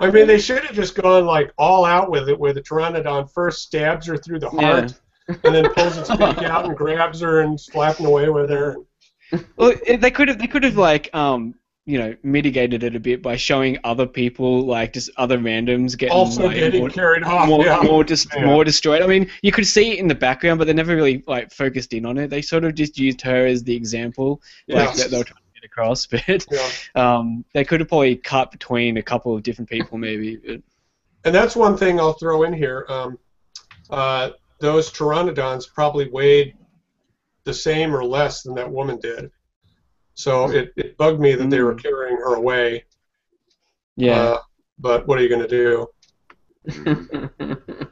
[0.00, 3.30] I mean, they should have just gone like all out with it, where the Pteranodon
[3.32, 4.92] first stabs her through the heart,
[5.28, 8.76] and then pulls its beak out and grabs her and flapping away with her.
[9.56, 10.38] Well, they could have.
[10.38, 11.54] They could have like um.
[11.84, 16.14] You know, mitigated it a bit by showing other people, like just other randoms, getting
[16.16, 17.48] Also like, getting more, carried off.
[17.48, 17.80] more, yeah.
[17.82, 18.46] more, dis- Yeah.
[18.46, 19.02] more destroyed.
[19.02, 21.92] I mean, you could see it in the background, but they never really like focused
[21.92, 22.30] in on it.
[22.30, 24.94] They sort of just used her as the example, like Yeah.
[24.94, 26.06] that they were trying to get across.
[26.06, 26.46] But
[26.94, 30.36] um, they could have probably cut between a couple of different people, maybe.
[30.36, 30.60] But,
[31.24, 32.86] And that's one thing I'll throw in here.
[32.88, 33.18] Um,
[33.90, 34.30] uh,
[34.60, 36.54] those pteranodons probably weighed
[37.42, 39.32] the same or less than that woman did.
[40.14, 41.82] So it, it bugged me that they were Mm.
[41.82, 42.84] carrying her away.
[43.96, 44.20] yeah.
[44.20, 44.38] Uh,
[44.78, 45.88] but what are you going to do?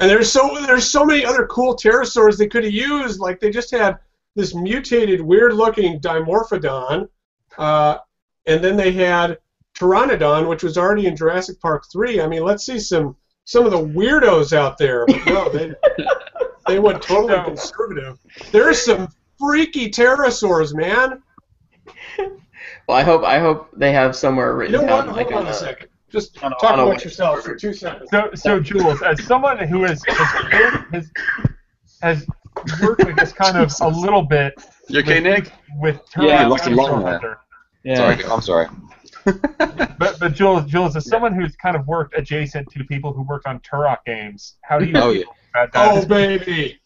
[0.00, 3.20] And there's so there's so many other cool pterosaurs they could have used.
[3.20, 3.98] Like they just had
[4.34, 7.08] this mutated, weird-looking Dimorphodon,
[7.58, 7.98] uh,
[8.46, 9.38] and then they had
[9.78, 12.20] Pteranodon, which was already in Jurassic Park three.
[12.20, 13.14] I mean, let's see some
[13.44, 15.06] some of the weirdos out there.
[15.06, 15.72] But no, they
[16.66, 18.18] they went totally conservative.
[18.50, 19.08] There's some
[19.48, 21.22] freaky pterosaurs, man.
[22.88, 25.06] well, I hope I hope they have somewhere You written know what?
[25.06, 25.88] down like Hold on on a a- second.
[26.10, 27.02] Just talk about whiteboard.
[27.04, 28.08] yourself for two seconds.
[28.10, 31.10] So, so Jools, as someone who has has, has,
[32.02, 32.26] has
[32.80, 34.54] worked, I guess, kind of a little bit
[34.88, 35.52] You okay, with, Nick?
[35.80, 37.12] with Yeah, Turok you lost a Dinosaur lung there.
[37.12, 37.38] Hunter.
[37.82, 37.96] yeah.
[37.96, 38.66] Sorry, I'm sorry.
[39.98, 43.46] But, but Jools, Jools, as someone who's kind of worked adjacent to people who worked
[43.46, 45.24] on Turok games, how do you Oh, feel yeah.
[45.64, 46.04] about that?
[46.04, 46.78] Oh baby,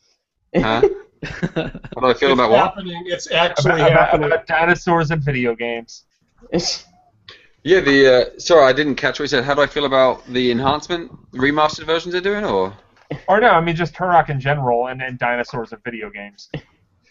[0.57, 0.83] Huh?
[1.21, 2.61] What do I feel it's about what?
[2.61, 3.03] happening.
[3.07, 4.27] It's actually about, about, happening.
[4.27, 6.05] about dinosaurs and video games.
[7.65, 9.45] Yeah, the uh, sorry, I didn't catch what you said.
[9.45, 12.73] How do I feel about the enhancement, remastered versions they're doing, or?
[13.27, 16.51] Or no, I mean just Turok in general and, and dinosaurs and video games.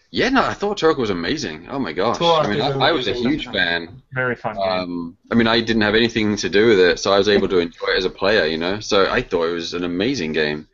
[0.10, 1.68] Yeah, no, I thought Turok was amazing.
[1.70, 4.02] Oh my gosh, Turok I mean, I, I was a huge fan.
[4.14, 4.64] Very fun game.
[4.64, 7.50] Um, I mean, I didn't have anything to do with it, so I was able
[7.50, 8.80] to enjoy it as a player, you know.
[8.80, 10.70] So I thought it was an amazing game,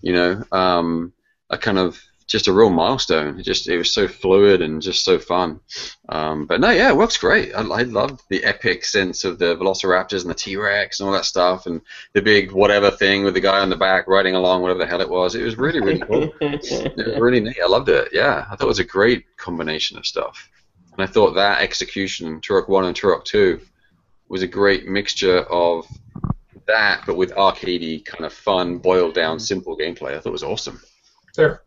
[0.00, 0.42] you know.
[0.50, 1.12] Um,
[1.48, 2.02] a kind of
[2.32, 3.38] just a real milestone.
[3.38, 5.60] It just it was so fluid and just so fun.
[6.08, 7.54] Um, but no, yeah, it works great.
[7.54, 11.12] I, I love the epic sense of the Velociraptors and the T Rex and all
[11.12, 11.82] that stuff, and
[12.14, 15.02] the big whatever thing with the guy on the back riding along, whatever the hell
[15.02, 15.34] it was.
[15.34, 16.32] It was really really cool.
[16.40, 17.58] It was really neat.
[17.62, 18.08] I loved it.
[18.12, 20.48] Yeah, I thought it was a great combination of stuff.
[20.92, 23.60] And I thought that execution, Turok 1 and Turok 2,
[24.28, 25.86] was a great mixture of
[26.66, 30.14] that, but with arcadey kind of fun, boiled down, simple gameplay.
[30.14, 30.80] I thought it was awesome.
[31.34, 31.62] There.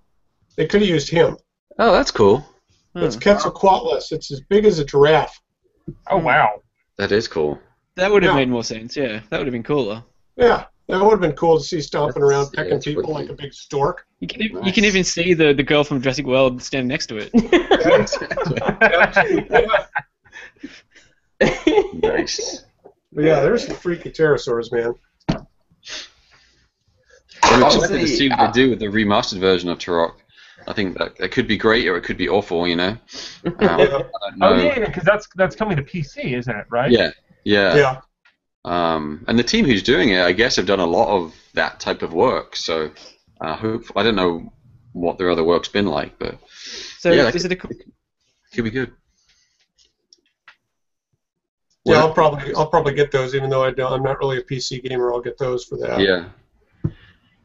[0.58, 1.38] They could have used him.
[1.80, 2.46] Oh, that's cool.
[2.96, 4.12] It's Quetzalcoatlus.
[4.14, 5.40] It's as big as a giraffe.
[6.10, 6.62] oh wow.
[6.98, 7.60] That is cool.
[7.96, 8.38] That would have Yeah.
[8.38, 8.96] made more sense.
[8.96, 10.04] Yeah, that would have been cooler.
[10.38, 13.04] Yeah, that would have been cool to see stomping That's- around yeah, pecking it's people
[13.04, 13.14] wicked.
[13.14, 14.06] like a big stork.
[14.22, 14.76] You can even, you Nice.
[14.76, 17.32] can even see the, the girl from Jurassic World standing next to it.
[21.42, 22.64] Yeah, nice.
[23.12, 24.94] But yeah, there's some freaky pterosaurs, man.
[27.44, 30.14] I'm excited to Honestly, see what uh, they do with the remastered version of Turok.
[30.68, 32.98] I think that, that could be great or it could be awful, you know.
[33.46, 34.10] Um, know.
[34.42, 36.66] Oh yeah, because that's that's coming to PC, isn't it?
[36.70, 36.92] Right?
[36.92, 37.12] yeah,
[37.44, 37.76] yeah.
[37.76, 38.02] Yeah.
[38.66, 41.80] Um, and the team who's doing it, I guess, have done a lot of that
[41.80, 42.56] type of work.
[42.56, 42.92] So,
[43.40, 44.52] uh, hope I don't know
[44.94, 46.40] what their other work's been like, but
[47.00, 47.60] So Yeah, that is it a, it
[48.54, 48.92] could be good.
[51.84, 51.98] Yeah, What?
[51.98, 54.84] I'll probably I'll probably get those, even though I don't, I'm not really a PC
[54.84, 55.14] gamer.
[55.14, 56.00] I'll get those for that.
[56.00, 56.26] Yeah.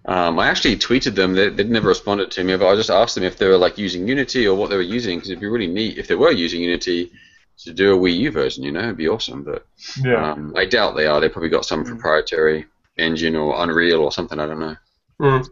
[0.07, 1.35] Um, I actually tweeted them.
[1.35, 3.77] They, they never responded to me, but I just asked them if they were like
[3.79, 6.33] using Unity or what they were using, because it'd be really neat if they were
[6.33, 7.11] using Unity
[7.65, 8.65] to do a Wii U version.
[8.65, 9.45] You know, it'd be awesome.
[9.45, 9.67] But
[10.03, 10.33] Yeah.
[10.33, 11.21] um, I doubt they are.
[11.21, 12.67] They probably got some proprietary
[12.97, 14.39] engine or Unreal or something.
[14.41, 14.77] I don't know.
[15.21, 15.47] Mm.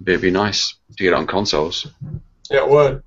[0.00, 1.88] But it'd be nice to get it on consoles.
[2.50, 3.02] Yeah, it would.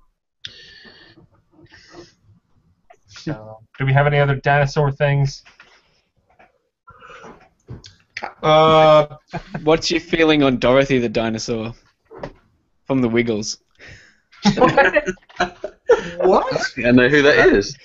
[3.08, 5.44] So, do we have any other dinosaur things?
[8.44, 9.18] Uh,
[9.64, 11.74] what's your feeling on Dorothy the dinosaur
[12.86, 13.58] from the Wiggles?
[16.18, 16.72] what?
[16.86, 17.76] I know who that is.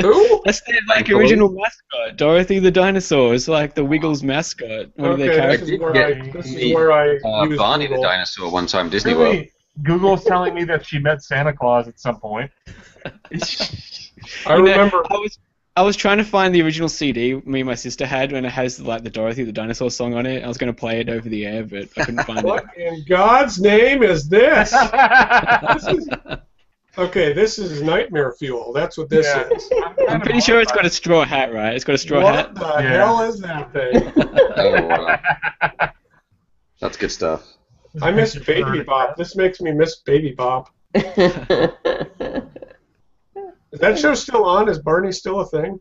[0.00, 0.40] Who?
[0.44, 2.16] That's their like original mascot.
[2.16, 4.86] Dorothy the dinosaur is like the Wiggles mascot.
[4.96, 5.68] One of their Okay, characters.
[5.68, 8.66] this is where Yeah, I this is where I Uh, use Barney the dinosaur one
[8.66, 9.34] time Disney World.
[9.34, 9.52] Really,
[9.82, 12.50] Google's telling me that she met Santa Claus at some point.
[14.46, 15.02] I You know, remember.
[15.10, 15.38] I was
[15.78, 18.50] I was trying to find the original CD me and my sister had when it
[18.50, 20.42] has like the Dorothy the dinosaur song on it.
[20.42, 22.44] I was going to play it over the air, but I couldn't find it.
[22.46, 24.72] What in God's name is this?
[24.74, 26.14] it.
[26.98, 28.72] Okay, this is nightmare fuel.
[28.72, 29.48] That's what this Yeah.
[29.50, 29.70] is.
[30.08, 31.72] I'm pretty sure it's got a straw hat, right?
[31.76, 32.54] It's got a straw what hat.
[32.54, 32.90] What the Yeah.
[32.90, 34.12] hell is that thing?
[34.56, 35.20] Oh, wow.
[36.80, 37.46] That's good stuff.
[38.02, 39.16] I miss Baby Bop.
[39.16, 40.70] This makes me miss Baby Bop.
[43.72, 44.68] Is that show still on?
[44.68, 45.80] Is Barney still a thing?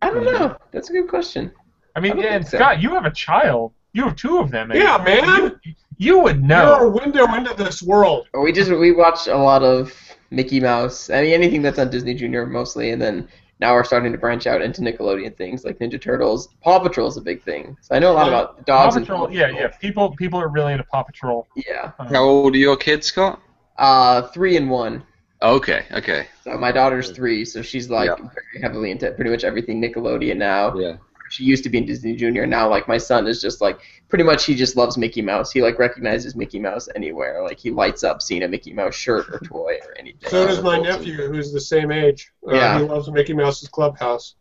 [0.00, 0.56] I don't know.
[0.72, 1.52] That's a good question.
[1.94, 2.58] I mean, I yeah, and so.
[2.58, 3.72] Scott, you have a child.
[3.92, 4.70] You have two of them.
[4.70, 5.58] and Yeah, man.
[5.64, 6.76] You, you would know.
[6.78, 8.26] You're a window into this world.
[8.34, 9.92] We just we watch a lot of
[10.30, 11.10] Mickey Mouse.
[11.10, 13.28] I mean anything that's on Disney Junior mostly, and then
[13.60, 16.48] now we're starting to branch out into Nickelodeon things like Ninja Turtles.
[16.62, 17.76] Paw Patrol is a big thing.
[17.80, 19.32] So I know a lot about Paw dogs and Patrol.
[19.32, 19.68] Yeah, yeah.
[19.68, 21.46] People, people are really into Paw Patrol.
[21.54, 21.92] Yeah.
[22.00, 23.40] Um, How old are your kids, Scott?
[23.78, 25.04] Uh, three and one.
[25.42, 26.28] Okay, okay.
[26.44, 28.14] So my daughter's three, so she's like Yeah.
[28.16, 30.74] very heavily into pretty much everything Nickelodeon now.
[30.78, 30.96] Yeah.
[31.30, 32.46] She used to be in Disney Junior.
[32.46, 35.50] Now, like my son is just like pretty much he just loves Mickey Mouse.
[35.50, 37.42] He like recognizes Mickey Mouse anywhere.
[37.42, 40.28] Like he lights up seeing a Mickey Mouse shirt or toy or anything.
[40.30, 42.30] So does my nephew, who's the same age.
[42.46, 42.78] Uh, Yeah.
[42.78, 44.34] He loves Mickey Mouse's Clubhouse.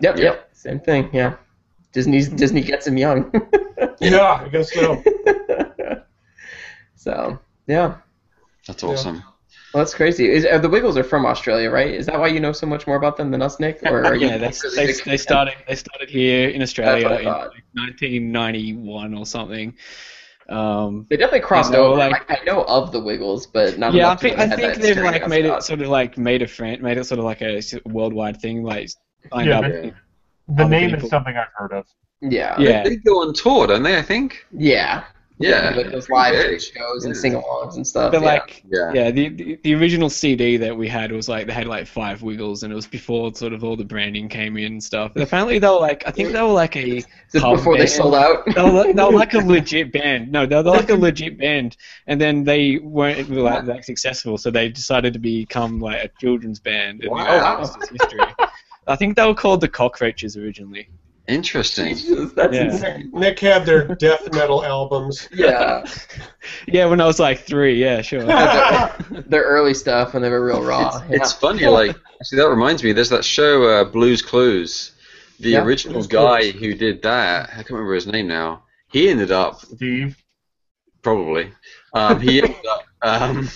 [0.00, 0.22] Yep, Yeah.
[0.24, 1.10] yep, same thing.
[1.12, 1.34] Yeah,
[1.92, 3.30] Disney's Disney gets him young.
[4.00, 5.02] Yeah, I guess so.
[6.94, 7.96] so yeah,
[8.66, 9.20] That's Yeah.
[9.68, 9.78] Awesome.
[9.78, 10.30] well, that's crazy.
[10.30, 11.92] Is, uh, the Wiggles are from Australia, right?
[11.94, 13.80] Is that why you know so much more about them than us, Nick?
[13.86, 17.24] Or are yeah, they, they, they started they started here in Australia in what I
[17.24, 17.40] thought.
[17.54, 19.74] like 1991 or something.
[20.48, 21.98] Um, They definitely crossed You know, over.
[21.98, 24.44] like- Like, I know of the Wiggles, but not yeah, I enough to think know
[24.44, 27.04] I think that they've like made it sort of like made a friend, made it
[27.04, 28.88] sort of like a worldwide thing, like
[29.32, 29.94] signed Yeah, up.
[30.56, 31.04] The name people.
[31.04, 31.84] is something I've heard of.
[32.22, 33.98] Yeah, Yeah, They go on tour, don't they?
[33.98, 34.46] I think.
[34.50, 35.04] yeah,
[35.40, 35.70] Yeah.
[35.76, 36.58] Like those live Okay.
[36.58, 38.12] shows and sing-alongs and stuff.
[38.12, 38.26] but yeah.
[38.26, 38.92] like Yeah.
[38.92, 42.22] yeah, the, the the original CD that we had was like they had like five
[42.22, 45.12] Wiggles, and it was before sort of all the branding came in and stuff.
[45.14, 47.78] But apparently they were like I think they were like a Is this pub before
[47.78, 48.44] they sold out?
[48.46, 50.32] they were, they were like a legit band.
[50.32, 54.50] No, they were like a legit band, and then they weren't like that successful, so
[54.50, 57.02] they decided to become like a children's band.
[57.02, 57.54] And Wow.
[57.54, 58.20] the rest is history.
[58.86, 60.88] I think they were called the Cockroaches originally.
[61.28, 61.94] Interesting.
[61.94, 62.64] Jesus, that's Yeah.
[62.64, 63.10] insane.
[63.12, 65.28] Nick had their death metal albums.
[65.34, 65.84] Yeah,
[66.66, 67.74] Yeah, when I was like three.
[67.80, 68.24] Yeah, sure.
[68.24, 70.88] their early stuff when they were real raw.
[70.88, 71.16] It's, yeah.
[71.16, 72.92] it's funny, like see, that reminds me.
[72.92, 74.92] There's that show uh, Blues Clues.
[75.40, 75.62] The Yeah.
[75.64, 76.54] original Blue's guy Clues.
[76.54, 78.64] who did that, I can't remember his name now.
[78.90, 80.16] He ended up Steve.
[81.02, 81.52] probably.
[81.92, 82.82] Um, he ended up.
[83.02, 83.48] Um,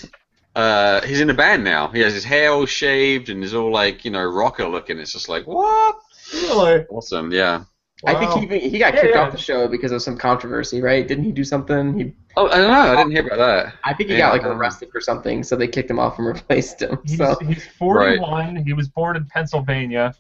[0.55, 1.89] uh, he's in a band now.
[1.89, 4.99] He has his hair all shaved and is all like you know rocker looking.
[4.99, 5.97] It's just like what?
[6.33, 6.85] Really?
[6.91, 7.65] Awesome, yeah.
[8.05, 9.23] I think he he got Yeah, kicked yeah.
[9.23, 11.07] off the show because of some controversy, right?
[11.07, 11.97] Didn't he do something?
[11.99, 12.93] He Oh, I don't know.
[12.93, 13.75] I didn't hear about that.
[13.85, 16.27] I think he Yeah, got like arrested for something, so they kicked him off and
[16.35, 16.99] replaced him.
[17.05, 18.57] He's, So he's 41.
[18.57, 20.15] He was born in Pennsylvania.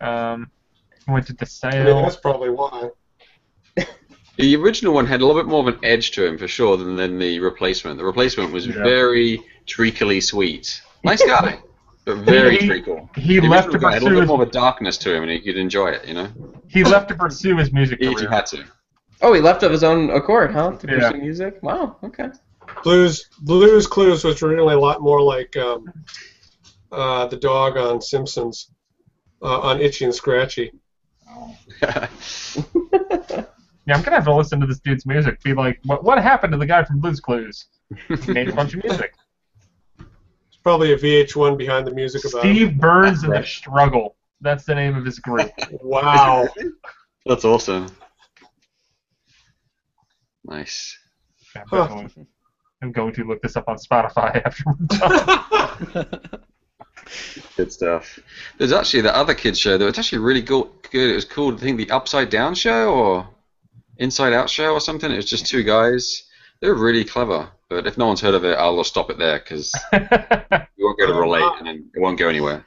[0.00, 0.50] Um,
[1.08, 1.32] went to
[1.62, 2.02] I mean, DeSale.
[2.02, 2.90] that's probably why.
[4.36, 6.76] The original one had a little bit more of an edge to him for sure
[6.78, 7.98] than, than the replacement.
[7.98, 8.82] The replacement was Yeah.
[8.82, 10.80] very treacly sweet.
[11.04, 11.60] Nice guy,
[12.16, 13.08] but very He- treacle.
[13.16, 14.98] He The left to original guy had a little his, bit more of a darkness
[14.98, 16.06] to him, and he could enjoy it.
[16.06, 16.28] You know,
[16.68, 18.28] he left to pursue his music he, he career.
[18.30, 18.64] had to.
[19.22, 20.72] Oh, he left of his own accord, huh?
[20.72, 21.10] To Yeah.
[21.10, 21.58] pursue music.
[21.62, 21.96] Wow.
[22.04, 22.28] Okay.
[22.84, 25.92] Blues Blues Clues was originally a lot more like um,
[26.92, 28.70] uh, the dog on Simpsons,
[29.42, 30.72] uh, on Itchy and Scratchy.
[33.86, 35.42] Yeah, I'm gonna have to listen to this dude's music.
[35.42, 37.66] Be like, what what happened to the guy from Blue's Clues?
[38.24, 39.14] He made a bunch of music.
[40.60, 42.42] It's probably a VH1 behind the music about.
[42.42, 44.16] Steve Burns and the Struggle.
[44.42, 45.50] That's the name of his group.
[45.80, 46.48] Wow.
[47.26, 47.86] That's awesome.
[50.44, 50.98] Nice.
[51.56, 51.86] I'm, Huh.
[51.86, 52.26] definitely-
[52.82, 56.20] I'm going to look this up on Spotify after we're done.
[57.56, 58.18] Good stuff.
[58.58, 61.10] There's actually the other kids show that was actually really go- good.
[61.10, 63.28] It was called, I think, the Upside Down Show or
[63.96, 65.10] Inside Out Show or something.
[65.10, 66.24] It was just two guys.
[66.60, 67.48] They were really clever.
[67.68, 69.98] But if no one's heard of it, I'll just stop it there because you
[70.84, 72.64] won't able to relate and then it won't go anywhere.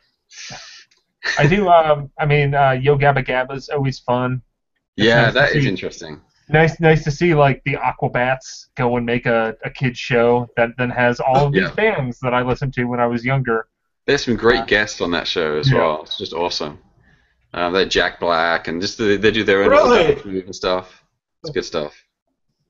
[1.38, 1.68] I do.
[1.70, 4.42] Um, I mean, uh, Yo Gabba Gabba is always fun.
[4.96, 5.70] Yeah, nice that is see.
[5.70, 6.22] interesting.
[6.50, 10.70] Nice, nice to see like the Aquabats go and make a, a kids show that
[10.78, 11.74] then has all of these Yeah.
[11.74, 13.68] bands that I listened to when I was younger.
[14.06, 15.78] There's some great guests on that show as Yeah.
[15.80, 16.02] well.
[16.04, 16.80] It's just awesome.
[17.54, 20.42] Um, they're Jack Black and just the, they do their own Really?
[20.42, 21.04] and stuff.
[21.44, 22.03] It's good stuff.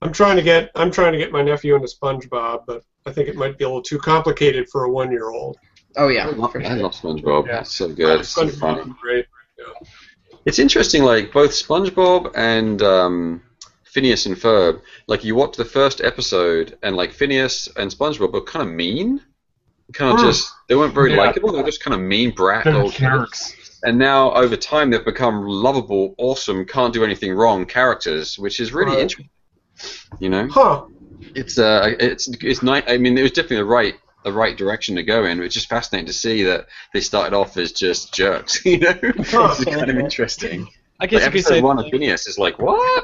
[0.03, 3.27] I'm trying to get I'm trying to get my nephew into SpongeBob, but I think
[3.29, 5.57] it might be a little too complicated for a one-year-old.
[5.97, 6.27] Oh yeah.
[6.27, 7.47] I love, for I love SpongeBob.
[7.47, 7.61] Yeah.
[7.61, 8.19] It's so good.
[8.21, 8.81] It's so funny.
[8.81, 9.25] SpongeBob is great.
[10.45, 13.41] It's interesting, like both SpongeBob and um,
[13.83, 14.81] Phineas and Ferb.
[15.07, 19.21] Like you watch the first episode, and like Phineas and SpongeBob were kind of mean,
[19.93, 20.25] kind of Hmm.
[20.25, 21.17] just they weren't very Yeah.
[21.17, 21.51] likable.
[21.51, 22.99] They were just kind of mean brat They're little kids.
[22.99, 23.79] jerks.
[23.85, 28.73] And now over time they've become lovable, awesome, can't do anything wrong characters, which is
[28.73, 28.99] really Right.
[29.01, 29.29] interesting.
[30.19, 30.85] You know, Huh.
[31.35, 32.83] it's uh, it's it's nice.
[32.87, 35.41] I mean, it was definitely the right the right direction to go in.
[35.41, 38.63] It's just fascinating to see that they started off as just jerks.
[38.65, 40.67] You know, it's kind of interesting.
[40.99, 43.03] I guess Like, you could episode say one of Phineas is like what?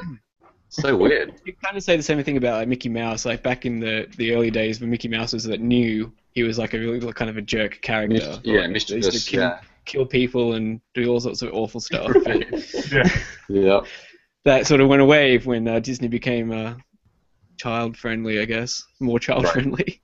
[0.70, 1.34] So weird.
[1.44, 3.26] you kind of say the same thing about like Mickey Mouse.
[3.26, 6.58] Like back in the, the early days when Mickey Mouse was that new, he was
[6.58, 8.14] like a really kind of a jerk character.
[8.14, 9.28] Mis- yeah, Like, he mischievous.
[9.28, 12.12] kill, Yeah, kill people and do all sorts of awful stuff.
[12.92, 13.08] Yeah.
[13.48, 13.80] yeah.
[14.44, 16.74] That sort of went away when uh, Disney became uh,
[17.56, 20.00] child friendly, I guess, more child friendly.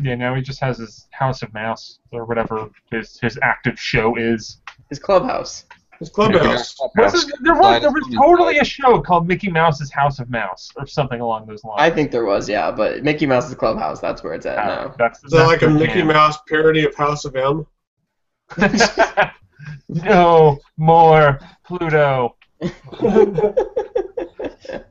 [0.00, 4.16] Yeah, now he just has his House of Mouse or whatever his his active show
[4.16, 4.58] is.
[4.88, 5.64] His clubhouse.
[5.98, 6.78] His Clubhouse.
[6.96, 10.70] Was it- there was there was totally a show called Mickey Mouse's House of Mouse
[10.78, 11.76] or something along those lines.
[11.82, 14.00] I think there was, yeah, but Mickey Mouse's clubhouse.
[14.00, 14.94] That's where it's at Uh, now.
[14.98, 16.06] that's, Is that like a Mickey jam.
[16.06, 17.66] Mouse parody of House of M?
[19.88, 22.36] no more Pluto.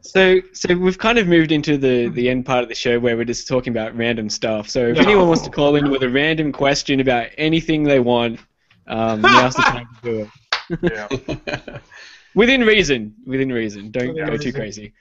[0.02, 3.16] So, so we've kind of moved into the, the end part of the show where
[3.16, 4.68] we're just talking about random stuff.
[4.68, 5.04] So, if No.
[5.04, 8.40] anyone wants to call in with a random question about anything they want,
[8.88, 10.30] um, now's the time to do
[10.82, 11.10] it.
[11.38, 11.80] Yeah.
[12.36, 13.14] Within reason.
[13.26, 13.92] Within reason.
[13.92, 14.94] Don't Within go too crazy.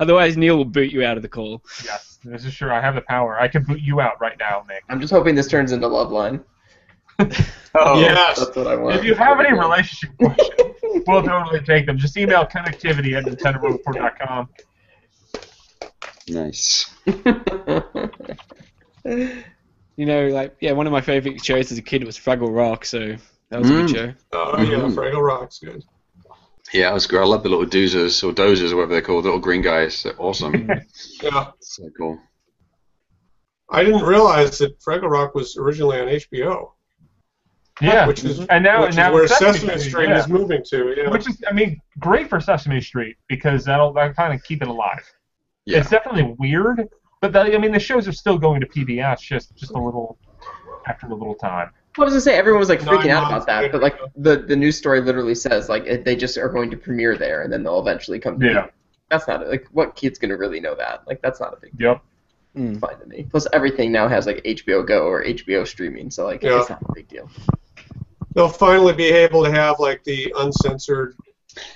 [0.00, 1.62] Otherwise, Neal will boot you out of the call.
[1.84, 2.72] Yes, this is sure.
[2.72, 3.40] I have the power.
[3.40, 4.84] I can boot you out right now, Nick.
[4.88, 6.44] I'm just hoping this turns into Love Line.
[7.78, 8.38] Oh, yes.
[8.38, 8.96] That's what I want.
[8.96, 10.76] If you have any relationship questions,
[11.06, 11.98] we'll totally take them.
[11.98, 14.48] Just email connectivity at nintendoworldreport.com.
[16.28, 16.86] nice.
[19.98, 22.84] You know, like, yeah, one of my favorite shows as a kid was Fraggle Rock,
[22.84, 23.16] so
[23.48, 23.94] that was a good Mm.
[23.94, 24.12] show.
[24.32, 24.94] Oh yeah, Mhm.
[24.94, 25.82] Fraggle Rock's good.
[26.74, 27.22] Yeah, I was great.
[27.22, 30.02] I love the little doozers or dozers or whatever they're called, the little green guys.
[30.02, 30.68] They're awesome.
[31.22, 31.50] Yeah.
[31.60, 32.18] so cool.
[33.70, 36.72] I didn't realize that Fraggle Rock was originally on HBO,
[37.80, 40.18] Yeah, which is and now which is where Sesame Sesame Street, Street yeah.
[40.18, 40.94] is moving to.
[40.96, 41.10] Yeah.
[41.10, 44.68] which is I mean great for Sesame Street because that'll that kind of keep it
[44.68, 45.04] alive.
[45.66, 45.80] Yeah.
[45.80, 46.88] It's definitely weird,
[47.20, 50.18] but that, I mean the shows are still going to PBS just just a little
[50.86, 51.70] after a little time.
[51.98, 54.38] I was gonna say everyone was like Nine freaking out about that, but like the
[54.38, 57.62] the news story literally says like they just are going to premiere there and then
[57.62, 58.38] they'll eventually come.
[58.40, 58.66] To Yeah.
[59.10, 61.06] That's not like what kid's gonna really know that?
[61.06, 62.02] Like that's not a big Yep.
[62.56, 62.80] Mm.
[62.80, 63.26] fine to me.
[63.30, 66.60] Plus everything now has like HBO Go or HBO streaming, so like Yeah.
[66.60, 67.28] it's not a big deal.
[68.36, 71.16] They'll finally be able to have like the uncensored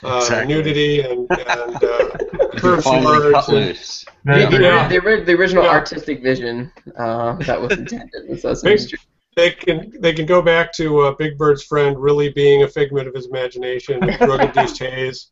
[0.05, 0.55] uh, Exactly.
[0.55, 2.11] nudity and, and uh,
[2.59, 3.49] curse Finally cut words.
[3.49, 4.05] And, loose.
[4.05, 4.89] The, There- the, Yeah.
[4.89, 5.70] the, ori- the original Yeah.
[5.70, 9.01] artistic vision uh, that was intended with Sesame Street.
[9.37, 13.09] they can they can go back to uh, Big Bird's friend really being a figment
[13.09, 15.31] of his imagination, a drug-induced haze.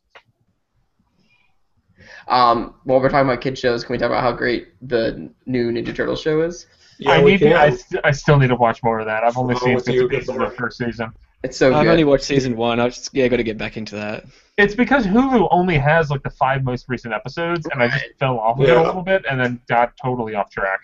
[2.27, 5.71] Um, while we're talking about kid shows, can we talk about how great the new
[5.71, 6.65] Ninja Turtle show is?
[6.99, 9.23] Yeah, I need to, I, st- I still need to watch more of that.
[9.23, 11.11] I've only Oh, seen with bits you, and pieces of the first season.
[11.43, 11.91] It's so I've good.
[11.91, 12.79] only watched season one.
[12.81, 14.25] I've just, yeah, got to get back into that.
[14.57, 18.37] It's because Hulu only has like the five most recent episodes, and I just fell
[18.39, 20.81] off of it a little bit, and then got totally off track.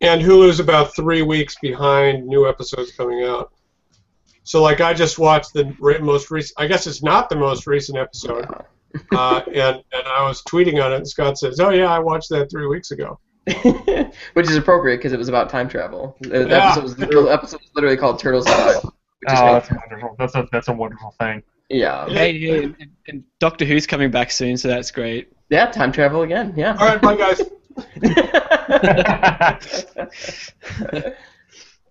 [0.00, 3.52] and Hulu's about three weeks behind new episodes coming out.
[4.42, 5.72] So like I just watched the
[6.02, 6.60] most recent.
[6.60, 8.46] I guess it's not the most recent episode.
[9.12, 12.30] Uh, and and I was tweeting on it, and Scott says, "Oh yeah, I watched
[12.30, 13.18] that three weeks ago."
[14.34, 16.16] which is appropriate because it was about time travel.
[16.20, 16.66] The, the Yeah.
[16.70, 18.66] episode, was, the episode was literally called Turtles in Time.
[18.66, 19.90] Which is Oh, that's fantastic.
[19.90, 20.16] wonderful.
[20.18, 21.42] That's a that's a wonderful thing.
[21.68, 22.08] yeah.
[22.08, 22.76] Hey, yeah, and,
[23.08, 25.32] and Doctor Who's coming back soon, so that's great.
[25.50, 26.54] Yeah, time travel again.
[26.56, 26.76] Yeah.
[26.78, 27.42] All right, bye guys.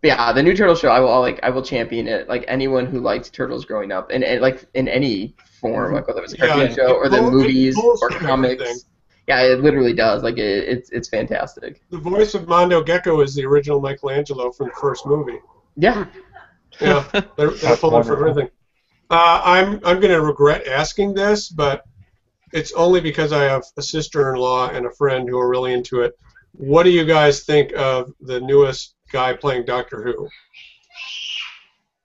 [0.06, 2.28] Yeah, the new Turtle show, I will like, I will champion it.
[2.28, 6.20] Like anyone who liked Turtles growing up, and, and like in any form, like whether
[6.20, 8.62] it was a cartoon it show or the movies or comics.
[8.62, 8.78] everything.
[9.28, 10.22] Yeah, it literally does.
[10.24, 11.82] Like it, it's it's fantastic.
[11.90, 15.40] The voice of Mondo Gecko is the original Michelangelo from the first movie.
[15.78, 16.06] Yeah.
[16.82, 17.06] Yeah,
[17.38, 18.30] they're, they're pulling from wonderful.
[18.30, 18.50] everything.
[19.10, 21.84] Uh, I'm I'm going to regret asking this, but
[22.52, 26.18] it's only because I have a sister-in-law and a friend who are really into it.
[26.54, 30.28] What do you guys think of the newest guy playing Doctor Who?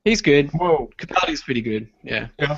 [0.04, 0.50] He's good.
[0.50, 0.88] Whoa.
[0.98, 1.88] Capaldi's pretty good.
[2.02, 2.28] Yeah.
[2.38, 2.56] Yeah.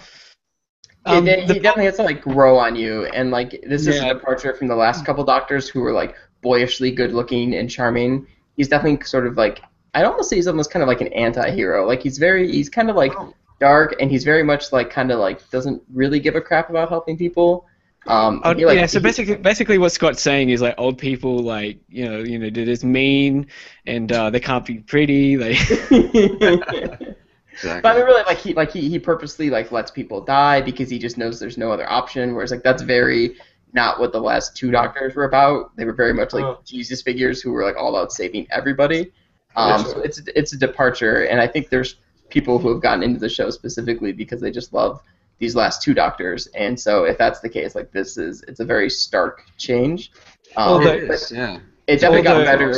[1.07, 4.11] Um, the- he definitely has to like grow on you, and like this is Yeah.
[4.11, 8.27] a departure from the last couple Doctors who were like boyishly good looking and charming.
[8.57, 9.63] He's definitely sort of like
[9.95, 11.87] I'd almost say he's almost kind of like an anti-hero.
[11.87, 13.13] Like he's very he's kind of like
[13.61, 16.89] dark, and he's very much like kind of like doesn't really give a crap about
[16.91, 17.67] helping people.
[18.07, 21.41] Um, Oh, he, like, yeah, so basically, basically, what Scott's saying is like old people,
[21.41, 23.47] like you know, you know, they're just mean
[23.87, 25.37] and uh, they can't be pretty.
[25.37, 25.59] Like,
[27.63, 27.83] Exactly.
[27.83, 30.89] But I mean, really, like he like he, he purposely like lets people die because
[30.89, 32.35] he just knows there's no other option.
[32.35, 33.37] Whereas like that's very
[33.73, 35.77] not what the last two doctors were about.
[35.77, 36.61] They were very much like Oh.
[36.65, 39.13] Jesus figures who were like all about saving everybody.
[39.57, 41.97] Um, so it's it's a departure, and I think there's
[42.31, 45.03] people who have gotten into the show specifically because they just love
[45.39, 46.47] these last two doctors.
[46.49, 50.13] And so if that's the case, like this is it's a very stark change.
[50.57, 51.59] Um, Although- it yeah.
[51.87, 52.75] it definitely got better.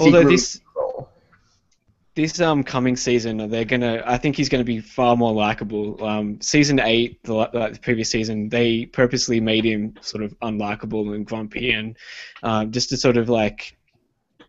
[0.00, 0.63] although this- into the role.
[2.14, 4.02] This um coming season, they're gonna.
[4.06, 6.02] I think he's gonna be far more likable.
[6.04, 11.14] Um, season eight, the, like the previous season, they purposely made him sort of unlikable
[11.14, 11.96] and grumpy, and
[12.42, 13.76] um, just to sort of like,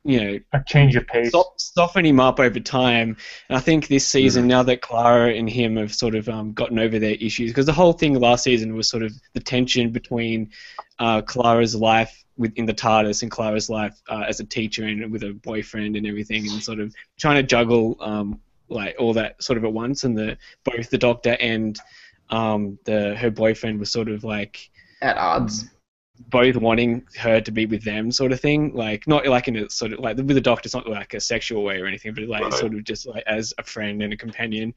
[0.05, 1.31] you know, A change of pace.
[1.31, 3.17] so- soften him up over time.
[3.49, 4.49] And I think this season, Mm-hmm.
[4.49, 7.73] now that Clara and him have sort of um, gotten over their issues, because the
[7.73, 10.51] whole thing last season was sort of the tension between
[10.99, 15.23] uh, Clara's life within the TARDIS and Clara's life uh, as a teacher and with
[15.23, 19.57] a boyfriend and everything, and sort of trying to juggle um, like all that sort
[19.57, 20.03] of at once.
[20.03, 21.79] And the both the Doctor and
[22.29, 24.69] um, the her boyfriend was sort of like
[25.01, 25.65] at odds.
[26.17, 28.73] Both wanting her to be with them, sort of thing.
[28.73, 31.19] Like not like in a sort of like with the doctor, it's not like a
[31.19, 32.53] sexual way or anything, but like Right.
[32.53, 34.73] sort of just like as a friend and a companion.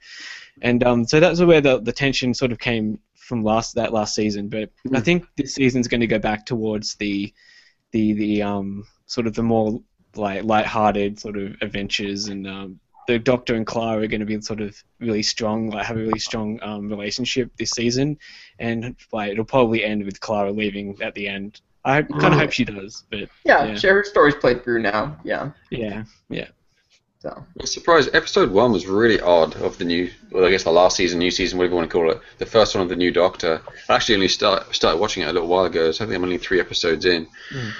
[0.62, 4.14] And um, so that's where the the tension sort of came from last that last
[4.14, 4.48] season.
[4.48, 7.32] But I think this season's going to go back towards the
[7.92, 9.80] the the um sort of the more
[10.16, 14.38] like light-hearted sort of adventures and um, the Doctor and Clara are going to be
[14.42, 18.18] sort of really strong, like have a really strong um, relationship this season,
[18.58, 21.62] and like it'll probably end with Clara leaving at the end.
[21.86, 23.74] I kind of hope she does, but Yeah, Yeah.
[23.76, 23.94] sure.
[23.94, 25.16] Her story's played through now.
[25.24, 25.52] Yeah.
[25.70, 26.48] yeah, yeah.
[27.20, 27.30] So.
[27.58, 28.14] I'm surprised.
[28.14, 31.30] Episode one was really odd of the new, well, I guess the last season, new
[31.30, 32.20] season, whatever you want to call it.
[32.36, 33.62] The first one of the new Doctor.
[33.88, 36.24] I actually only start, started watching it a little while ago, so I think I'm
[36.24, 37.26] only three episodes in.
[37.54, 37.72] Mm.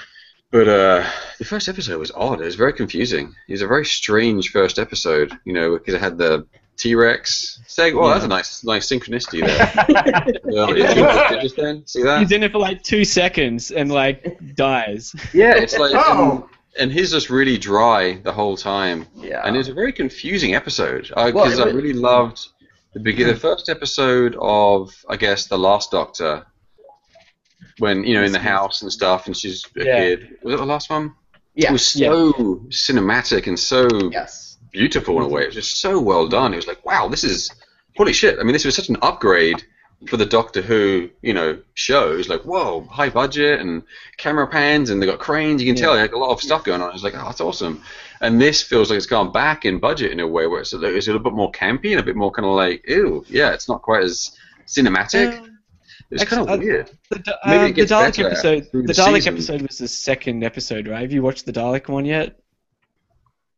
[0.51, 1.05] But uh,
[1.37, 2.41] the first episode was odd.
[2.41, 3.35] It was very confusing.
[3.47, 6.47] It was a very strange first episode, you know, because it had the
[6.77, 7.59] T Rex.
[7.67, 10.41] Saying, well, that's a nice, nice synchronicity there.
[10.43, 12.21] well, if you look at just then, see that?
[12.21, 15.13] He's in it for like two seconds and like dies.
[15.33, 16.49] Yeah, it's like, Oh.
[16.77, 19.05] and, and he's just really dry the whole time.
[19.15, 19.41] Yeah.
[19.45, 22.47] And it was a very confusing episode because Well, I really loved
[22.93, 26.47] the begin the first episode of I guess the Last Doctor
[27.79, 29.99] when you know in the house and stuff and she's a Yeah.
[29.99, 30.37] kid.
[30.43, 31.13] Was it the last one?
[31.55, 31.69] yeah.
[31.69, 32.33] It was so
[32.69, 34.57] cinematic and so yes.
[34.71, 35.41] beautiful in a way.
[35.43, 36.53] It was just so well done.
[36.53, 37.49] It was like wow, this is
[37.97, 38.39] holy shit.
[38.39, 39.63] I mean, this was such an upgrade
[40.07, 42.29] for the Doctor Who, you know, shows.
[42.29, 43.83] Like, whoa, high budget and
[44.15, 45.61] camera pans, and they got cranes.
[45.61, 46.93] You can tell like a lot of stuff going on.
[46.93, 47.83] It's like, oh, that's awesome.
[48.21, 50.77] And this feels like it's gone back in budget in a way where it's a,
[50.77, 53.25] little- it's a little bit more campy and a bit more kind of like, ew,
[53.27, 54.31] yeah, it's not quite as
[54.67, 55.48] cinematic.
[56.11, 56.91] It's kind of Actually, I- weird.
[57.11, 58.67] The, Da- Maybe it um, the Dalek episode.
[58.73, 59.33] The the Dalek season.
[59.33, 61.01] episode was the second episode, right?
[61.01, 62.39] Have you watched the Dalek one yet?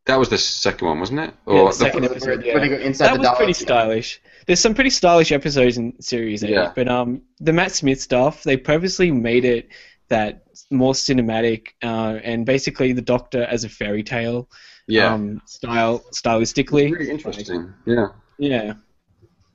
[0.06, 1.34] That was the second one, wasn't it?
[1.48, 2.58] Yeah, Or the second Where- episode, yeah.
[2.64, 3.58] inside That the was Daleks, pretty yeah.
[3.58, 4.22] stylish.
[4.48, 6.72] There's some pretty stylish episodes in series eight, Yeah.
[6.76, 9.70] but um, the Matt Smith stuff they purposely made it
[10.10, 14.50] that more cinematic uh, and basically the Doctor as a fairy tale
[14.88, 15.14] yeah.
[15.14, 16.92] um, style stylistically.
[16.92, 17.72] really interesting.
[17.86, 18.08] Yeah.
[18.40, 18.74] Yeah.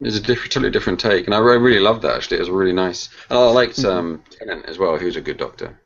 [0.01, 2.17] It's a diff- totally different take, and I really loved that.
[2.17, 3.09] Actually, it was really nice.
[3.31, 3.89] And I liked Mm-hmm.
[3.99, 4.97] um, Tennant as well.
[4.99, 5.81] He was a good doctor.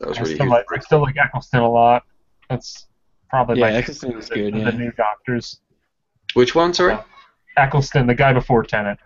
[0.00, 0.34] That was I really.
[0.34, 2.02] still he was like I still like Eccleston a lot.
[2.50, 2.86] That's
[3.30, 4.70] probably Yeah, my Eccleston was good, of yeah.
[4.70, 5.60] the new Doctors.
[6.34, 6.74] Which one?
[6.74, 6.98] Sorry.
[7.56, 9.00] Eccleston, the guy before Tennant.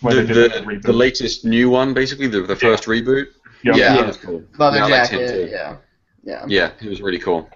[0.00, 3.26] When The, the, the latest new one, basically the the first reboot.
[3.62, 3.76] Yep.
[3.76, 3.96] Yeah, Yeah.
[3.98, 4.42] that was cool.
[4.58, 5.28] Leather Yeah, him jacket.
[5.28, 5.48] too.
[5.52, 5.76] Yeah.
[6.24, 6.44] Yeah.
[6.48, 7.48] Yeah, it was really cool.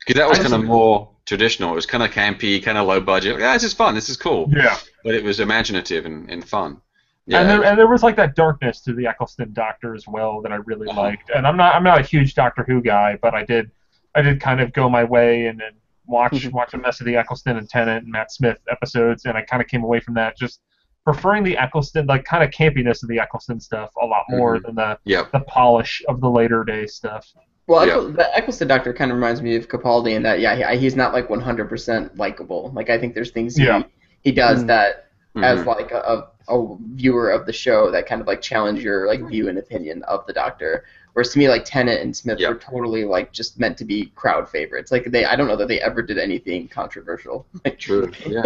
[0.00, 1.72] Because that was kind of more traditional.
[1.72, 3.34] It was kind of campy, kind of low budget.
[3.34, 3.94] Like, yeah, this is fun.
[3.94, 4.48] This is cool.
[4.50, 4.76] Yeah.
[5.04, 6.80] But it was imaginative and, and fun.
[7.26, 7.40] Yeah.
[7.40, 10.52] And there, and there was like that darkness to the Eccleston Doctor as well that
[10.52, 11.00] I really Uh-huh.
[11.02, 11.30] liked.
[11.34, 13.70] And I'm not I'm not a huge Doctor Who guy, but I did
[14.14, 15.72] I did kind of go my way and then
[16.06, 16.52] watch Mhm.
[16.52, 19.60] watch a mess of the Eccleston and Tennant and Matt Smith episodes, and I kind
[19.60, 20.60] of came away from that just
[21.04, 24.76] preferring the Eccleston like kind of campiness of the Eccleston stuff a lot more than
[24.76, 25.32] the Yep.
[25.32, 27.26] the polish of the later day stuff.
[27.66, 27.94] Well, Yeah.
[27.94, 30.94] Eccl- the Eccleston Doctor kind of reminds me of Capaldi in that, yeah, he, he's
[30.96, 32.70] not like 100% likable.
[32.74, 33.82] Like, I think there's things he, Yeah.
[34.22, 34.66] he does Mm.
[34.68, 35.06] that,
[35.42, 35.66] as Mhm.
[35.66, 39.48] like a, a viewer of the show, that kind of like challenge your like view
[39.48, 40.84] and opinion of the Doctor.
[41.12, 42.50] Whereas to me, like Tennant and Smith Yeah.
[42.50, 44.92] were totally like just meant to be crowd favorites.
[44.92, 47.46] Like they, I don't know that they ever did anything controversial.
[47.78, 48.10] True.
[48.26, 48.42] Yeah.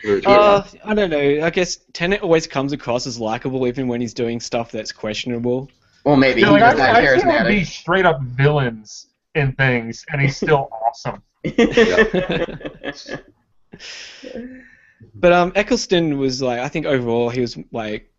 [0.00, 0.32] True, true.
[0.32, 1.44] Uh, I don't know.
[1.44, 5.68] I guess Tennant always comes across as likable even when he's doing stuff that's questionable.
[6.04, 9.52] Well, maybe Yeah, he's like, not I, I've seen him be straight up villains in
[9.52, 11.22] things, and he's still awesome.
[15.14, 18.10] But um, Eccleston was like, I think overall he was like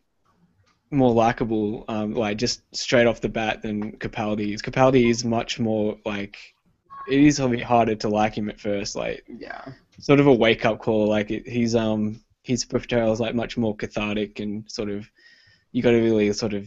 [0.91, 4.61] more likable, um, like just straight off the bat than Capaldi is.
[4.61, 6.37] Capaldi is much more like
[7.09, 9.65] it is a bit harder to like him at first, like yeah.
[9.99, 11.07] sort of a wake up call.
[11.07, 15.09] Like it, he's um his portrayal is like much more cathartic and sort of
[15.73, 16.65] you got to really sort of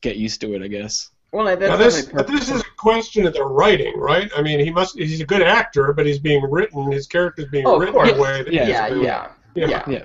[0.00, 1.10] get used to it, I guess.
[1.32, 4.30] Well, that's Now this, but this is a question of the writing, right?
[4.36, 6.92] I mean, he must—he's a good actor, but he's being written.
[6.92, 8.10] His character's being Oh, of written course.
[8.10, 9.66] in a way that Yeah, yeah, he's yeah, Yeah.
[9.68, 10.04] yeah, Yeah.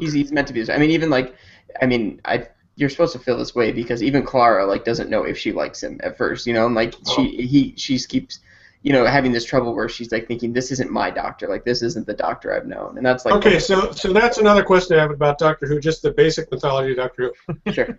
[0.00, 0.60] He's, he's meant to be.
[0.60, 0.70] This.
[0.70, 1.34] I mean, even like,
[1.82, 5.24] I mean, I you're supposed to feel this way because even Clara like doesn't know
[5.24, 7.16] if she likes him at first, you know, and like Oh.
[7.16, 8.40] she he she keeps,
[8.82, 11.82] you know, having this trouble where she's like thinking this isn't my doctor, like this
[11.82, 15.02] isn't the doctor I've known, and that's like Okay, so so that's another question I
[15.02, 17.72] have about Doctor Who, just the basic mythology of Doctor Who.
[17.72, 17.98] sure.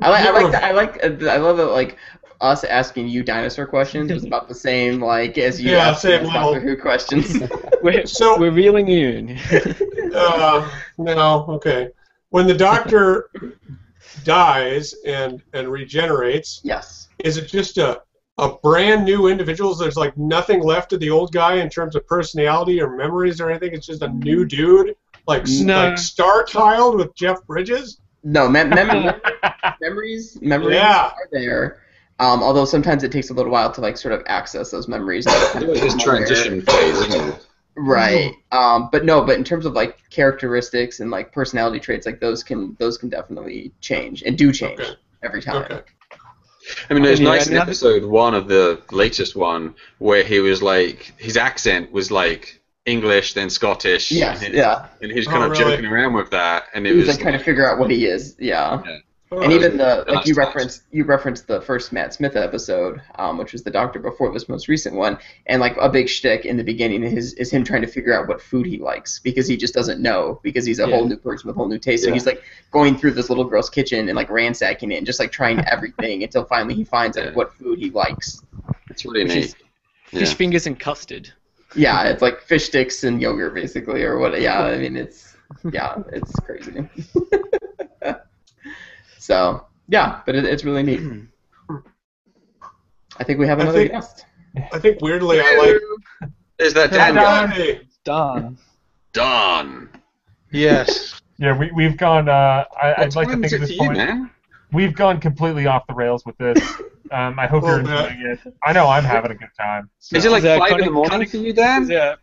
[0.00, 1.96] I like I like that, I like uh, I love it like
[2.40, 6.26] us asking you dinosaur questions was about the same like as you Yeah, asking same
[6.26, 6.32] us.
[6.32, 7.42] Doctor Who questions.
[7.82, 9.38] We're, So- we're reeling you in.
[10.14, 11.88] Uh, no, okay.
[12.30, 13.30] When the Doctor
[14.24, 17.08] dies and and regenerates, yes.
[17.18, 18.02] is it just a
[18.38, 19.74] a brand new individual?
[19.74, 23.50] There's like nothing left of the old guy in terms of personality or memories or
[23.50, 23.74] anything.
[23.74, 24.94] It's just a new dude,
[25.26, 25.88] like No.
[25.88, 28.00] like Star Child with Jeff Bridges.
[28.22, 29.20] No, mem- mem-
[29.80, 31.06] memories memories Yeah.
[31.06, 31.82] are there.
[32.18, 35.26] Um, although sometimes it takes a little while to like sort of access those memories.
[35.56, 37.46] It was his transition phase, isn't it?
[37.76, 38.34] Right.
[38.52, 42.42] Um, but no, but in terms of like characteristics and like personality traits, like those
[42.44, 44.90] can those can definitely change and do change Okay.
[45.22, 45.62] every time.
[45.62, 45.80] Okay.
[46.88, 50.22] I mean, it was Yeah, nice in another- episode one of the latest one where
[50.24, 54.10] he was like, his accent was like English, then Scottish.
[54.10, 54.42] Yes.
[54.42, 54.86] and, Yeah.
[55.02, 55.72] And he was Oh, kind of really?
[55.76, 57.90] joking around with that, and it He was was like trying to figure out what
[57.90, 58.36] he is.
[58.38, 58.82] Yeah.
[58.86, 58.96] Oh,
[59.32, 63.38] And even the like you that's referenced you referenced the first Matt Smith episode, um,
[63.38, 66.56] which was the Doctor before this most recent one, and like a big shtick in
[66.56, 69.56] the beginning is is him trying to figure out what food he likes because he
[69.56, 70.96] just doesn't know because he's a Yeah.
[70.96, 72.02] whole new person with a whole new taste.
[72.02, 72.14] So Yeah.
[72.14, 72.42] he's like
[72.72, 76.24] going through this little girl's kitchen and like ransacking it and just like trying everything
[76.24, 77.34] until finally he finds like Yeah.
[77.34, 78.42] what food he likes.
[78.90, 79.44] it's really Which neat.
[79.44, 79.56] is
[80.06, 81.32] fish fingers and custard.
[81.76, 84.40] Yeah, it's like fish sticks and yogurt basically, or what?
[84.40, 85.36] Yeah, I mean it's
[85.72, 86.88] yeah, it's crazy.
[89.30, 91.00] so yeah, but it, it's really neat.
[93.18, 94.24] I think we have I another think- guest.
[94.72, 96.30] I think weirdly I like.
[96.58, 97.50] Is that Hi, Daan Daan.
[97.50, 97.80] guy.
[98.04, 98.58] Daan.
[99.12, 99.88] Daan.
[100.50, 101.20] Yes.
[101.38, 102.28] Yeah, we we've gone.
[102.28, 104.30] Uh, I, I'd like to think is at this you, point man?
[104.72, 106.58] we've gone completely off the rails with this.
[107.12, 108.54] Um, I hope you're Well, enjoying it.
[108.62, 109.90] I know I'm having a good time.
[109.98, 110.16] So.
[110.16, 111.90] Is it like Is that five in the morning for you, Daan?
[111.90, 112.14] Yeah.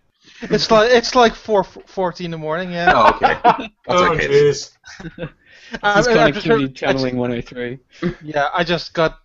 [0.44, 2.72] It's like it's like four forty in the morning.
[2.72, 2.94] Yeah.
[2.96, 3.38] Oh, okay.
[3.44, 4.28] That's oh okay.
[4.30, 4.72] jeez.
[5.84, 7.80] I- It's I- I just- connectivity I channeling 103.
[8.24, 9.20] yeah, I just got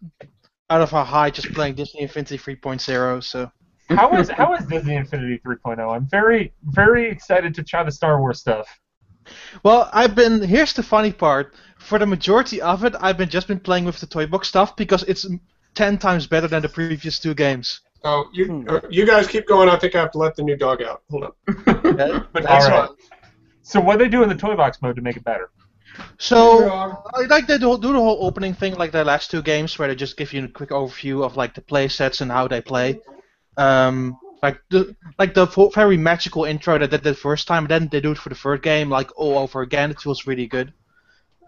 [0.71, 3.23] out of a high just playing Disney Infinity 3.0.
[3.23, 3.51] So
[3.89, 5.95] how is how is Disney Infinity 3.0?
[5.95, 8.67] I'm very very excited to try the Star Wars stuff.
[9.63, 10.43] well, I've been.
[10.43, 11.55] Here's the funny part.
[11.79, 14.75] For the majority of it, I've been just been playing with the toy box stuff
[14.77, 15.27] because it's
[15.75, 17.81] ten times better than the previous two games.
[18.05, 19.69] Oh, you uh, you guys keep going.
[19.69, 21.03] I think I have to let the new dog out.
[21.11, 21.33] Hold on.
[21.99, 22.89] Yeah, But that's all right.
[22.91, 22.97] what-
[23.63, 25.51] So what they do in the toy box mode to make it better?
[26.19, 26.71] So
[27.15, 29.89] I like they do, do the whole opening thing like the last two games where
[29.89, 32.61] they just give you a quick overview of like the play sets and how they
[32.61, 33.01] play.
[33.57, 37.67] Um, like the like the very magical intro that they did the first time.
[37.67, 39.91] Then they do it for the third game like all over again.
[39.91, 40.73] It feels really good.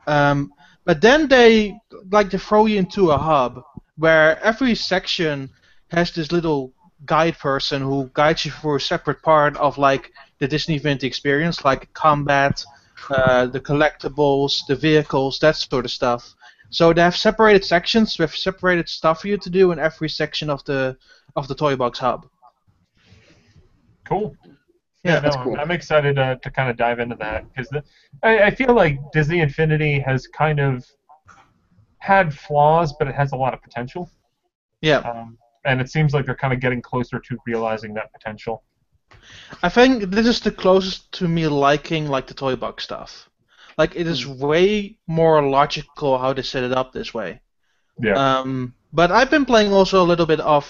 [0.07, 0.53] Um,
[0.85, 1.79] but then they
[2.11, 3.63] like to throw you into a hub
[3.97, 5.51] where every section
[5.91, 6.73] has this little
[7.07, 11.65] guide person who guides you through a separate part of like the Disney Infinity experience,
[11.65, 12.65] like combat,
[13.11, 16.35] uh, the collectibles, the vehicles, that sort of stuff.
[16.71, 20.51] So they have separated sections with separated stuff for you to do in every section
[20.51, 20.97] of the
[21.37, 22.27] of the Toy Box Hub.
[24.05, 24.37] Cool.
[25.05, 25.57] Yeah, no, cool.
[25.59, 27.69] I'm excited uh, to kind of dive into that because
[28.23, 30.85] I, I feel like Disney Infinity has kind of
[31.99, 34.11] had flaws, but it has a lot of potential.
[34.81, 38.63] Yeah, Um, and it seems like they're kind of getting closer to realizing that potential.
[39.63, 43.29] I think this is the closest to me liking like the Toy Box stuff.
[43.79, 47.41] Like it is way more logical how they set it up this way.
[48.01, 48.15] Yeah.
[48.15, 50.65] Um, but I've been playing also a little bit of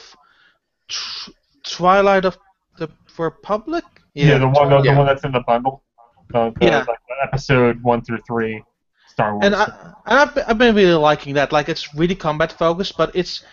[0.89, 1.31] tr-
[1.65, 2.39] Twilight of
[2.79, 2.89] the
[3.19, 3.85] Republic.
[4.15, 4.97] yeah, the one, the, Yeah.
[4.99, 5.83] one that's in the bundle.
[6.31, 6.85] The, the, Yeah.
[6.89, 8.63] like, episode one through three,
[9.09, 9.45] Star Wars.
[9.47, 9.65] and I
[10.07, 11.53] and I've been, I've been really liking that.
[11.53, 13.45] Like it's really combat focused, but it's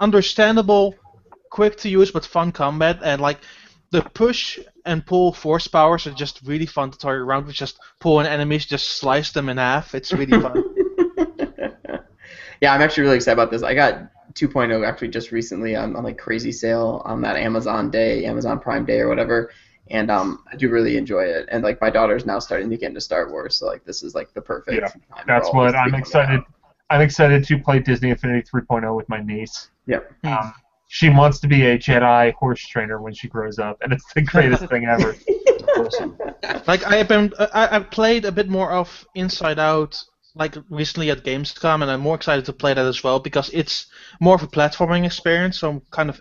[0.00, 0.94] understandable,
[1.50, 2.98] quick to use, but fun combat.
[3.02, 3.38] And like
[3.92, 7.54] the push and pull force powers are just really fun to toy around with.
[7.54, 9.94] Just pulling enemies, just slice them in half.
[9.94, 10.64] It's really fun.
[12.60, 13.62] yeah, I'm actually really excited about this.
[13.62, 18.24] I got 2.0 actually just recently on, on like crazy sale on that Amazon Day,
[18.24, 19.50] Amazon Prime Day or whatever,
[19.90, 21.46] and um, I do really enjoy it.
[21.52, 24.14] And like my daughter's now starting to get into Star Wars, so like this is
[24.14, 24.80] like the perfect.
[24.80, 26.40] Yeah, time that's what I'm excited.
[26.40, 26.46] out.
[26.88, 29.70] I'm excited to play Disney Infinity 3.0 with my niece.
[29.86, 30.12] Yep.
[30.24, 30.54] Um,
[30.92, 34.20] she wants to be a Jedi horse trainer when she grows up, and it's the
[34.32, 35.16] greatest thing ever.
[35.78, 36.18] Awesome.
[36.66, 39.98] like I've been, I, I've played a bit more of Inside Out,
[40.34, 43.86] like recently at Gamescom, and I'm more excited to play that as well because it's
[44.20, 45.60] more of a platforming experience.
[45.60, 46.20] So I'm kind of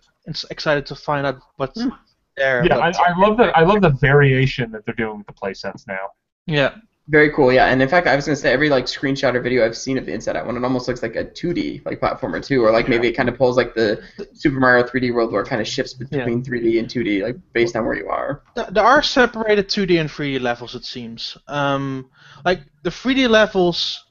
[0.49, 1.89] excited to find out what's hmm.
[2.38, 2.65] there.
[2.65, 5.34] Yeah, I, but- I love the I love the variation that they're doing with the
[5.34, 6.11] playsets now.
[6.45, 6.76] yeah.
[7.11, 7.65] Very cool, yeah.
[7.65, 10.05] And in fact, I was gonna say every like screenshot or video I've seen of
[10.05, 12.88] the Inside Out one, it almost looks like a 2D like platformer too, or like
[12.88, 14.01] maybe it kind of pulls like the
[14.33, 17.75] Super Mario 3D World where it kind of shifts between 3D and 2D, like based
[17.75, 18.43] on where you are.
[18.55, 21.38] There are separated 2D and 3D levels, it seems.
[21.49, 22.09] Um,
[22.45, 24.05] like the 3D levels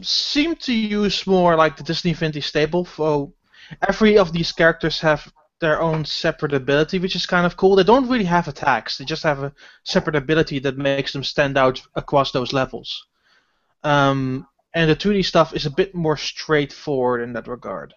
[0.00, 2.84] seem to use more like the Disney Infinity stable.
[2.84, 3.34] So
[3.88, 7.76] every of these characters have their own separate ability, which is kind of cool.
[7.76, 9.52] They don't really have attacks; they just have a
[9.84, 13.06] separate ability that makes them stand out across those levels.
[13.84, 17.94] Um, and the 2D stuff is a bit more straightforward in that regard.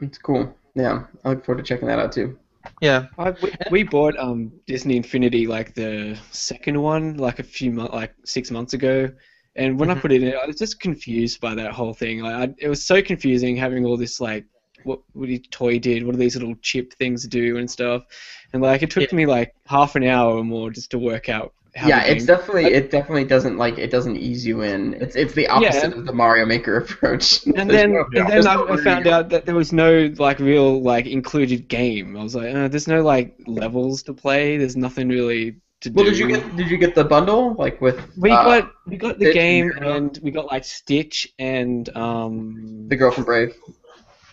[0.00, 0.54] It's cool.
[0.74, 2.38] Yeah, I look forward to checking that out too.
[2.80, 3.06] Yeah.
[3.18, 7.92] I, we, we bought um Disney Infinity like the second one like a few months
[7.94, 9.10] like six months ago,
[9.56, 10.00] and when I Mhm.
[10.02, 12.20] put it in, I was just confused by that whole thing.
[12.20, 14.46] Like I, it was so confusing having all this like
[14.84, 18.04] what what your toy did, what do these little chip things do and stuff,
[18.52, 19.16] and like it took Yeah.
[19.16, 21.52] me like half an hour or more just to work out.
[21.76, 24.94] How yeah, it's game- definitely it definitely doesn't like it doesn't ease you in.
[24.94, 27.44] It's it's the opposite of the Mario Maker approach.
[27.46, 30.38] And then, no- and then there's I, I found out that there was no like
[30.40, 32.16] real like included game.
[32.16, 34.56] I was like, uh, there's no like levels to play.
[34.56, 35.94] There's nothing really to do.
[35.94, 36.10] Well, do.
[36.10, 39.18] did you get did you get the bundle like with We uh, got we got
[39.18, 43.54] the Stitch game and and we got like Stitch and um the girl from Brave?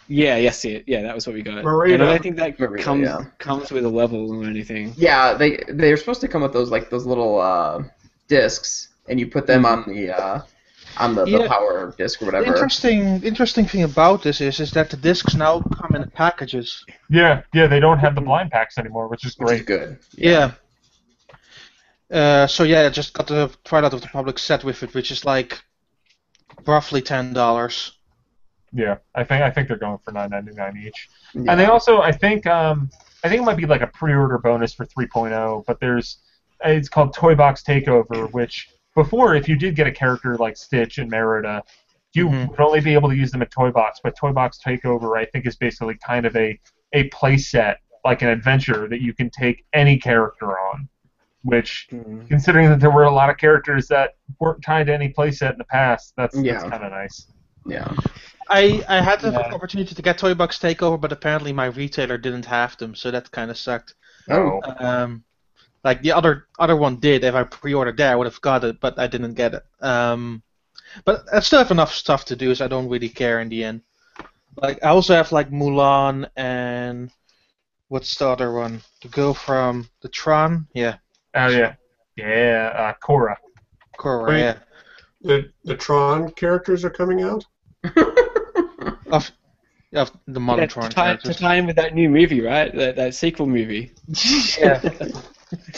[0.07, 1.63] Yeah yes it yeah that was what we got.
[1.63, 1.95] Merida.
[1.95, 3.25] And I don't think that Merida, comes yeah.
[3.39, 4.93] comes with a level or anything.
[4.97, 7.83] Yeah, they they're supposed to come with those like those little uh,
[8.27, 10.41] discs, and you put them on the uh,
[10.97, 12.53] on the, the power disc or The whatever.
[12.53, 16.85] interesting, interesting thing about this is, is that the discs now come in packages.
[17.09, 19.65] Yeah, yeah, they don't have the blind packs anymore, which is which is great.
[19.65, 19.99] good.
[20.15, 20.51] Yeah.
[22.11, 25.09] Uh, so yeah, I just got the Twilight of the Republic set with it, which
[25.11, 25.63] is like
[26.67, 27.93] roughly ten dollars.
[28.77, 31.07] Yeah, I think I think they're going for nine ninety nine each.
[31.33, 31.43] Yeah.
[31.51, 32.89] And they also, I think, um,
[33.23, 35.63] I think it might be like a pre-order bonus for 3.0.
[35.65, 36.17] But there's,
[36.65, 40.97] it's called Toy Box Takeover, which before, if you did get a character like Stitch
[40.97, 41.63] and Merida,
[42.13, 42.49] you Mhm.
[42.49, 44.01] would only be able to use them at Toy Box.
[44.03, 46.59] But Toy Box Takeover, I think, is basically kind of a
[46.93, 50.89] a play set, like an adventure that you can take any character on.
[51.43, 52.27] Which, Mm.
[52.27, 55.57] considering that there were a lot of characters that weren't tied to any playset in
[55.59, 56.53] the past, that's, Yeah.
[56.53, 57.27] that's kind of nice.
[57.67, 57.91] yeah.
[58.49, 59.53] I I had the Yeah.
[59.53, 63.31] opportunity to get Toy Box Takeover, but apparently my retailer didn't have them, so that
[63.31, 63.95] kind of sucked.
[64.29, 65.23] Oh, Um,
[65.83, 67.23] like the other other one did.
[67.23, 69.63] If I pre-ordered there, I would have got it, but I didn't get it.
[69.81, 70.43] Um,
[71.05, 73.63] but I still have enough stuff to do, so I don't really care in the
[73.63, 73.81] end.
[74.57, 77.11] Like I also have like Mulan and
[77.89, 78.81] what's the other one?
[79.01, 80.97] The girl from the Tron, yeah,
[81.35, 81.75] Oh yeah,
[82.15, 83.37] yeah, uh, Quorra.
[83.97, 84.39] Quorra, Wait.
[84.39, 84.59] yeah.
[85.21, 87.45] The the Tron characters are coming out.
[89.11, 89.31] Of
[89.93, 92.73] of the modern Yeah, Tron to, tie, to tie in with that new movie, right?
[92.75, 93.93] That, that sequel movie.
[94.59, 94.81] Yeah.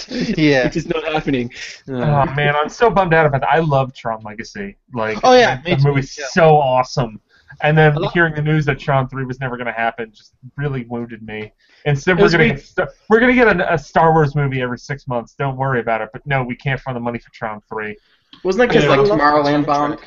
[0.09, 0.65] yeah.
[0.65, 1.51] Which is not happening.
[1.87, 1.93] Uh,
[2.27, 3.49] Oh man, I'm so bummed out about that.
[3.49, 4.77] I love Tron Legacy.
[4.93, 6.25] Like, Oh, yeah, that, me movie's yeah.
[6.31, 7.21] so awesome.
[7.61, 10.33] And then A hearing the news that Tron 3 was never going to happen just
[10.57, 11.51] really wounded me.
[11.85, 12.75] Instead, It we're going to weird.
[12.75, 15.35] get we're going to get a, a Star Wars movie every six months.
[15.37, 16.09] Don't worry about it.
[16.13, 17.95] But no, we can't find the money for Tron 3.
[18.43, 19.99] Wasn't that because like Tomorrowland bombed?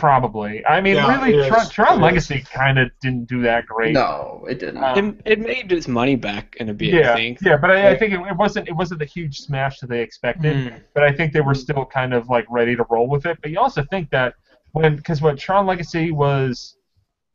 [0.00, 0.64] Probably.
[0.66, 1.68] I mean, Yeah, really, Tron.
[1.68, 3.92] Tron Legacy kind of didn't do that great.
[3.92, 4.82] No, it didn't.
[4.82, 7.38] Uh, It, it made its money back in a bit, yeah, I think.
[7.42, 10.00] yeah, but I, I think it, it wasn't it wasn't the huge smash that they
[10.00, 10.70] expected.
[10.72, 10.78] Hmm.
[10.94, 13.38] But I think they were still kind of like ready to roll with it.
[13.42, 14.34] But you also think that
[14.72, 16.76] when because what Tron Legacy was,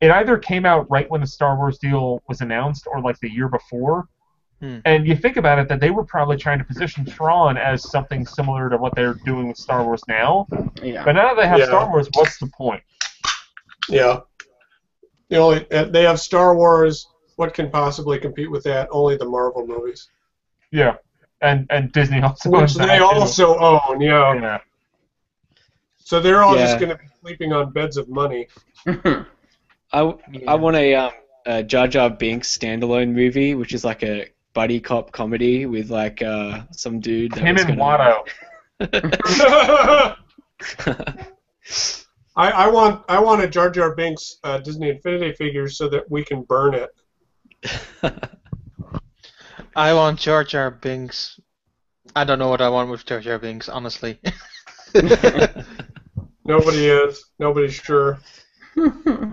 [0.01, 3.29] it either came out right when the Star Wars deal was announced or like the
[3.29, 4.07] year before.
[4.61, 4.79] Hmm.
[4.85, 8.25] And you think about it, that they were probably trying to position Tron as something
[8.25, 10.47] similar to what they're doing with Star Wars now.
[10.81, 11.03] yeah.
[11.03, 11.65] But now that they have Yeah.
[11.65, 12.81] Star Wars, what's the point?
[13.89, 14.21] Yeah.
[15.29, 17.07] The only uh, they have Star Wars.
[17.35, 18.87] What can possibly compete with that?
[18.91, 20.09] Only the Marvel movies,
[20.71, 20.95] Yeah,
[21.41, 23.03] and and Disney also which owns that, they too.
[23.03, 23.99] also own.
[23.99, 24.33] Yeah.
[24.35, 24.59] Yeah.
[25.97, 26.65] So they're all Yeah.
[26.65, 28.47] just going to be sleeping on beds of money.
[28.87, 29.25] I,
[29.91, 30.13] Yeah.
[30.47, 31.11] I want a, um,
[31.45, 36.23] a Jar Jar Binks standalone movie, which is like a buddy cop comedy with like
[36.23, 37.33] uh, some dude.
[37.33, 38.23] That Him was and gonna-
[38.81, 40.17] Watto.
[42.37, 46.09] I, I want I want a Jar Jar Binks uh, Disney Infinity figure so that
[46.09, 46.89] we can burn it.
[49.75, 51.39] I want Jar Jar Binks.
[52.15, 54.19] I don't know what I want with Jar Jar Binks, honestly.
[56.45, 57.25] Nobody is.
[57.39, 58.19] Nobody's sure.
[58.77, 59.31] I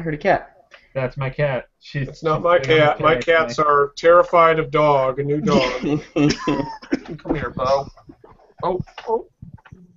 [0.00, 0.53] heard a cat.
[0.94, 1.66] That's my cat.
[1.80, 3.00] She's It's not my cat.
[3.00, 5.18] My cats are terrified of dog.
[5.18, 5.72] A new dog.
[6.14, 7.88] Come here, Bo.
[8.62, 9.26] Oh, oh.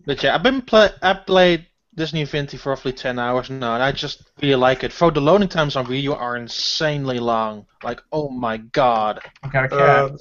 [0.06, 0.90] But yeah, I've been play.
[1.04, 4.92] I played Disney Infinity for roughly ten hours now, and I just really like it.
[4.92, 7.68] For the loading times on Wii U are insanely long.
[7.84, 9.20] Like, oh my god.
[9.44, 10.12] I got a cat.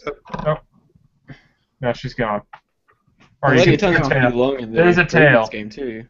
[0.46, 0.56] Uh,
[1.80, 2.42] no, she's gone.
[3.42, 4.36] Well, Or you Lego can Time's see a pretty tail.
[4.36, 5.46] long in the There's a tail.
[5.46, 6.04] previous game too.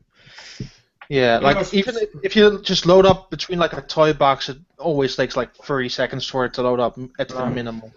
[1.09, 1.75] Yeah, like Yes.
[1.75, 5.37] even if, if you just load up between like a toy box, it always takes
[5.37, 7.53] like 30 seconds for it to load up at the Right.
[7.55, 7.93] minimum.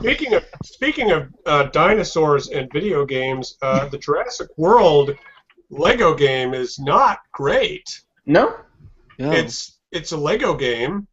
[0.00, 5.14] speaking of speaking of uh, dinosaurs and video games, uh, the Jurassic World
[5.70, 7.84] Lego game is not great.
[8.26, 8.54] no?
[9.18, 9.32] Yeah.
[9.32, 11.06] It's it's a Lego game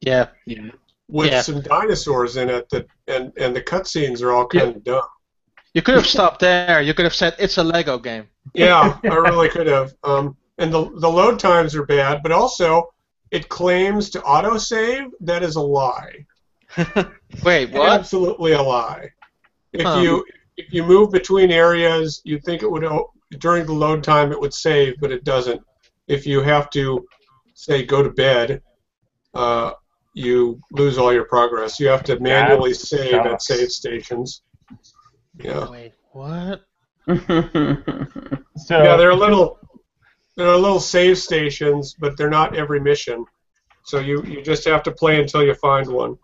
[0.00, 0.70] Yeah, yeah.
[1.08, 1.42] with Yeah.
[1.42, 5.02] some dinosaurs in it that and and the cutscenes are all kind of dumb.
[5.74, 6.82] You could have stopped there.
[6.82, 8.28] You could have said it's a Lego game.
[8.54, 9.94] Yeah, I really could have.
[10.04, 12.88] Um, and the the load times are bad, but also
[13.30, 15.10] it claims to autosave.
[15.20, 16.26] That is a lie.
[17.44, 17.92] Wait, what?
[18.00, 19.10] Absolutely a lie.
[19.72, 20.00] If Huh.
[20.00, 20.24] you
[20.56, 22.84] if you move between areas, you'd think it would
[23.38, 25.60] during the load time it would save, but it doesn't.
[26.08, 27.06] If you have to
[27.54, 28.62] say go to bed,
[29.34, 29.72] uh,
[30.14, 31.78] you lose all your progress.
[31.78, 34.42] You have to manually save at save stations.
[35.38, 35.70] Yeah.
[35.70, 36.62] Wait, what?
[38.58, 39.58] So Yeah, they're a little
[40.36, 43.24] they're a little save stations, but they're not every mission.
[43.84, 46.18] So you, you just have to play until you find one.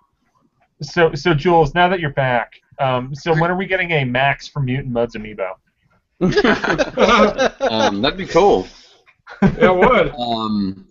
[0.83, 4.49] so so Jools, now that you're back, um, so when are we getting a Max
[4.49, 5.55] from Mutant Mudds amiibo?
[7.71, 8.67] um, that'd be cool.
[9.43, 10.15] it would.
[10.19, 10.87] Um,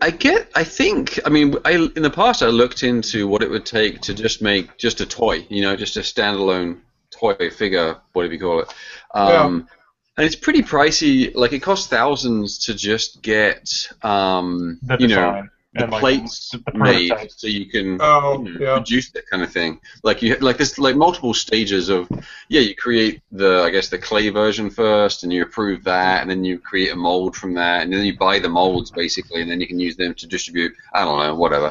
[0.00, 0.50] I get.
[0.54, 1.18] I think.
[1.24, 4.42] I mean, I in the past I looked into what it would take to just
[4.42, 5.46] make just a toy.
[5.48, 8.74] You know, just a standalone toy figure, whatever you call it.
[9.14, 9.68] Um,
[10.16, 11.32] And it's pretty pricey.
[11.34, 13.70] Like it costs thousands to just get,
[14.02, 15.44] um, you know,
[15.74, 18.72] the and, like, plates the made so you can Oh, you know, yeah.
[18.74, 19.80] produce that kind of thing.
[20.02, 22.08] Like you like there's like multiple stages of
[22.48, 26.30] yeah, you create the I guess the clay version first and you approve that and
[26.30, 29.50] then you create a mold from that and then you buy the molds basically and
[29.50, 31.70] then you can use them to distribute I don't know, whatever.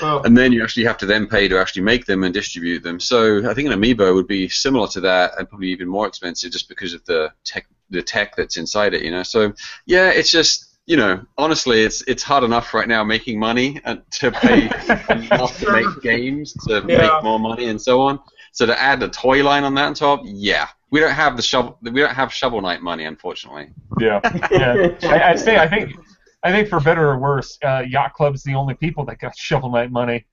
[0.00, 2.82] Oh, And then you actually have to then pay to actually make them and distribute
[2.82, 3.00] them.
[3.00, 6.52] So I think an amiibo would be similar to that and probably even more expensive
[6.52, 9.22] just because of the tech the tech that's inside it, you know.
[9.22, 9.52] So
[9.86, 14.02] yeah, it's just you know, honestly, it's it's hard enough right now making money and
[14.12, 14.64] to pay
[15.10, 16.98] enough to make games to Yeah.
[16.98, 18.20] make more money and so on.
[18.52, 21.42] So to add a toy line on that on top, yeah, we don't have the
[21.42, 21.78] shovel.
[21.82, 23.68] We don't have Shovel Knight money, unfortunately.
[24.00, 24.20] Yeah,
[24.50, 24.88] yeah.
[25.02, 25.96] I, I think I think
[26.42, 29.70] I think for better or worse, uh, Yacht Club's the only people that got Shovel
[29.70, 30.24] Knight money.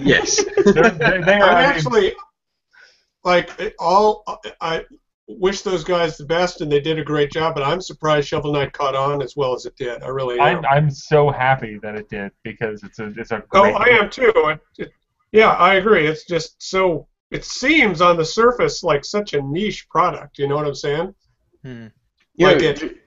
[0.00, 0.44] Yes.
[0.64, 1.50] They're, they, they are.
[1.50, 2.14] I'm actually
[3.24, 4.24] like all.
[4.60, 4.84] I
[5.26, 7.54] wish those guys the best, and they did a great job.
[7.54, 10.02] But I'm surprised Shovel Knight caught on as well as it did.
[10.02, 10.58] I really am.
[10.58, 13.74] I'm I'm so happy that it did because it's a it's a Oh, great.
[13.74, 14.32] I am too.
[14.34, 14.92] It, it,
[15.32, 16.06] yeah, I agree.
[16.06, 17.08] It's just so.
[17.30, 20.38] It seems on the surface like such a niche product.
[20.38, 21.14] You know what I'm saying?
[21.64, 21.86] Hmm.
[22.38, 23.01] Like Yeah, it.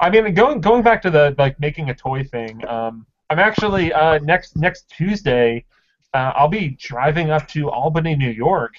[0.00, 2.66] I mean, going going back to the like making a toy thing.
[2.66, 5.64] Um, I'm actually uh, next next Tuesday.
[6.12, 8.74] Uh, I'll be driving up to Albany, New York,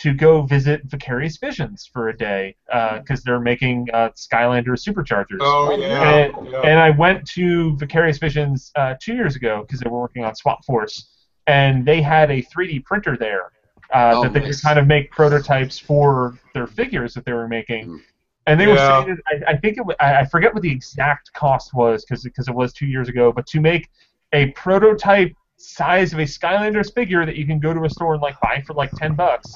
[0.00, 5.38] to go visit Vicarious Visions for a day because they're making uh, Skylander superchargers.
[5.40, 6.14] Oh yeah.
[6.14, 6.60] And, yeah.
[6.62, 10.34] and I went to Vicarious Visions uh, two years ago because they were working on
[10.34, 11.08] Swap Force,
[11.46, 13.52] and they had a 3D printer there
[13.92, 17.48] uh, Oh, that they could kind of make prototypes for their figures that they were
[17.48, 17.88] making.
[17.88, 18.00] Mm.
[18.46, 18.74] And they were
[19.06, 22.24] saying, I, I think it, wa- I I forget what the exact cost was because
[22.26, 23.88] it was two years ago, but to make
[24.32, 28.22] a prototype size of a Skylanders figure that you can go to a store and
[28.22, 29.54] like buy for like ten bucks,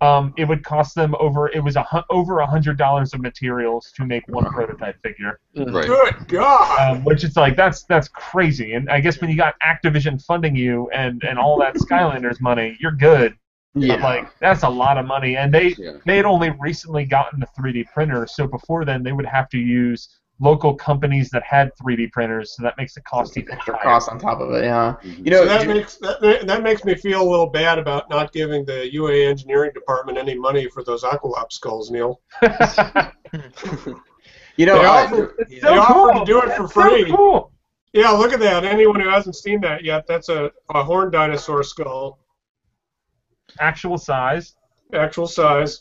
[0.00, 3.20] um, it would cost them over it was a hu- over a hundred dollars of
[3.20, 5.86] materials to make one prototype figure Right.
[5.86, 6.96] Good God.
[6.96, 8.72] um, which is like that's that's crazy.
[8.72, 12.76] And I guess when you got Activision funding you and and all that Skylanders money,
[12.80, 13.36] you're good.
[13.76, 13.96] Yeah.
[13.96, 15.92] But like that's a lot of money, and they Yeah.
[16.06, 19.58] they had only recently gotten the 3D printer, so before then they would have to
[19.58, 20.08] use
[20.40, 23.84] local companies that had 3D printers, so that makes the cost even extra higher.
[23.84, 24.64] cost on top of it.
[24.64, 24.94] Yeah.
[25.02, 25.24] Mhm.
[25.24, 28.08] You know, so that Ju- makes that, that makes me feel a little bad about
[28.10, 32.20] not giving the UA engineering department any money for those Aquilops skulls, Neal.
[34.56, 36.20] you know, They uh, offer- It's They offered cool.
[36.20, 37.10] to do it for It's so free.
[37.12, 37.50] cool.
[37.92, 38.64] Yeah, look at that.
[38.64, 42.18] Anyone who hasn't seen that yet, that's a, a horn dinosaur skull,
[43.60, 44.54] Actual size.
[44.92, 45.80] actual size.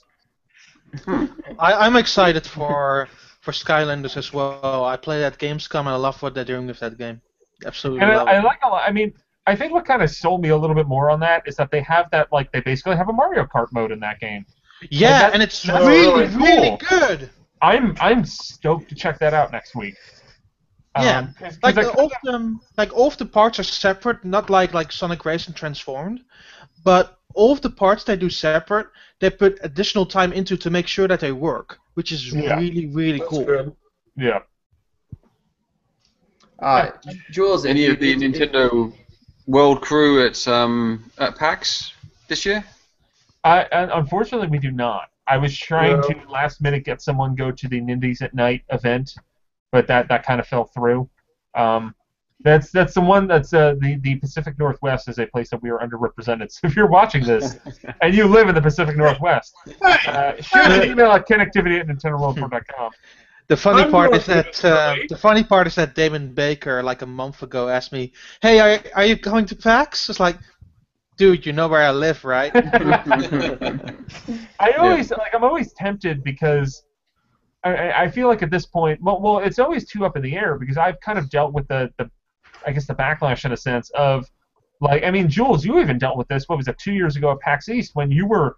[1.08, 3.08] I, I'm excited for
[3.42, 4.86] for Skylanders as well.
[4.86, 7.22] I played at Gamescom and I love what they're doing with that game.
[7.66, 8.84] Absolutely And love I, I like a lot.
[8.88, 9.14] I mean,
[9.48, 11.72] I think what kind of sold me a little bit more on that is that
[11.72, 14.46] they have that like they basically have a Mario Kart mode in that game.
[14.90, 17.00] Yeah, that's- and it's that's really, really really cool.
[17.00, 17.30] good.
[17.62, 19.96] I'm I'm stoked to check that out next week.
[21.00, 23.64] Yeah, Um, 'cause- 'cause Like I all of them, like all of the parts are
[23.64, 26.22] separate, not like like Sonic Racing Transformed,
[26.84, 28.88] but all of the parts they do separate.
[29.20, 32.58] They put additional time into to make sure that they work, which is Yeah.
[32.60, 33.46] really, really That's cool.
[33.46, 33.76] good.
[34.18, 34.40] yeah.
[36.60, 36.92] uh,
[37.32, 38.94] Jools, Any of the if- Nintendo
[39.48, 41.92] World crew at um at PAX
[42.30, 42.64] this year?
[43.44, 45.10] I, and unfortunately, we do not.
[45.28, 46.08] I was trying No.
[46.08, 49.16] to last minute get someone go to the Nindies at Night event,
[49.72, 51.10] but that, that kind of fell through.
[51.56, 51.94] Um,
[52.44, 55.70] that's that's the one that's uh, the the Pacific Northwest is a place that we
[55.70, 56.52] are underrepresented.
[56.58, 57.58] So if you're watching this
[58.02, 62.92] and you live in the Pacific Northwest, uh, shoot an email at connectivity at nintendoworldreport.com.
[63.48, 67.02] The funny I'm part is that uh, the funny part is that Damon Baker, like
[67.02, 70.38] a month ago, asked me, "Hey, are, are you going to PAX?" It's like,
[71.18, 72.52] dude, you know where I live, right?
[74.60, 76.84] I always like I'm always tempted because
[77.64, 80.22] I- I, I feel like at this point, well, well, it's always too up in
[80.22, 82.10] the air because I've kind of dealt with the, the
[82.66, 84.26] I guess the backlash in a sense of
[84.82, 86.46] like I mean, Jools, you even dealt with this.
[86.48, 86.78] What was it?
[86.78, 88.58] Two years ago at PAX East when you were,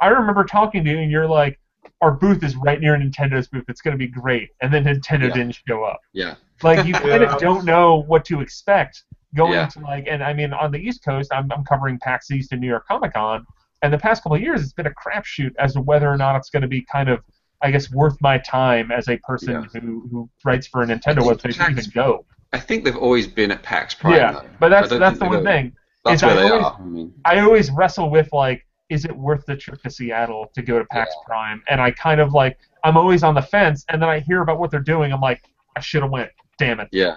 [0.00, 1.58] I remember talking to you and you're like,
[2.02, 3.64] our booth is right near Nintendo's booth.
[3.68, 5.34] It's going to be great, and then Nintendo Yeah.
[5.34, 6.00] didn't show up.
[6.12, 6.34] Yeah.
[6.62, 7.34] Like you kind Yeah.
[7.34, 9.04] of don't know what to expect
[9.34, 9.66] going Yeah.
[9.68, 12.60] to like, and I mean, on the East Coast, I'm, I'm covering PAX East and
[12.60, 13.46] New York Comic Con,
[13.82, 16.36] and the past couple of years, it's been a crapshoot as to whether or not
[16.36, 17.20] it's going to be kind of,
[17.62, 19.80] I guess, worth my time as a person Yeah.
[19.80, 22.24] who, who writes for a Nintendo think website to PAX even go.
[22.56, 24.14] I think they've always been at PAX Prime.
[24.14, 24.44] yeah, though.
[24.60, 25.72] but that's that's the one thing.
[26.04, 26.76] That's where I they always- are.
[26.80, 30.62] I mean, I always wrestle with like, is it worth the trip to Seattle to
[30.62, 31.62] go to PAX Prime?
[31.68, 34.58] And I kind of like, I'm always on the fence, and then I hear about
[34.60, 35.12] what they're doing.
[35.12, 35.42] I'm like,
[35.76, 36.30] I should have went.
[36.58, 36.88] Damn it.
[36.92, 37.16] yeah.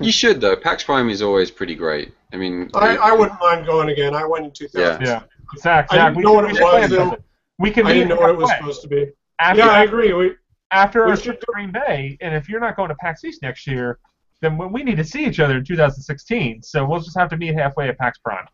[0.00, 0.54] You should though.
[0.56, 2.12] PAX Prime is always pretty great.
[2.32, 4.14] I mean, I, I wouldn't mind going again.
[4.14, 4.82] I went in 2000.
[5.02, 5.08] Yeah.
[5.08, 5.22] yeah.
[5.58, 7.16] Zach, I Zach, didn't we know what it was, though.
[7.58, 8.72] We can I meet didn't know what it was halfway.
[8.72, 9.06] supposed to be.
[9.38, 10.12] After, Yeah, I agree.
[10.12, 10.34] We,
[10.70, 13.42] after we our trip to Green Bay, and if you're not going to PAX East
[13.42, 13.98] next year,
[14.42, 16.62] then we- we need to see each other in 2016.
[16.62, 18.46] So we'll just have to meet halfway at PAX Prime.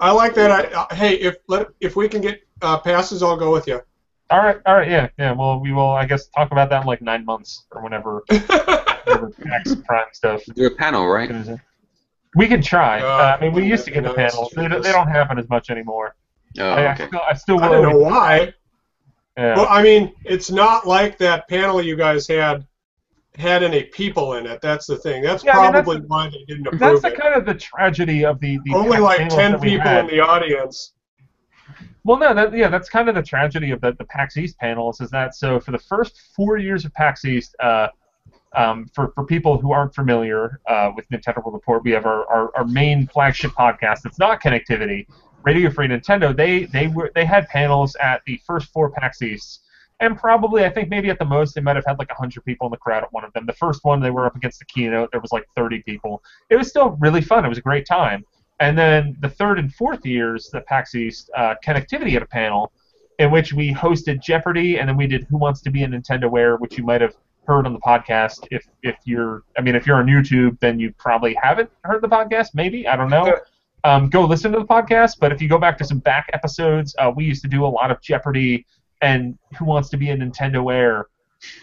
[0.00, 0.50] I like that.
[0.50, 3.80] I, uh, hey, if let if we can get uh, passes, I'll go with you.
[4.30, 5.32] All right, all right, yeah, yeah.
[5.32, 9.30] Well, we will, I guess, talk about that in like nine months or whenever, whenever
[9.44, 10.42] PAX Prime stuff.
[10.56, 11.30] do a panel, right?
[12.34, 13.00] We can try.
[13.02, 14.50] Uh, Uh, I mean, we used to get the panels.
[14.56, 16.16] They, they don't happen as much anymore.
[16.58, 17.06] Oh, I, I okay.
[17.08, 18.54] still, I still I don't know why.
[19.36, 19.56] Yeah.
[19.56, 22.66] Well, I mean, it's not like that panel you guys had
[23.36, 24.60] had any people in it.
[24.60, 25.22] That's the thing.
[25.22, 27.20] That's Yeah, I mean, that's probably why they didn't That's approve the it.
[27.20, 30.92] kind of the tragedy of the, the Only like ten people in the audience.
[32.04, 35.00] Well, no, that, yeah, that's kind of the tragedy of the, the PAX East panels
[35.00, 37.88] is that so for the first four years of PAX East, uh,
[38.54, 42.26] um, for, for people who aren't familiar uh, with Nintendo World Report, we have our,
[42.26, 44.04] our, our main flagship podcast.
[44.04, 45.06] It's not connectivity,
[45.44, 46.36] Radio Free Nintendo.
[46.36, 49.60] They they were they had panels at the first four PAX Easts,
[50.02, 52.66] and probably I think maybe at the most they might have had like hundred people
[52.66, 53.46] in the crowd at one of them.
[53.46, 56.22] The first one they were up against the keynote, there was like thirty people.
[56.50, 57.44] It was still really fun.
[57.44, 58.24] It was a great time.
[58.60, 62.72] And then the third and fourth years, the PAX East uh, connectivity at a panel
[63.18, 66.24] in which we hosted Jeopardy, and then we did Who Wants to Be a Nintendo
[66.24, 67.14] Nintendoware, which you might have
[67.46, 68.46] heard on the podcast.
[68.50, 72.08] If if you're, I mean, if you're on YouTube, then you probably haven't heard the
[72.08, 72.48] podcast.
[72.54, 73.36] Maybe I don't know.
[73.84, 75.18] um, go listen to the podcast.
[75.20, 77.68] But if you go back to some back episodes, uh, we used to do a
[77.68, 78.66] lot of Jeopardy
[79.02, 81.08] and Who Wants to Be a Nintendo Heir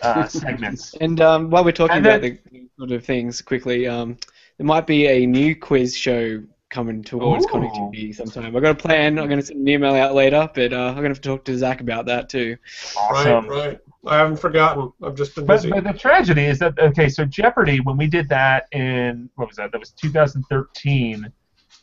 [0.01, 0.93] uh, segments.
[1.01, 2.37] And um, while we're talking And about the
[2.77, 4.17] sort of things quickly, um,
[4.57, 7.49] there might be a new quiz show coming towards Ooh.
[7.49, 8.55] connectivity sometime.
[8.55, 9.17] I've got a plan.
[9.17, 11.29] I'm going to send an email out later, but uh, I'm going to have to
[11.29, 12.57] talk to Zach about that too.
[12.95, 13.47] Awesome.
[13.47, 13.79] Right, right.
[14.05, 14.91] I haven't forgotten.
[15.03, 15.71] I've just been But, busy.
[15.71, 19.57] but the tragedy is that okay, so Jeopardy when we did that in what was
[19.57, 19.71] that?
[19.71, 21.31] That was 2013.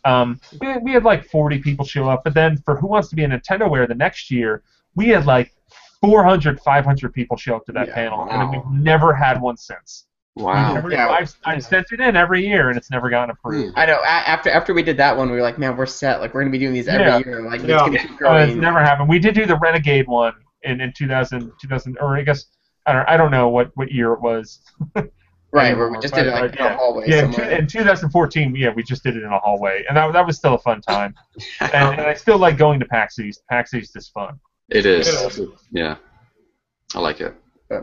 [0.06, 3.16] Um, we, we had like 40 people show up, but then for Who Wants to
[3.16, 4.62] Be a Nintendo Wear the next year,
[4.96, 5.52] we had like
[6.00, 8.28] 400, 500 people show up to that Yeah, panel, wow.
[8.28, 10.06] and we've never had one since.
[10.36, 10.76] Wow.
[10.76, 11.08] Every- Yeah.
[11.08, 13.72] I've, I've sent it in every year, and it's never gotten approved.
[13.78, 13.98] I know.
[14.02, 16.20] A- after after we did that one, we were like, man, we're set.
[16.20, 17.18] Like we're gonna be doing these every Yeah.
[17.18, 17.42] year.
[17.42, 17.76] Like Yeah.
[17.76, 19.08] it's gonna keep Uh, it's never happened.
[19.08, 22.44] We did do the Renegade one in, in 2000, 2000, or I guess
[22.84, 24.60] I don't I don't know what, what year it was.
[25.52, 25.74] right.
[25.76, 26.74] Where we just did it like in Yeah.
[26.74, 27.58] a hallway Yeah, in, somewhere.
[27.58, 30.54] in 2014, yeah, we just did it in a hallway, and that, that was still
[30.54, 31.14] a fun time.
[31.60, 33.40] and, and I still like going to PAX East.
[33.50, 34.38] PAX East is fun.
[34.70, 35.08] It is.
[35.08, 35.48] It is.
[35.70, 35.96] Yeah.
[36.94, 37.34] I like it.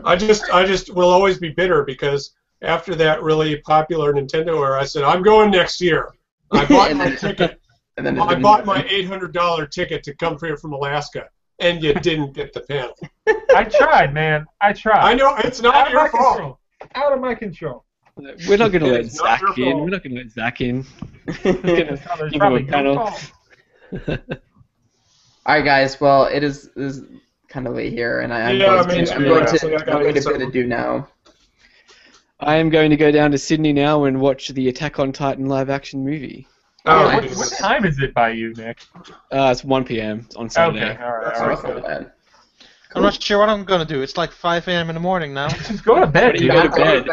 [0.04, 4.80] I just, I just will always be bitter because after that really popular Nintendo era,
[4.80, 6.14] I said I'm going next year.
[6.50, 7.60] I bought my ticket.
[7.96, 11.28] And then I bought my $800 ticket to come here from Alaska,
[11.60, 12.92] and you didn't get the panel.
[13.54, 14.46] I tried, man.
[14.60, 14.98] I tried.
[15.12, 16.34] I know it's not Out your fault.
[16.34, 16.60] control.
[16.96, 17.84] Out of my control.
[18.16, 19.46] We're not going to let Zach in.
[19.72, 19.84] fault.
[19.84, 20.84] We're not going to let Zach in.
[21.28, 21.98] It's Give him
[22.36, 24.26] probably a your panel.
[25.44, 25.46] Fault.
[25.46, 26.00] All right, guys.
[26.00, 27.02] Well, it is it is
[27.48, 29.46] kind of late here, and I, I'm Yeah, going, I mean, to, I'm yeah, going
[29.46, 31.08] to gotta I'm going get to bid some- adieu now.
[32.40, 35.46] I am going to go down to Sydney now and watch the Attack on Titan
[35.46, 36.46] live action movie.
[36.84, 38.80] Oh, what, what time is it by you, Nick?
[39.32, 40.26] Uh, it's 1 p.m.
[40.36, 40.84] on Saturday.
[40.92, 42.08] Okay, all right, That's all That's right.
[42.94, 42.96] Not.
[42.96, 44.02] I'm not sure what I'm gonna do.
[44.02, 44.88] It's like 5 a.m.
[44.88, 45.48] in the morning now.
[45.48, 46.72] Just go to bed, You dude.
[46.72, 47.06] go to bed.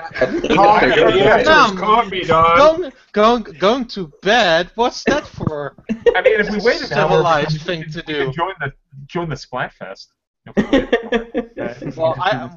[0.56, 1.78] Coffee, the answer is Dumb.
[1.78, 2.58] coffee, Daan.
[2.58, 4.72] going, going, going to bed.
[4.76, 5.76] What's that for?
[6.16, 8.32] I mean, if we wait an hour, Civilized we thing can- to we do.
[8.32, 8.72] Join the
[9.08, 10.08] join the Splatfest.
[11.96, 12.50] Well, I,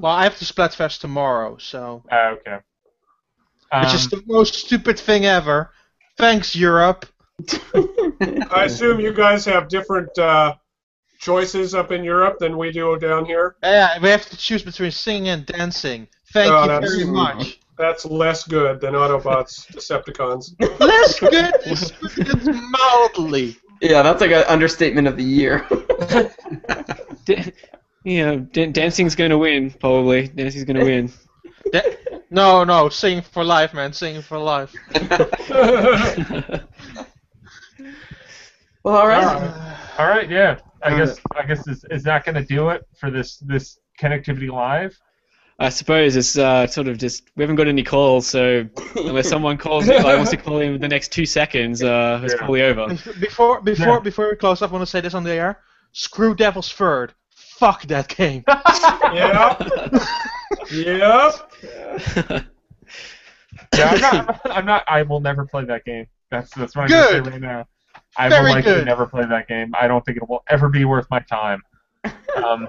[0.00, 2.58] well, I have to Splatfest tomorrow, so Ah, okay.
[3.72, 5.70] Um, which is the most stupid thing ever.
[6.16, 7.06] Thanks, Europe.
[8.50, 10.54] I assume you guys have different uh,
[11.18, 13.56] choices up in Europe than we do down here.
[13.62, 16.08] Yeah, we have to choose between singing and dancing.
[16.32, 17.58] Thank Oh, you that's- very much.
[17.76, 20.50] That's less good than Autobots Decepticons.
[20.80, 23.56] Less good is put mildly.
[23.80, 25.66] yeah, that's like an understatement of the year.
[27.24, 27.52] Da-
[28.04, 30.28] you know, dan- dancing's going to win, probably.
[30.28, 31.12] Dancing's going to win.
[31.72, 31.96] Da-
[32.30, 33.92] no, no, sing for life, man.
[33.92, 34.74] Sing for life.
[38.82, 39.24] well, all right.
[39.24, 40.58] All right, yeah.
[40.82, 43.78] I Uh, guess I guess is, is that going to do it for this this
[44.00, 44.96] connectivity live?
[45.60, 48.64] I suppose it's uh, sort of just we haven't got any calls, so
[48.94, 52.32] unless someone calls if I wants to call in the next two seconds, uh, it's
[52.34, 52.38] Yeah.
[52.38, 52.86] probably over.
[53.18, 53.98] Before, before, Yeah.
[53.98, 55.58] before we close up, I want to say this on the air.
[55.92, 57.12] Screw Devil's Third.
[57.34, 58.44] Fuck that game.
[59.12, 59.60] yep.
[60.70, 61.32] Yep.
[63.74, 64.84] Yeah, I'm not, I'm not.
[64.86, 66.06] I will never play that game.
[66.30, 67.24] That's that's what I'm Good.
[67.24, 67.66] gonna say right now.
[68.16, 68.86] I Very will likely good.
[68.86, 69.72] never play that game.
[69.80, 71.62] I don't think it will ever be worth my time.
[72.36, 72.68] Um,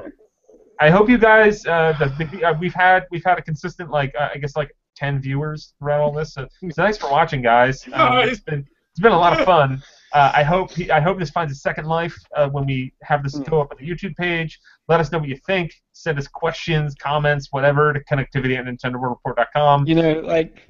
[0.80, 1.65] I hope you guys.
[1.65, 4.72] Uh, the, the, uh, we've had we've had a consistent like uh, I guess like
[4.95, 6.34] ten viewers throughout all this.
[6.34, 7.85] So, so thanks for watching, guys.
[7.93, 9.81] Um, it's been it's been a lot of fun.
[10.14, 13.35] Uh, I hope I hope this finds a second life uh, when we have this
[13.39, 14.60] go up on the YouTube page.
[14.88, 15.73] Let us know what you think.
[15.91, 19.85] Send us questions, comments, whatever to connectivity at NintendoWorldReport.com.
[19.85, 20.61] you know, like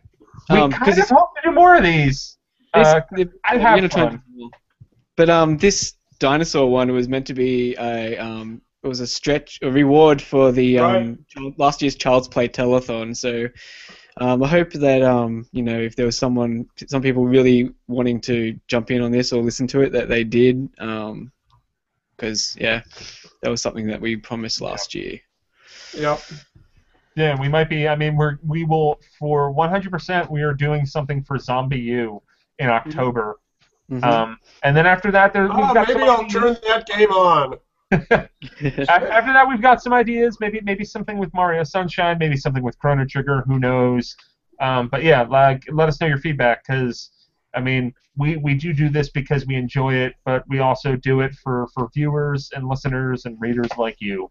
[0.50, 2.38] We um, kind 'cause of it's, hope to do more of these.
[2.76, 4.22] It's- Uh, the- I have gonna fun.
[5.16, 9.60] But um, this dinosaur one was meant to be a um, it was a stretch,
[9.62, 11.28] a reward for the um Right.
[11.28, 13.16] child- last year's Child's Play telethon.
[13.16, 13.48] So
[14.18, 18.22] um, I hope that um, you know, if there was someone, some people really wanting
[18.22, 20.70] to jump in on this or listen to it, that they did.
[20.80, 21.32] Um,
[22.16, 22.82] because yeah,
[23.42, 25.20] that was something that we promised last year.
[25.98, 26.20] Yep.
[27.16, 27.88] Yeah, we might be.
[27.88, 30.30] I mean, we're we will for 100%.
[30.30, 32.22] We are doing something for Zombie U
[32.60, 33.38] in October.
[33.92, 34.04] Mhm.
[34.04, 36.32] Um, and then after that, there we've Oh, got maybe some I'll ideas.
[36.34, 37.58] turn that game on.
[37.92, 40.38] After that, we've got some ideas.
[40.40, 42.18] Maybe maybe something with Mario Sunshine.
[42.20, 43.42] Maybe something with Chrono Trigger.
[43.48, 44.16] Who knows?
[44.60, 47.10] Um, but yeah, like let us know your feedback because
[47.56, 51.22] I mean we, we do do this because we enjoy it, but we also do
[51.22, 54.30] it for, for viewers and listeners and readers like you.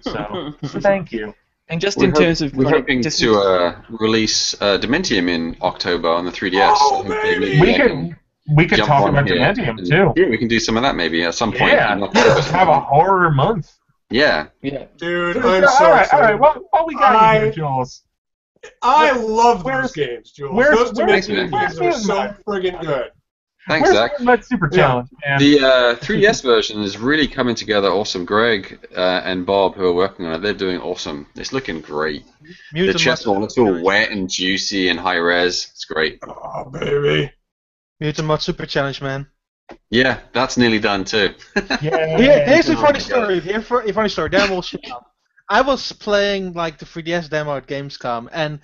[0.00, 1.32] So thank you.
[1.70, 4.76] And just We're in hop- terms of we're like, hoping just to uh, release uh,
[4.78, 6.74] Dementium in October on the 3DS.
[6.76, 7.60] Oh, Hopefully baby!
[7.60, 8.16] We I could
[8.56, 10.12] we could jump talk about here Dementium and- too.
[10.20, 11.72] Yeah, we can do some of that maybe at some point.
[11.72, 12.34] Yeah, in October.
[12.34, 13.72] just have a horror month.
[14.10, 14.48] Yeah.
[14.62, 14.86] yeah.
[14.96, 16.02] Dude, all I'm right, so all right.
[16.04, 16.40] excited.
[16.40, 18.02] What, what we got I- here, Jools?
[18.82, 20.52] I love Where's- those games, Jools.
[20.52, 22.44] where's- those where's- Dimension where's games are so Mutant?
[22.44, 23.10] friggin' good.
[23.70, 24.18] Thanks, Where's Zach.
[24.18, 24.78] that Super Yeah.
[24.78, 25.38] Challenge, man?
[25.38, 28.24] The uh, 3DS version is really coming together awesome.
[28.24, 31.26] Greg uh, and Bob, who are working on it, they're doing awesome.
[31.36, 32.24] It's looking great.
[32.72, 35.68] The chest wall looks all wet and juicy and high res.
[35.70, 36.18] It's great.
[36.26, 37.32] Oh, baby.
[38.00, 39.28] Mutant Mudds Super Challenge, man.
[39.90, 41.32] Yeah, that's nearly done too.
[41.80, 42.16] yeah.
[42.18, 43.38] Here, here's a funny story.
[43.38, 44.30] Here for a funny story.
[44.30, 45.06] Demo shit up.
[45.48, 48.58] I was playing like the 3DS demo at Gamescom, and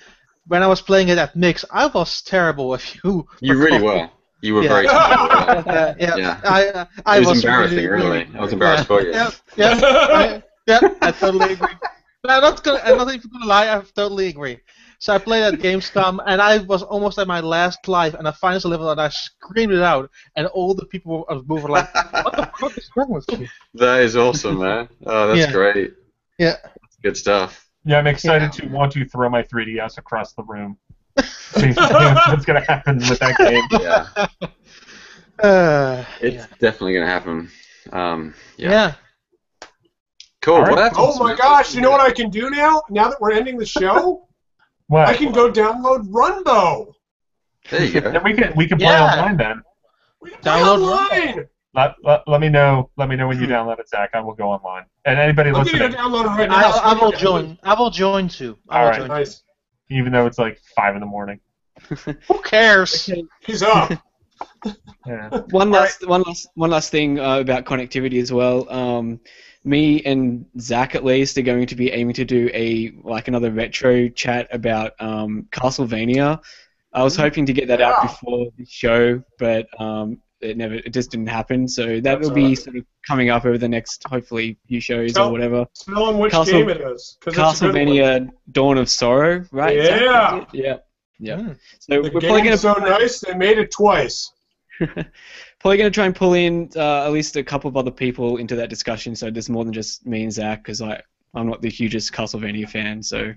[0.49, 2.75] when I was playing it at Mix, I was terrible.
[2.75, 4.09] If you You really were.
[4.47, 4.75] You were Yeah.
[4.75, 4.87] very.
[5.99, 6.41] Yeah, Yeah.
[6.45, 8.29] I, uh, I it was, was embarrassing, really, really.
[8.37, 9.11] I was embarrassed for you.
[9.11, 9.81] Yeah, yeah,
[10.21, 10.81] I, yeah.
[11.03, 11.77] I totally agree.
[12.23, 12.81] But I'm not gonna.
[12.85, 13.69] I'm not even gonna lie.
[13.75, 14.59] I totally agree.
[14.99, 18.33] So I played at Gamescom, and I was almost at my last life, and I
[18.33, 21.89] finished the level, and I screamed it out, and all the people were, were like,
[22.25, 24.89] "What the fuck is wrong with you?" That is awesome, man.
[25.05, 25.53] Oh, that's Yeah.
[25.53, 25.95] great.
[26.39, 26.57] Yeah.
[26.63, 27.69] That's good stuff.
[27.85, 30.79] Yeah, I'm excited to want to throw my 3DS across the room.
[31.23, 33.69] See what's gonna happen with that game.
[33.71, 34.09] Yeah,
[35.39, 36.47] Uh, it's yeah.
[36.61, 37.51] definitely gonna happen.
[37.93, 38.71] Um, yeah.
[38.71, 38.95] yeah.
[40.43, 40.55] Cool.
[40.57, 40.69] All right.
[40.71, 41.27] Well, that's Oh awesome.
[41.27, 41.75] my gosh!
[41.75, 42.83] You know what I can do now?
[42.91, 44.27] Now that we're ending the show,
[44.89, 45.09] What?
[45.09, 46.93] I can go download Runbow.
[47.71, 48.13] There you go.
[48.13, 49.13] Then we can we can play Yeah.
[49.13, 49.63] online then.
[50.21, 51.49] We can play Download online.
[51.75, 54.11] Let, let, let me know let me know when you download it, Zach.
[54.15, 54.85] I will go online.
[55.05, 56.71] And anybody I'm gonna listening, download it right now.
[56.71, 57.59] I, I will join.
[57.63, 58.57] I will join too.
[58.69, 59.01] I will All right.
[59.01, 59.09] join.
[59.09, 59.43] Nice.
[59.91, 61.41] Even though it's like five in the morning.
[61.89, 63.11] Who cares?
[63.41, 63.93] He's up.
[65.07, 65.29] Yeah.
[65.51, 68.69] One All last, one last, one last thing uh, about connectivity as well.
[68.71, 69.21] Um,
[69.65, 73.51] me and Zach at least are going to be aiming to do a like another
[73.51, 76.43] retro chat about um, Castlevania.
[76.93, 80.93] I was hoping to get that out before the show, but um, it never, it
[80.93, 81.69] just didn't happen.
[81.69, 82.59] So that will be alright.
[82.59, 85.67] sort of coming up over the next hopefully few shows Tell- or whatever.
[85.85, 87.17] Tell him which Castle- game it is.
[87.21, 87.87] 'cause it's a good one.
[87.89, 89.85] Castlevania Dawn of Sorrow, right?
[89.85, 90.01] Zach?
[90.01, 90.45] Yeah.
[90.53, 90.77] Yeah.
[91.19, 91.37] Yeah.
[91.37, 91.59] Mm.
[91.81, 94.33] So The we're probably game's gonna so nice they made it twice.
[94.81, 98.37] Probably going to try and pull in uh, at least a couple of other people
[98.37, 101.01] into that discussion, so there's more than just me and Zach, because I
[101.35, 103.33] I'm not the hugest Castlevania fan, so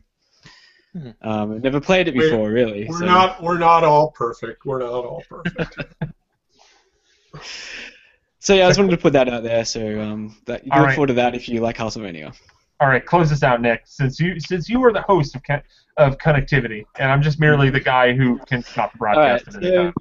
[0.95, 1.15] Mhm.
[1.21, 2.85] um, I've never played it We're- before, really.
[2.89, 3.05] We're so.
[3.05, 3.41] not.
[3.41, 4.65] We're not all perfect.
[4.65, 5.77] We're not all perfect.
[8.39, 9.65] So yeah, I just wanted to put that out there.
[9.65, 10.95] So um, that you can All look right.
[10.95, 12.33] forward to that if you like Castlevania.
[12.79, 13.81] All right, close this out, Nick.
[13.85, 15.61] Since you since you are the host of con-
[15.97, 19.43] of connectivity, and I'm just merely the guy who can stop the All right.
[19.43, 19.93] broadcast at any So, time.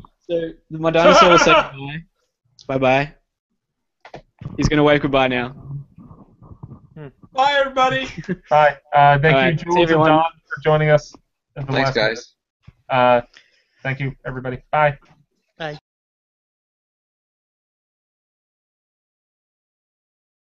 [0.71, 2.05] so my dinosaur will say goodbye.
[2.69, 3.15] Bye bye.
[4.57, 5.57] He's gonna wave goodbye now.
[7.33, 8.09] Bye, everybody.
[8.51, 8.77] Bye.
[8.93, 10.05] Uh, thank All you, right, Jools and.
[10.05, 11.15] Daan, for joining us.
[11.57, 12.35] at the Thanks, last guys.
[12.89, 13.21] Uh,
[13.85, 14.59] thank you, everybody.
[14.73, 14.99] Bye.
[15.57, 15.79] Bye.